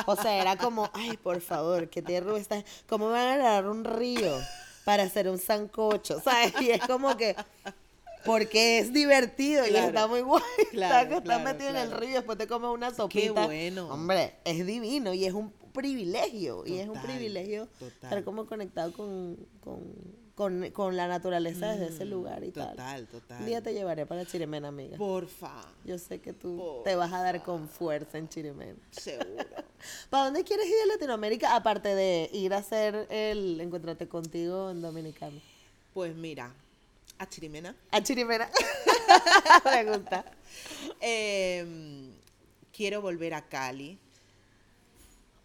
O 0.05 0.15
sea, 0.15 0.39
era 0.39 0.55
como, 0.57 0.89
ay, 0.93 1.17
por 1.17 1.41
favor, 1.41 1.89
que 1.89 2.01
tierra 2.03 2.37
está, 2.37 2.63
¿cómo 2.87 3.09
van 3.09 3.27
a 3.27 3.33
agarrar 3.33 3.67
un 3.69 3.83
río 3.83 4.31
para 4.85 5.03
hacer 5.03 5.27
un 5.29 5.39
sancocho? 5.39 6.19
¿Sabes? 6.21 6.53
Y 6.61 6.69
es 6.69 6.81
como 6.85 7.17
que, 7.17 7.35
porque 8.25 8.79
es 8.79 8.93
divertido 8.93 9.65
y 9.65 9.69
Claro. 9.69 9.87
está 9.87 10.07
muy 10.07 10.21
guay. 10.21 10.43
Claro, 10.71 10.95
Estás- 10.95 11.17
estás 11.17 11.21
claro, 11.23 11.43
metido 11.43 11.69
en 11.71 11.75
el 11.77 11.91
río, 11.91 12.13
después 12.13 12.37
te 12.37 12.47
comes 12.47 12.69
una 12.69 12.93
sopita. 12.93 13.45
bueno. 13.45 13.87
Hombre, 13.89 14.35
es 14.45 14.65
divino 14.65 15.13
y 15.13 15.25
es 15.25 15.33
un 15.33 15.51
privilegio. 15.73 16.63
y 16.67 16.77
es 16.77 16.87
un 16.87 17.01
privilegio 17.01 17.65
total. 17.79 17.87
estar 18.03 18.23
como 18.23 18.45
conectado 18.45 18.93
con, 18.93 19.37
con, 19.59 19.81
con, 20.35 20.71
con 20.71 20.97
la 20.97 21.07
naturaleza 21.07 21.71
desde 21.73 21.93
ese 21.93 22.05
lugar 22.05 22.43
y 22.43 22.51
tal. 22.51 22.69
Mm, 22.69 22.77
Total, 22.77 23.07
total. 23.07 23.39
Un 23.41 23.45
día 23.45 23.61
te 23.61 23.73
llevaré 23.73 24.05
para 24.05 24.25
Chirimena, 24.25 24.69
amiga. 24.69 24.97
Porfa, 24.97 25.61
Yo 25.85 25.97
sé 25.99 26.19
que 26.21 26.33
tú 26.33 26.57
Porfa. 26.57 26.89
te 26.89 26.95
vas 26.95 27.13
a 27.13 27.21
dar 27.21 27.43
con 27.43 27.69
fuerza 27.69 28.17
en 28.17 28.27
Chirimena. 28.29 28.79
seguro. 28.91 29.27
¿Para 30.09 30.25
dónde 30.25 30.43
quieres 30.43 30.65
ir 30.67 30.75
de 30.75 30.87
Latinoamérica 30.87 31.55
aparte 31.55 31.93
de 31.93 32.29
ir 32.33 32.53
a 32.53 32.57
hacer 32.57 33.05
el 33.11 33.59
Encuéntrate 33.61 34.07
contigo 34.07 34.71
en 34.71 34.81
Dominicano? 34.81 35.39
Pues 35.93 36.15
mira, 36.15 36.51
a 37.19 37.29
Chirimena. 37.29 37.75
A 37.91 38.01
Chirimena. 38.01 38.49
Me 39.65 39.85
gusta. 39.85 40.25
Em, 40.99 42.11
quiero 42.75 43.01
volver 43.01 43.33
a 43.35 43.41
Cali. 43.47 43.99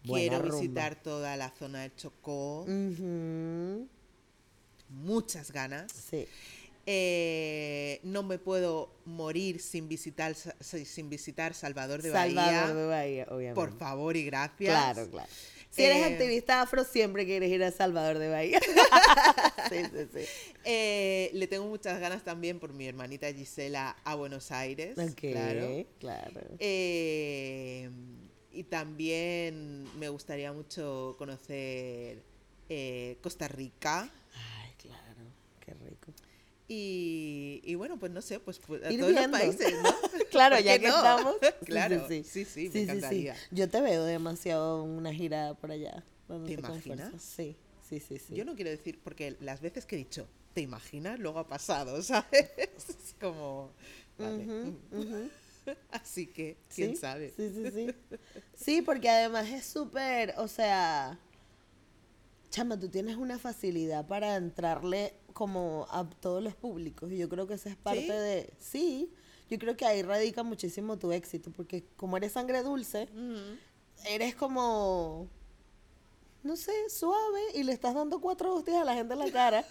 Buena 0.03 0.29
quiero 0.37 0.43
rumba. 0.45 0.55
visitar 0.61 0.95
toda 0.95 1.35
la 1.37 1.51
zona 1.51 1.81
del 1.81 1.95
Chocó. 1.95 2.61
Ujú. 2.61 3.87
Muchas 4.89 5.51
ganas. 5.51 5.91
Sí. 5.91 6.27
Eh, 6.91 7.99
no 8.03 8.23
me 8.23 8.39
puedo 8.39 8.91
morir 9.05 9.61
sin 9.61 9.87
visitar, 9.87 10.35
sin 10.59 11.09
visitar 11.09 11.53
Salvador 11.53 12.01
de 12.01 12.11
Salvador 12.11 12.53
Bahía. 12.53 12.73
de 12.73 12.85
Bahía, 12.87 13.27
obviamente. 13.29 13.53
Por 13.55 13.77
favor 13.77 14.17
y 14.17 14.25
gracias. 14.25 14.71
Claro, 14.71 15.09
claro. 15.11 15.29
Si 15.69 15.83
eres 15.83 15.97
Eh, 15.97 16.05
activista 16.13 16.61
afro, 16.63 16.83
siempre 16.83 17.25
quieres 17.27 17.51
ir 17.51 17.63
a 17.63 17.71
Salvador 17.71 18.17
de 18.17 18.29
Bahía. 18.29 18.59
sí, 19.69 19.75
sí, 19.93 20.07
sí. 20.11 20.25
Eh, 20.65 21.29
le 21.33 21.45
tengo 21.45 21.67
muchas 21.67 21.99
ganas 21.99 22.23
también 22.23 22.59
por 22.59 22.73
mi 22.73 22.87
hermanita 22.87 23.31
Gisela 23.31 23.95
a 24.03 24.15
Buenos 24.15 24.51
Aires. 24.51 24.97
Ok, 24.97 25.19
Claro. 25.31 25.85
claro. 25.99 26.41
Eh, 26.57 27.87
y 28.51 28.63
también 28.63 29.83
me 29.99 30.09
gustaría 30.09 30.51
mucho 30.53 31.13
conocer 31.19 32.23
Costa 33.21 33.47
Rica. 33.47 34.09
Qué 35.77 35.85
rico. 35.89 36.11
Y, 36.67 37.61
y 37.63 37.75
bueno, 37.75 37.97
pues 37.97 38.11
no 38.11 38.21
sé, 38.21 38.39
pues, 38.39 38.59
pues 38.59 38.83
a 38.83 38.91
Ir 38.91 38.99
todos 38.99 39.11
viendo. 39.13 39.37
los 39.37 39.55
países, 39.55 39.73
¿no? 39.81 39.89
Claro, 40.29 40.55
¿Por 40.57 40.65
ya 40.65 40.77
que 40.79 40.87
no? 40.87 40.95
estamos. 40.97 41.35
Claro, 41.65 42.07
sí, 42.07 42.23
sí, 42.23 42.69
me 42.73 42.81
encantaría. 42.83 43.35
Yo 43.51 43.67
te 43.69 43.81
veo 43.81 44.03
demasiado 44.03 44.83
en 44.85 44.91
una 44.91 45.13
gira 45.13 45.55
por 45.55 45.71
allá. 45.71 46.03
¿Te 46.45 46.53
imaginas? 46.53 47.11
Sí, 47.21 47.55
sí, 47.87 47.99
sí, 47.99 48.19
sí. 48.19 48.35
Yo 48.35 48.45
no 48.45 48.55
quiero 48.55 48.69
decir, 48.69 48.99
porque 49.03 49.35
las 49.41 49.61
veces 49.61 49.85
que 49.87 49.95
he 49.95 49.97
dicho, 49.97 50.27
¿te 50.53 50.61
imaginas? 50.61 51.17
Luego 51.19 51.39
ha 51.39 51.47
pasado, 51.47 52.01
¿sabes? 52.03 52.51
Es 52.57 53.15
como... 53.19 53.71
vale. 54.19 54.73
Así 55.91 56.27
que, 56.27 56.57
¿quién 56.73 56.91
Sí, 56.91 56.95
sabe? 56.97 57.33
Sí, 57.35 57.51
sí, 57.53 57.71
sí. 57.71 57.95
Sí, 58.55 58.81
porque 58.83 59.09
además 59.09 59.47
es 59.49 59.65
súper, 59.65 60.33
o 60.37 60.47
sea, 60.47 61.19
chama, 62.51 62.79
tú 62.79 62.89
tienes 62.89 63.17
una 63.17 63.37
facilidad 63.39 64.05
para 64.07 64.35
entrarle 64.35 65.13
como 65.39 65.87
a 65.89 66.03
todos 66.03 66.43
los 66.43 66.53
públicos 66.53 67.09
y 67.13 67.17
yo 67.17 67.29
creo 67.29 67.47
que 67.47 67.53
esa 67.53 67.69
es 67.69 67.77
parte 67.77 68.01
¿Sí? 68.01 68.09
de, 68.09 68.53
sí, 68.59 69.13
yo 69.49 69.57
creo 69.57 69.77
que 69.77 69.85
ahí 69.85 70.01
radica 70.01 70.43
muchísimo 70.43 70.99
tu 70.99 71.13
éxito, 71.13 71.49
porque 71.49 71.85
como 71.95 72.17
eres 72.17 72.33
sangre 72.33 72.61
dulce, 72.61 73.07
eres 74.03 74.35
como, 74.35 75.29
no 76.43 76.57
sé, 76.57 76.73
suave 76.89 77.39
y 77.55 77.63
le 77.63 77.71
estás 77.71 77.95
dando 77.95 78.19
cuatro 78.19 78.53
hostias 78.53 78.81
a 78.81 78.83
la 78.83 78.95
gente 78.95 79.13
en 79.13 79.19
la 79.19 79.31
cara. 79.31 79.65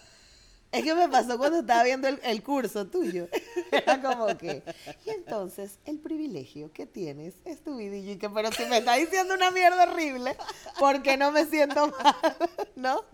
Es 0.73 0.85
que 0.85 0.95
me 0.95 1.07
pasó 1.07 1.37
cuando 1.37 1.61
estaba 1.61 1.83
viendo 1.83 2.09
el, 2.09 2.19
el 2.23 2.43
curso 2.43 2.87
tuyo. 2.87 3.29
Era 3.71 4.01
como 4.01 4.39
que, 4.39 4.63
y 5.05 5.11
entonces 5.11 5.79
el 5.85 5.99
privilegio 5.99 6.73
que 6.73 6.87
tienes 6.87 7.35
es 7.45 7.63
tu 7.63 7.77
vida. 7.77 7.97
Y 7.97 8.17
que, 8.17 8.31
pero 8.31 8.51
si 8.53 8.65
me 8.65 8.79
está 8.79 8.95
diciendo 8.95 9.35
una 9.35 9.51
mierda 9.51 9.83
horrible, 9.85 10.35
¿por 10.79 11.03
qué 11.03 11.19
no 11.19 11.31
me 11.31 11.45
siento 11.45 11.89
mal? 11.89 12.17
¿No? 12.77 13.05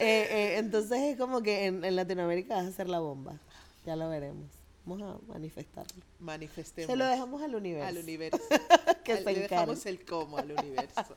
Eh, 0.00 0.26
eh, 0.30 0.58
entonces 0.58 0.98
es 0.98 1.16
como 1.16 1.42
que 1.42 1.66
en, 1.66 1.84
en 1.84 1.94
Latinoamérica 1.96 2.56
vas 2.56 2.66
a 2.66 2.72
ser 2.72 2.88
la 2.88 2.98
bomba. 3.00 3.38
Ya 3.86 3.96
lo 3.96 4.08
veremos. 4.08 4.46
Vamos 4.86 5.20
a 5.20 5.32
manifestarlo. 5.32 6.02
Manifestemos 6.18 6.90
Se 6.90 6.96
lo 6.96 7.04
dejamos 7.06 7.42
al 7.42 7.54
universo. 7.54 7.86
al 7.88 7.98
universo. 7.98 8.38
Que 9.04 9.12
Al- 9.12 9.24
se 9.24 9.32
le 9.32 9.40
dejamos 9.40 9.78
encargue. 9.78 9.90
el 9.90 10.04
cómo 10.06 10.38
al 10.38 10.52
universo. 10.52 11.14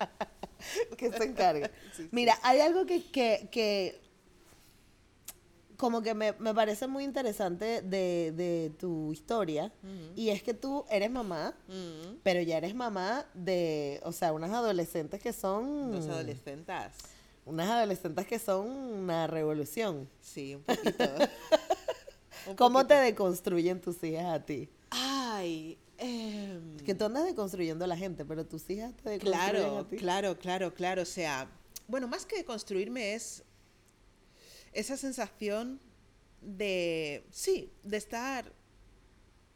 que 0.98 1.12
se 1.12 1.24
encargue. 1.24 1.70
Sí, 1.96 2.04
sí. 2.04 2.10
Mira, 2.12 2.38
hay 2.44 2.60
algo 2.60 2.86
que, 2.86 3.04
que, 3.12 3.48
que 3.52 4.00
como 5.78 6.02
que 6.02 6.14
me, 6.14 6.32
me 6.34 6.54
parece 6.54 6.88
muy 6.88 7.04
interesante 7.04 7.82
de, 7.82 8.32
de 8.36 8.72
tu 8.80 9.12
historia 9.12 9.72
y 10.16 10.30
es 10.30 10.42
que 10.44 10.54
tú 10.54 10.86
eres 10.90 11.12
mamá, 11.12 11.54
pero 12.24 12.42
ya 12.42 12.58
eres 12.58 12.74
mamá 12.76 13.26
de, 13.34 14.00
o 14.04 14.12
sea, 14.12 14.32
unas 14.34 14.52
adolescentes 14.52 15.22
que 15.22 15.34
son... 15.34 15.92
Dos 15.92 16.08
adolescentes. 16.08 16.76
Unas 17.46 17.70
adolescentes 17.70 18.26
que 18.26 18.40
son 18.40 18.68
una 18.68 19.28
revolución. 19.28 20.10
Sí, 20.22 20.56
un 20.56 20.64
poquito. 20.64 21.04
Un 22.48 22.56
¿Cómo 22.56 22.80
poquito. 22.80 22.88
te 22.96 23.02
deconstruyen 23.02 23.80
tus 23.80 24.04
hijas 24.04 24.26
a 24.26 24.46
ti? 24.46 24.70
Ay, 24.90 25.78
Que 26.86 26.94
tú 26.94 27.06
andas 27.06 27.24
deconstruyendo 27.26 27.86
a 27.86 27.88
la 27.88 27.96
gente, 27.96 28.26
pero 28.26 28.46
tus 28.46 28.70
hijas 28.70 28.94
te 28.98 29.12
deconstruyen 29.12 29.52
claro, 29.62 29.78
a 29.80 29.88
ti. 29.88 29.96
claro, 29.98 30.38
claro, 30.38 30.74
claro. 30.74 31.02
O 31.04 31.06
sea, 31.06 31.50
bueno, 31.88 32.08
más 32.08 32.26
que 32.26 32.44
construirme 32.44 33.14
es 33.14 33.44
esa 34.74 34.98
sensación 34.98 35.80
de, 36.42 37.24
sí, 37.32 37.72
de 37.84 37.98
estar 37.98 38.52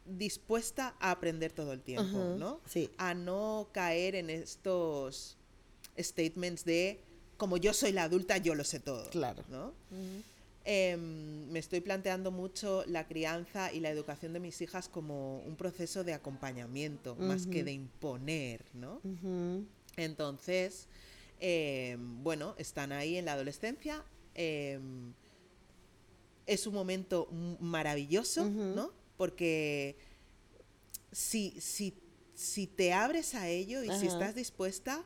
dispuesta 0.06 0.94
a 1.00 1.10
aprender 1.10 1.52
todo 1.52 1.72
el 1.74 1.82
tiempo, 1.82 2.16
¿no? 2.38 2.60
sí. 2.64 2.90
A 2.96 3.12
no 3.12 3.68
caer 3.72 4.14
en 4.14 4.30
estos 4.30 5.36
statements 5.98 6.64
de, 6.64 7.02
como 7.38 7.56
yo 7.56 7.72
soy 7.72 7.92
la 7.92 8.02
adulta, 8.02 8.36
yo 8.36 8.54
lo 8.54 8.64
sé 8.64 8.80
todo. 8.80 9.08
Claro. 9.08 9.42
¿no? 9.48 9.72
Em, 10.64 11.48
me 11.50 11.60
estoy 11.60 11.80
planteando 11.80 12.30
mucho 12.30 12.84
la 12.86 13.06
crianza 13.06 13.72
y 13.72 13.80
la 13.80 13.88
educación 13.88 14.34
de 14.34 14.40
mis 14.40 14.60
hijas 14.60 14.88
como 14.88 15.38
un 15.38 15.56
proceso 15.56 16.04
de 16.04 16.12
acompañamiento, 16.12 17.16
más 17.16 17.46
que 17.46 17.64
de 17.64 17.72
imponer, 17.72 18.62
¿no? 18.74 19.00
Entonces, 19.96 20.88
em, 21.40 22.22
bueno, 22.22 22.54
están 22.58 22.92
ahí 22.92 23.16
en 23.16 23.24
la 23.24 23.32
adolescencia. 23.32 24.04
em, 24.34 25.14
es 26.46 26.66
un 26.66 26.74
momento 26.74 27.28
maravilloso. 27.60 28.44
¿no? 28.46 28.90
Porque 29.16 29.96
si, 31.12 31.60
si, 31.60 31.94
si 32.34 32.66
te 32.66 32.92
abres 32.92 33.34
a 33.34 33.48
ello 33.48 33.82
y 33.82 33.90
si 33.98 34.06
estás 34.06 34.34
dispuesta, 34.34 35.04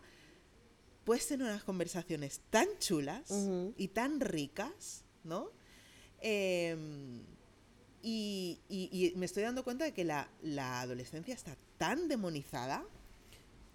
puedes 1.04 1.26
tener 1.26 1.46
unas 1.46 1.64
conversaciones 1.64 2.40
tan 2.50 2.66
chulas 2.78 3.30
Ujú. 3.30 3.74
y 3.76 3.88
tan 3.88 4.20
ricas, 4.20 5.04
¿no? 5.24 5.48
Em, 6.20 7.20
y, 8.02 8.60
y- 8.68 9.12
y 9.12 9.16
me 9.16 9.26
estoy 9.26 9.42
dando 9.42 9.64
cuenta 9.64 9.84
de 9.84 9.92
que 9.92 10.04
la, 10.04 10.28
la 10.42 10.80
adolescencia 10.80 11.34
está 11.34 11.56
tan 11.78 12.08
demonizada 12.08 12.84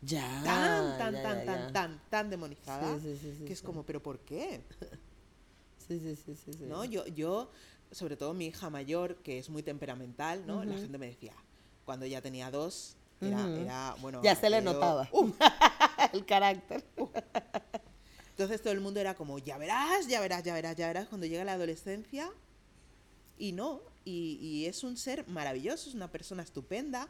Ya. 0.01 0.41
tan, 0.43 0.97
tan, 0.97 1.13
ya, 1.13 1.21
tan, 1.23 1.37
ya, 1.39 1.45
tan, 1.45 1.59
ya. 1.67 1.73
tan, 1.73 2.01
tan 2.09 2.29
demonizada, 2.29 2.99
Sí, 2.99 3.17
sí, 3.19 3.33
sí, 3.37 3.45
que 3.45 3.53
es 3.53 3.61
como, 3.61 3.83
¿pero 3.83 4.01
por 4.01 4.19
qué? 4.19 4.61
Sí, 5.87 5.99
sí, 6.01 6.15
sí, 6.17 6.35
sí. 6.53 6.65
¿No? 6.65 6.83
Yo, 6.83 7.05
yo, 7.07 7.49
sobre 7.91 8.17
todo 8.17 8.33
mi 8.33 8.47
hija 8.47 8.69
mayor, 8.69 9.15
que 9.23 9.39
es 9.39 9.49
muy 9.49 9.63
temperamental, 9.63 10.45
¿no? 10.45 10.65
La 10.65 10.73
Ujú. 10.73 10.81
gente 10.81 10.97
me 10.97 11.07
decía, 11.07 11.33
cuando 11.85 12.05
ya 12.05 12.21
tenía 12.21 12.51
dos, 12.51 12.97
era, 13.21 13.45
Ujú. 13.45 13.55
era 13.55 13.95
bueno... 14.01 14.21
Ya 14.21 14.35
se 14.35 14.49
le 14.49 14.61
notaba. 14.61 15.07
¡Uh! 15.13 15.31
el 16.13 16.25
carácter. 16.25 16.83
Entonces 18.37 18.61
todo 18.61 18.71
el 18.71 18.81
mundo 18.81 18.99
era 18.99 19.15
como, 19.15 19.39
ya 19.39 19.57
verás, 19.57 20.07
ya 20.07 20.21
verás, 20.21 20.43
ya 20.43 20.53
verás, 20.53 20.75
ya 20.75 20.85
verás, 20.85 21.07
cuando 21.07 21.25
llega 21.25 21.43
la 21.43 21.53
adolescencia, 21.53 22.31
Y 23.39 23.51
no, 23.51 23.81
y, 24.05 24.37
y 24.39 24.65
es 24.67 24.83
un 24.83 24.95
ser 24.95 25.27
maravilloso, 25.27 25.89
es 25.89 25.95
una 25.95 26.11
persona 26.11 26.43
estupenda, 26.43 27.07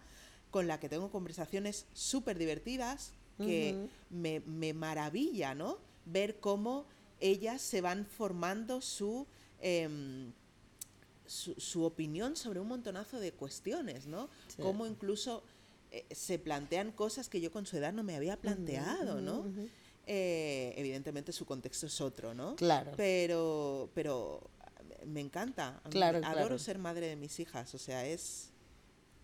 con 0.52 0.68
la 0.68 0.80
que 0.80 0.88
tengo 0.88 1.12
conversaciones 1.12 1.86
súper 1.94 2.38
divertidas, 2.38 3.12
que 3.38 3.90
me, 4.10 4.40
me 4.46 4.74
maravilla, 4.74 5.54
¿no? 5.54 5.80
Ver 6.06 6.40
cómo 6.40 6.86
ellas 7.20 7.62
se 7.62 7.82
van 7.82 8.06
formando 8.06 8.80
su, 8.82 9.28
em, 9.62 10.32
su, 11.26 11.54
su 11.56 11.84
opinión 11.84 12.36
sobre 12.38 12.62
un 12.62 12.70
montonazo 12.70 13.20
de 13.20 13.34
cuestiones, 13.34 14.08
¿no? 14.08 14.30
Sí. 14.48 14.62
Cómo 14.62 14.88
incluso 14.88 15.44
eh, 15.92 16.06
se 16.10 16.40
plantean 16.40 16.92
cosas 16.92 17.30
que 17.30 17.40
yo 17.42 17.52
con 17.52 17.66
su 17.66 17.78
edad 17.78 17.94
no 17.94 18.04
me 18.04 18.16
había 18.16 18.38
planteado, 18.38 19.22
¿no? 19.22 19.46
Eh, 20.10 20.74
evidentemente 20.78 21.34
su 21.34 21.46
contexto 21.46 21.86
es 21.86 22.00
otro, 22.00 22.34
¿no? 22.34 22.56
Claro. 22.56 22.94
Pero, 22.96 23.90
pero 23.94 24.50
me 25.06 25.20
encanta. 25.20 25.82
Claro, 25.90 26.20
Adoro 26.20 26.34
claro. 26.34 26.60
ser 26.60 26.78
madre 26.78 27.08
de 27.08 27.16
mis 27.16 27.40
hijas, 27.40 27.74
o 27.74 27.78
sea, 27.78 28.06
es... 28.06 28.52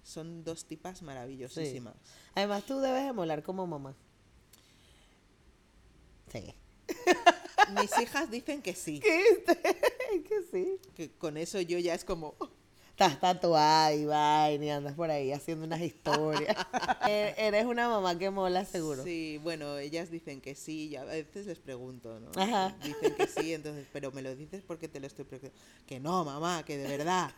Son 0.03 0.43
dos 0.43 0.65
tipas 0.65 1.01
maravillosísimas. 1.01 1.95
Además, 2.35 2.65
tú 2.65 2.79
debes 2.81 3.05
de 3.05 3.13
molar 3.13 3.41
como 3.41 3.65
mamá. 3.65 3.95
Sí. 6.29 6.53
Mis 7.79 7.97
hijas 8.01 8.29
dicen 8.29 8.61
que 8.61 8.75
sí, 8.75 8.99
que 10.27 10.41
sí. 10.51 10.77
que 10.95 11.11
con 11.11 11.37
eso 11.37 11.61
yo 11.61 11.79
ya 11.79 11.93
es 11.93 12.03
como... 12.03 12.35
Estás 12.93 13.19
tatuada 13.19 13.91
y 13.95 14.05
vaina 14.05 14.63
y 14.65 14.69
andas 14.69 14.93
por 14.93 15.09
ahí 15.09 15.31
haciendo 15.31 15.65
unas 15.65 15.81
historias. 15.81 16.55
E- 17.09 17.33
Eres 17.37 17.65
una 17.65 17.89
mamá 17.89 18.17
que 18.19 18.29
mola 18.29 18.65
seguro. 18.65 19.03
Sí, 19.03 19.39
bueno, 19.41 19.77
ellas 19.79 20.11
dicen 20.11 20.39
que 20.41 20.53
sí, 20.53 20.89
y 20.89 20.95
a 20.95 21.03
veces 21.03 21.47
les 21.47 21.57
pregunto, 21.59 22.19
¿no? 22.19 22.29
Ajá. 22.39 22.75
Dicen 22.83 23.15
que 23.15 23.25
sí, 23.27 23.53
entonces, 23.53 23.87
pero 23.91 24.11
me 24.11 24.21
lo 24.21 24.35
dices 24.35 24.63
porque 24.65 24.87
te 24.87 24.99
lo 24.99 25.07
estoy 25.07 25.25
preguntando. 25.25 25.59
Que 25.87 25.99
no, 25.99 26.23
mamá, 26.23 26.63
que 26.65 26.77
de 26.77 26.87
verdad. 26.87 27.31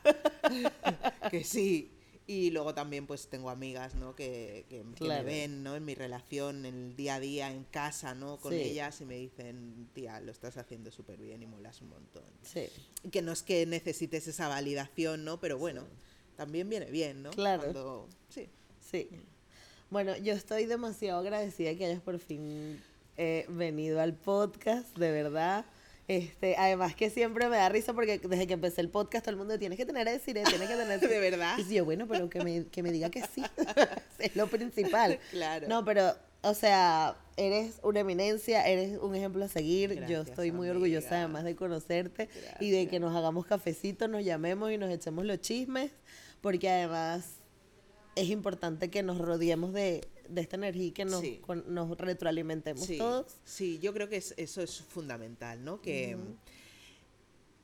que 1.31 1.43
sí. 1.45 1.89
Y 2.27 2.49
luego 2.49 2.73
también 2.73 3.05
pues 3.05 3.27
tengo 3.27 3.51
amigas, 3.51 3.93
¿no? 3.93 4.15
Que, 4.15 4.65
que- 4.67 4.83
que 4.95 5.03
me 5.07 5.21
ven, 5.21 5.61
¿no? 5.61 5.75
En 5.75 5.85
mi 5.85 5.93
relación, 5.93 6.65
en 6.65 6.73
el 6.89 6.95
día 6.95 7.15
a 7.15 7.19
día, 7.19 7.51
en 7.51 7.63
casa, 7.65 8.15
¿no? 8.15 8.37
Con 8.37 8.51
Sí. 8.51 8.61
ellas 8.61 8.99
y 9.01 9.05
me 9.05 9.15
dicen, 9.15 9.87
tía, 9.93 10.19
lo 10.21 10.31
estás 10.31 10.57
haciendo 10.57 10.89
súper 10.91 11.19
bien 11.19 11.43
y 11.43 11.45
molas 11.45 11.81
un 11.81 11.89
montón. 11.89 12.23
Sí. 12.41 12.67
Que 13.11 13.21
no 13.21 13.31
es 13.31 13.43
que 13.43 13.65
necesites 13.67 14.27
esa 14.27 14.47
validación, 14.47 15.23
¿no? 15.23 15.39
Pero 15.39 15.59
bueno, 15.59 15.83
también 16.35 16.67
viene 16.67 16.89
bien, 16.89 17.21
¿no? 17.21 17.29
Claro. 17.29 17.61
Cuando- 17.61 18.09
sí. 18.29 18.49
Sí. 18.89 19.07
Bueno, 19.91 20.17
yo 20.17 20.33
estoy 20.33 20.65
demasiado 20.65 21.19
agradecida 21.19 21.75
que 21.75 21.85
hayas 21.85 22.01
por 22.01 22.17
fin 22.17 22.81
eh, 23.17 23.45
venido 23.49 24.01
al 24.01 24.13
podcast, 24.15 24.97
de 24.97 25.11
verdad. 25.11 25.63
Este, 26.07 26.55
además 26.55 26.93
que 26.95 27.09
siempre 27.09 27.49
me 27.49 27.57
da 27.57 27.67
risa 27.69 27.93
porque 27.93 28.19
desde 28.19 28.45
que 28.45 28.53
empecé 28.53 28.81
el 28.81 28.89
podcast 28.89 29.25
todo 29.25 29.31
el 29.31 29.37
mundo 29.37 29.57
tienes 29.57 29.77
que 29.77 29.85
tener 29.87 30.07
a 30.07 30.11
decir, 30.11 30.35
tienes 30.35 30.69
que 30.69 30.75
tener 30.75 30.99
De 30.99 31.19
verdad. 31.19 31.57
Y 31.57 31.73
yo, 31.73 31.85
bueno, 31.85 32.07
pero 32.07 32.29
que 32.29 32.43
me, 32.43 32.67
que 32.67 32.83
me 32.83 32.91
diga 32.91 33.09
que 33.09 33.21
sí. 33.21 33.43
es 34.19 34.35
lo 34.35 34.47
principal. 34.47 35.19
Claro. 35.31 35.67
No, 35.67 35.83
pero, 35.83 36.13
o 36.41 36.53
sea, 36.53 37.17
eres 37.37 37.79
una 37.81 38.01
eminencia, 38.01 38.67
eres 38.67 38.99
un 38.99 39.15
ejemplo 39.15 39.45
a 39.45 39.47
seguir. 39.47 40.05
yo 40.07 40.21
estoy 40.21 40.51
muy 40.51 40.69
orgullosa 40.69 41.17
además 41.17 41.43
de 41.43 41.55
conocerte 41.55 42.29
y 42.59 42.69
de 42.69 42.87
que 42.87 42.99
nos 42.99 43.15
hagamos 43.15 43.45
cafecito, 43.45 44.07
nos 44.07 44.23
llamemos 44.23 44.71
y 44.71 44.77
nos 44.77 44.91
echemos 44.91 45.25
los 45.25 45.39
chismes, 45.39 45.91
porque 46.41 46.69
además 46.69 47.39
es 48.15 48.29
importante 48.29 48.89
que 48.89 49.01
nos 49.03 49.17
rodeemos 49.17 49.73
de, 49.73 50.07
de 50.29 50.41
esta 50.41 50.55
energía 50.55 50.85
y 50.85 50.91
que 50.91 51.05
nos, 51.05 51.21
Sí. 51.21 51.39
con- 51.45 51.63
nos 51.73 51.89
retroalimentemos 51.97 52.85
Sí, 52.85 52.97
todos. 52.97 53.35
sí, 53.43 53.79
yo 53.79 53.93
creo 53.93 54.09
que 54.09 54.17
es- 54.17 54.33
eso 54.37 54.61
es 54.61 54.81
fundamental, 54.81 55.63
¿no? 55.63 55.81
Que, 55.81 56.17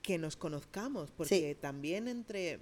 que 0.02 0.18
nos 0.18 0.36
conozcamos, 0.36 1.12
porque 1.12 1.56
también 1.60 2.08
entre, 2.08 2.60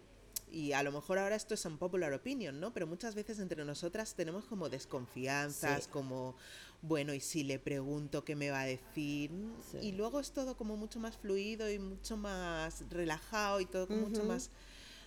y 0.52 0.74
a 0.74 0.84
lo 0.84 0.92
mejor 0.92 1.20
ahora 1.20 1.36
esto 1.36 1.54
es 1.54 1.64
un 1.66 1.78
popular 1.78 2.12
opinion, 2.14 2.60
¿no? 2.60 2.74
Pero 2.74 2.86
muchas 2.88 3.16
veces 3.16 3.40
entre 3.40 3.64
nosotras 3.64 4.14
tenemos 4.16 4.46
como 4.46 4.68
desconfianzas, 4.70 5.86
Sí. 5.86 5.90
como, 5.90 6.36
bueno, 6.82 7.14
y 7.14 7.20
si 7.22 7.44
le 7.44 7.58
pregunto 7.60 8.26
qué 8.26 8.36
me 8.36 8.50
va 8.52 8.62
a 8.62 8.66
decir, 8.66 9.32
Sí. 9.72 9.78
y 9.82 9.92
luego 9.94 10.20
es 10.20 10.32
todo 10.32 10.58
como 10.58 10.76
mucho 10.76 11.00
más 11.00 11.16
fluido 11.18 11.70
y 11.72 11.80
mucho 11.80 12.18
más 12.18 12.84
relajado 12.90 13.62
y 13.62 13.66
todo 13.66 13.88
como 13.88 14.08
mucho 14.08 14.24
más, 14.26 14.50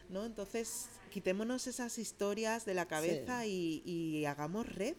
¿no? 0.09 0.25
Entonces, 0.25 0.87
quitémonos 1.11 1.67
esas 1.67 1.99
historias 1.99 2.65
de 2.65 2.75
la 2.75 2.87
cabeza 2.87 3.47
y, 3.47 3.83
y 3.85 4.25
hagamos 4.27 4.67
red 4.69 4.95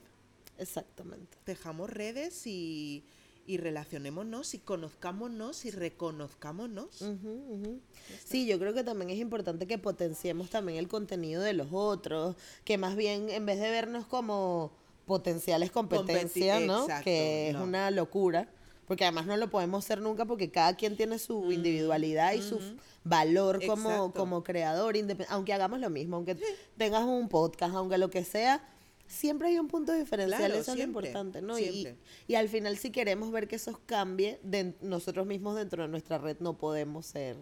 Exactamente. 0.57 1.37
tejamos 1.45 1.89
redes 1.89 2.45
y, 2.45 3.03
y 3.47 3.57
relacionémonos 3.57 4.53
y 4.53 4.59
conozcámonos 4.59 5.65
y 5.65 5.71
reconozcámonos. 5.71 7.01
Ujú. 7.01 7.79
Sí, 8.23 8.45
yo 8.45 8.59
creo 8.59 8.73
que 8.73 8.83
también 8.83 9.09
es 9.09 9.17
importante 9.19 9.65
que 9.67 9.77
potenciemos 9.77 10.49
también 10.49 10.77
el 10.77 10.87
contenido 10.87 11.41
de 11.41 11.53
los 11.53 11.67
otros, 11.71 12.35
que 12.63 12.77
más 12.77 12.95
bien 12.95 13.29
en 13.29 13.45
vez 13.45 13.59
de 13.59 13.69
vernos 13.71 14.05
como 14.05 14.71
potenciales 15.05 15.71
competencias, 15.71 16.61
Competi- 16.61 16.67
¿no? 16.67 16.83
exacto, 16.83 17.03
que 17.05 17.47
es 17.49 17.53
no. 17.55 17.63
una 17.63 17.91
locura, 17.91 18.47
porque 18.87 19.03
además 19.05 19.25
no 19.25 19.37
lo 19.37 19.49
podemos 19.49 19.83
ser 19.85 20.01
nunca 20.01 20.25
porque 20.25 20.51
cada 20.51 20.75
quien 20.75 20.95
tiene 20.97 21.19
su 21.19 21.51
individualidad 21.51 22.33
y 22.33 22.41
su 22.41 22.59
valor 23.03 23.65
como, 23.65 23.89
Exacto. 23.89 24.13
como 24.13 24.43
creador, 24.43 24.95
aunque 25.29 25.53
hagamos 25.53 25.79
lo 25.79 25.89
mismo, 25.89 26.17
aunque 26.17 26.37
tengas 26.77 27.03
un 27.03 27.29
podcast, 27.29 27.75
aunque 27.75 27.97
lo 27.97 28.09
que 28.09 28.23
sea. 28.23 28.67
Siempre 29.05 29.49
hay 29.49 29.59
un 29.59 29.67
punto 29.67 29.93
diferencial, 29.93 30.39
Claro, 30.39 30.55
eso 30.55 30.71
es 30.71 30.77
lo 30.77 30.83
importante, 30.85 31.41
¿no? 31.41 31.59
Y- 31.59 31.95
al 32.35 32.49
final, 32.49 32.77
si 32.77 32.89
queremos 32.89 33.31
ver 33.31 33.47
que 33.47 33.57
eso 33.57 33.79
cambie, 33.85 34.39
de 34.43 34.73
nosotros 34.81 35.27
mismos 35.27 35.55
dentro 35.55 35.83
de 35.83 35.89
nuestra 35.89 36.17
red 36.17 36.37
no 36.39 36.57
podemos 36.57 37.05
ser. 37.05 37.35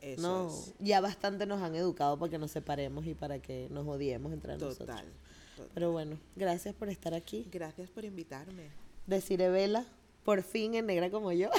Eso 0.00 0.22
no, 0.22 0.48
es. 0.48 0.74
ya 0.78 1.00
bastante 1.00 1.44
nos 1.46 1.60
han 1.62 1.74
educado 1.74 2.18
para 2.18 2.30
que 2.30 2.38
nos 2.38 2.52
separemos 2.52 3.04
y 3.06 3.14
para 3.14 3.40
que 3.40 3.68
nos 3.70 3.86
odiemos 3.88 4.32
entre 4.32 4.52
nosotros. 4.52 4.78
Total. 4.78 5.04
Pero 5.74 5.90
bueno, 5.90 6.18
gracias 6.36 6.74
por 6.74 6.88
estar 6.88 7.14
aquí. 7.14 7.48
Gracias 7.50 7.90
por 7.90 8.04
invitarme. 8.04 8.70
Deciré 9.06 9.48
Vela, 9.48 9.86
por 10.28 10.42
fin 10.42 10.74
en 10.74 10.84
negra 10.84 11.08
como 11.10 11.32
yo. 11.32 11.48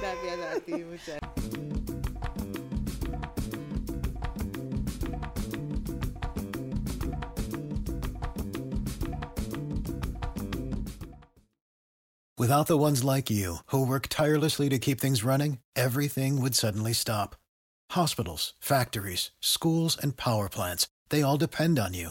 Gracias 0.00 0.56
a 0.56 0.60
ti, 0.60 0.72
muchas 0.82 1.20
Without 12.36 12.66
the 12.66 12.76
ones 12.76 13.04
like 13.04 13.30
you, 13.30 13.58
who 13.66 13.86
work 13.86 14.08
tirelessly 14.08 14.68
to 14.68 14.80
keep 14.80 15.00
things 15.00 15.22
running, 15.22 15.60
everything 15.76 16.42
would 16.42 16.56
suddenly 16.56 16.92
stop. 16.92 17.36
Hospitals, 17.92 18.54
factories, 18.58 19.30
schools, 19.40 19.96
and 19.96 20.16
power 20.16 20.48
plants, 20.48 20.88
they 21.10 21.22
all 21.22 21.36
depend 21.36 21.78
on 21.78 21.94
you. 21.94 22.10